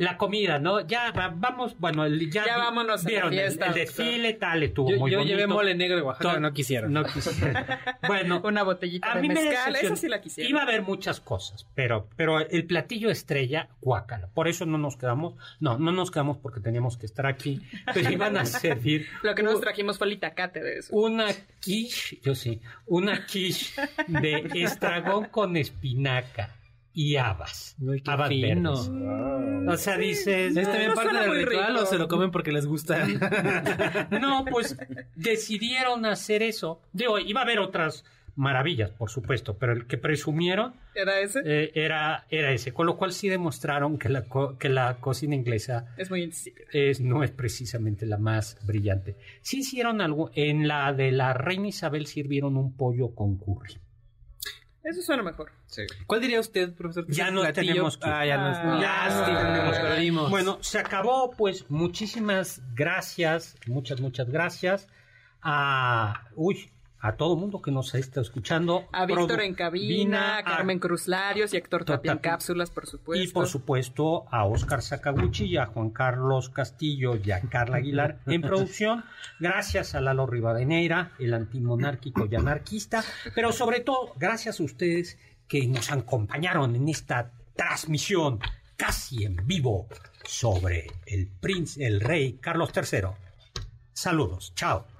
La 0.01 0.17
comida, 0.17 0.59
¿no? 0.59 0.81
Ya 0.81 1.11
va- 1.13 1.31
vamos, 1.35 1.77
bueno, 1.79 2.07
el- 2.07 2.31
ya, 2.31 2.47
Ya 2.47 2.57
vámonos 2.57 3.01
a 3.01 3.05
la 3.05 3.09
vieron 3.09 3.33
el- 3.35 3.39
el, 3.41 3.75
desfile, 3.75 4.33
tal, 4.33 4.63
estuvo 4.63 4.91
Yo, 4.91 4.97
muy 4.99 5.11
yo 5.11 5.19
bonito. 5.19 5.37
llevé 5.37 5.47
mole 5.47 5.75
negro 5.75 5.97
de 5.97 6.03
Oaxaca, 6.03 6.41
no 6.41 6.53
quisieron. 6.55 6.93
No 6.93 7.05
quisieron. 7.05 7.55
Bueno, 8.07 8.41
Una 8.43 8.63
botellita 8.63 9.13
a 9.13 9.17
de 9.17 9.21
mí 9.21 9.29
me 9.29 9.35
mezcal, 9.35 9.53
decepcionó. 9.75 9.95
esa 9.95 9.97
sí 10.01 10.09
la 10.09 10.21
quisiera. 10.23 10.49
Iba 10.49 10.61
a 10.61 10.63
haber 10.63 10.81
muchas 10.83 11.21
cosas, 11.21 11.67
pero, 11.75 12.09
pero 12.17 12.41
el 12.41 12.65
platillo 12.65 13.11
estrella, 13.11 13.69
guácala. 13.83 14.29
Por 14.29 14.49
eso 14.49 14.65
no 14.65 14.79
nos 14.79 14.97
quedamos, 14.97 15.35
no, 15.61 15.79
no 15.79 15.93
nos 15.93 16.11
quedamos 16.11 16.39
porque 16.39 16.61
teníamos 16.61 16.97
que 16.97 17.05
estar 17.05 17.27
aquí, 17.27 17.61
pero 17.95 18.11
iban 18.11 18.37
a 18.39 18.47
servir 18.47 19.07
Lo 19.23 19.35
que 19.35 19.43
nos 19.43 19.61
trajimos 19.61 19.99
fue 19.99 20.07
el 20.07 20.15
itacate 20.15 20.63
de 20.63 20.79
eso. 20.79 20.97
una 20.97 21.27
quiche, 21.61 22.19
yo 22.23 22.35
sí, 22.35 22.61
una 22.87 23.27
quiche 23.27 23.75
de 24.09 24.49
estragón 24.65 25.27
con 25.27 25.59
espinaca 25.59 26.57
y 26.95 27.17
habas. 27.17 27.77
Uy, 27.81 28.01
qué 28.01 28.11
habas 28.11 28.31
verdes. 28.31 28.91
O 29.67 29.77
sea, 29.77 29.97
dices, 29.99 30.57
¿Es 30.57 30.65
también 30.67 30.89
no 30.89 30.95
parte 30.95 31.17
del 31.17 31.29
muy 31.29 31.45
ritual 31.45 31.73
rico. 31.75 31.83
o 31.83 31.87
se 31.87 31.99
lo 31.99 32.09
comen 32.09 32.31
porque 32.31 32.53
les 32.53 32.67
gusta? 32.67 33.07
No, 34.21 34.45
pues 34.51 34.77
decidieron 35.17 36.05
hacer 36.07 36.43
eso. 36.43 36.81
Digo, 36.93 37.19
iba 37.19 37.41
a 37.41 37.45
haber 37.45 37.59
otras 37.61 38.05
maravillas, 38.37 38.91
por 38.91 39.11
supuesto, 39.11 39.59
pero 39.59 39.73
el 39.73 39.87
que 39.87 39.99
presumieron 39.99 40.73
¿Era 40.95 41.21
ese? 41.21 41.41
eh, 41.45 41.73
era, 41.75 42.25
era 42.31 42.53
ese, 42.53 42.73
con 42.73 42.87
lo 42.87 42.97
cual 42.97 43.13
sí 43.13 43.29
demostraron 43.29 43.99
que 43.99 44.09
la, 44.09 44.23
co- 44.25 44.57
que 44.57 44.69
la 44.69 44.97
cocina 44.99 45.35
inglesa 45.35 45.87
Es 45.99 46.11
muy 46.11 46.33
es, 46.73 47.01
no 47.01 47.23
es 47.23 47.31
precisamente 47.33 48.07
la 48.07 48.17
más 48.19 48.57
brillante. 48.67 49.17
Sí 49.43 49.59
hicieron 49.59 50.01
algo, 50.01 50.31
en 50.35 50.69
la 50.69 50.93
de 50.95 51.13
la 51.13 51.35
reina 51.35 51.69
Isabel 51.69 52.07
sirvieron 52.07 52.57
un 52.57 52.75
pollo 52.77 53.15
con 53.15 53.37
curry. 53.37 53.75
Eso 54.83 55.03
suena 55.03 55.23
mejor. 55.23 55.53
Sí. 55.67 55.83
¿Cuál 56.07 56.21
diría 56.23 56.41
usted, 56.41 56.73
profesor? 56.75 57.07
Ya 57.09 57.31
nos 57.31 57.45
platillo? 57.45 57.69
tenemos 57.73 57.99
que. 57.99 58.09
Ah, 58.09 58.25
ya 58.25 58.37
nos 58.39 58.57
Ah, 58.57 58.79
Lástima, 58.81 59.65
nos 59.65 59.79
perdimos. 59.79 60.31
Bueno, 60.31 60.59
se 60.63 60.79
acabó, 60.79 61.31
pues 61.33 61.71
muchísimas 61.71 62.63
gracias, 62.75 63.57
muchas, 63.67 64.01
muchas 64.01 64.29
gracias 64.31 64.89
a, 65.43 66.29
uy, 66.35 66.71
a 67.01 67.13
todo 67.13 67.37
mundo 67.37 67.63
que 67.63 67.71
nos 67.71 67.95
está 67.95 68.21
escuchando. 68.21 68.85
A 68.93 69.07
Víctor 69.07 69.41
en 69.41 69.55
cabina, 69.55 70.39
a 70.39 70.45
Carmen 70.45 70.79
Cruz 70.79 71.09
Larios 71.09 71.55
y 71.55 71.57
Héctor 71.57 71.85
Tapia 71.85 72.13
en 72.13 72.19
cápsulas, 72.19 72.71
por 72.71 72.87
supuesto. 72.87 73.25
Y 73.25 73.29
por 73.29 73.47
supuesto 73.47 74.25
a 74.31 74.45
Oscar 74.45 74.83
Sakaguchi 74.83 75.47
y 75.47 75.57
a 75.57 75.67
Juan 75.67 75.91
Carlos 75.91 76.51
Castillo 76.51 77.17
y 77.17 77.31
a 77.31 77.41
Carla 77.41 77.79
Aguilar 77.79 78.21
en 78.27 78.43
producción. 78.43 79.05
Gracias 79.39 79.95
a 79.95 80.01
Lalo 80.01 80.27
Rivadeneira, 80.27 81.13
el 81.19 81.35
antimonárquico 81.35 82.27
y 82.31 82.35
anarquista. 82.37 83.03
Pero 83.35 83.53
sobre 83.53 83.81
todo, 83.81 84.13
gracias 84.17 84.61
a 84.61 84.63
ustedes 84.63 85.19
que 85.49 85.67
nos 85.67 85.91
acompañaron 85.91 86.77
en 86.77 86.89
esta 86.89 87.33
transmisión 87.57 88.41
casi 88.77 89.25
en 89.25 89.37
vivo 89.47 89.89
sobre 90.25 90.87
el 91.07 91.29
príncipe, 91.29 91.87
el 91.87 92.01
rey 92.01 92.39
Carlos 92.41 92.71
III. 92.75 93.09
Saludos, 93.93 94.53
chao. 94.55 95.00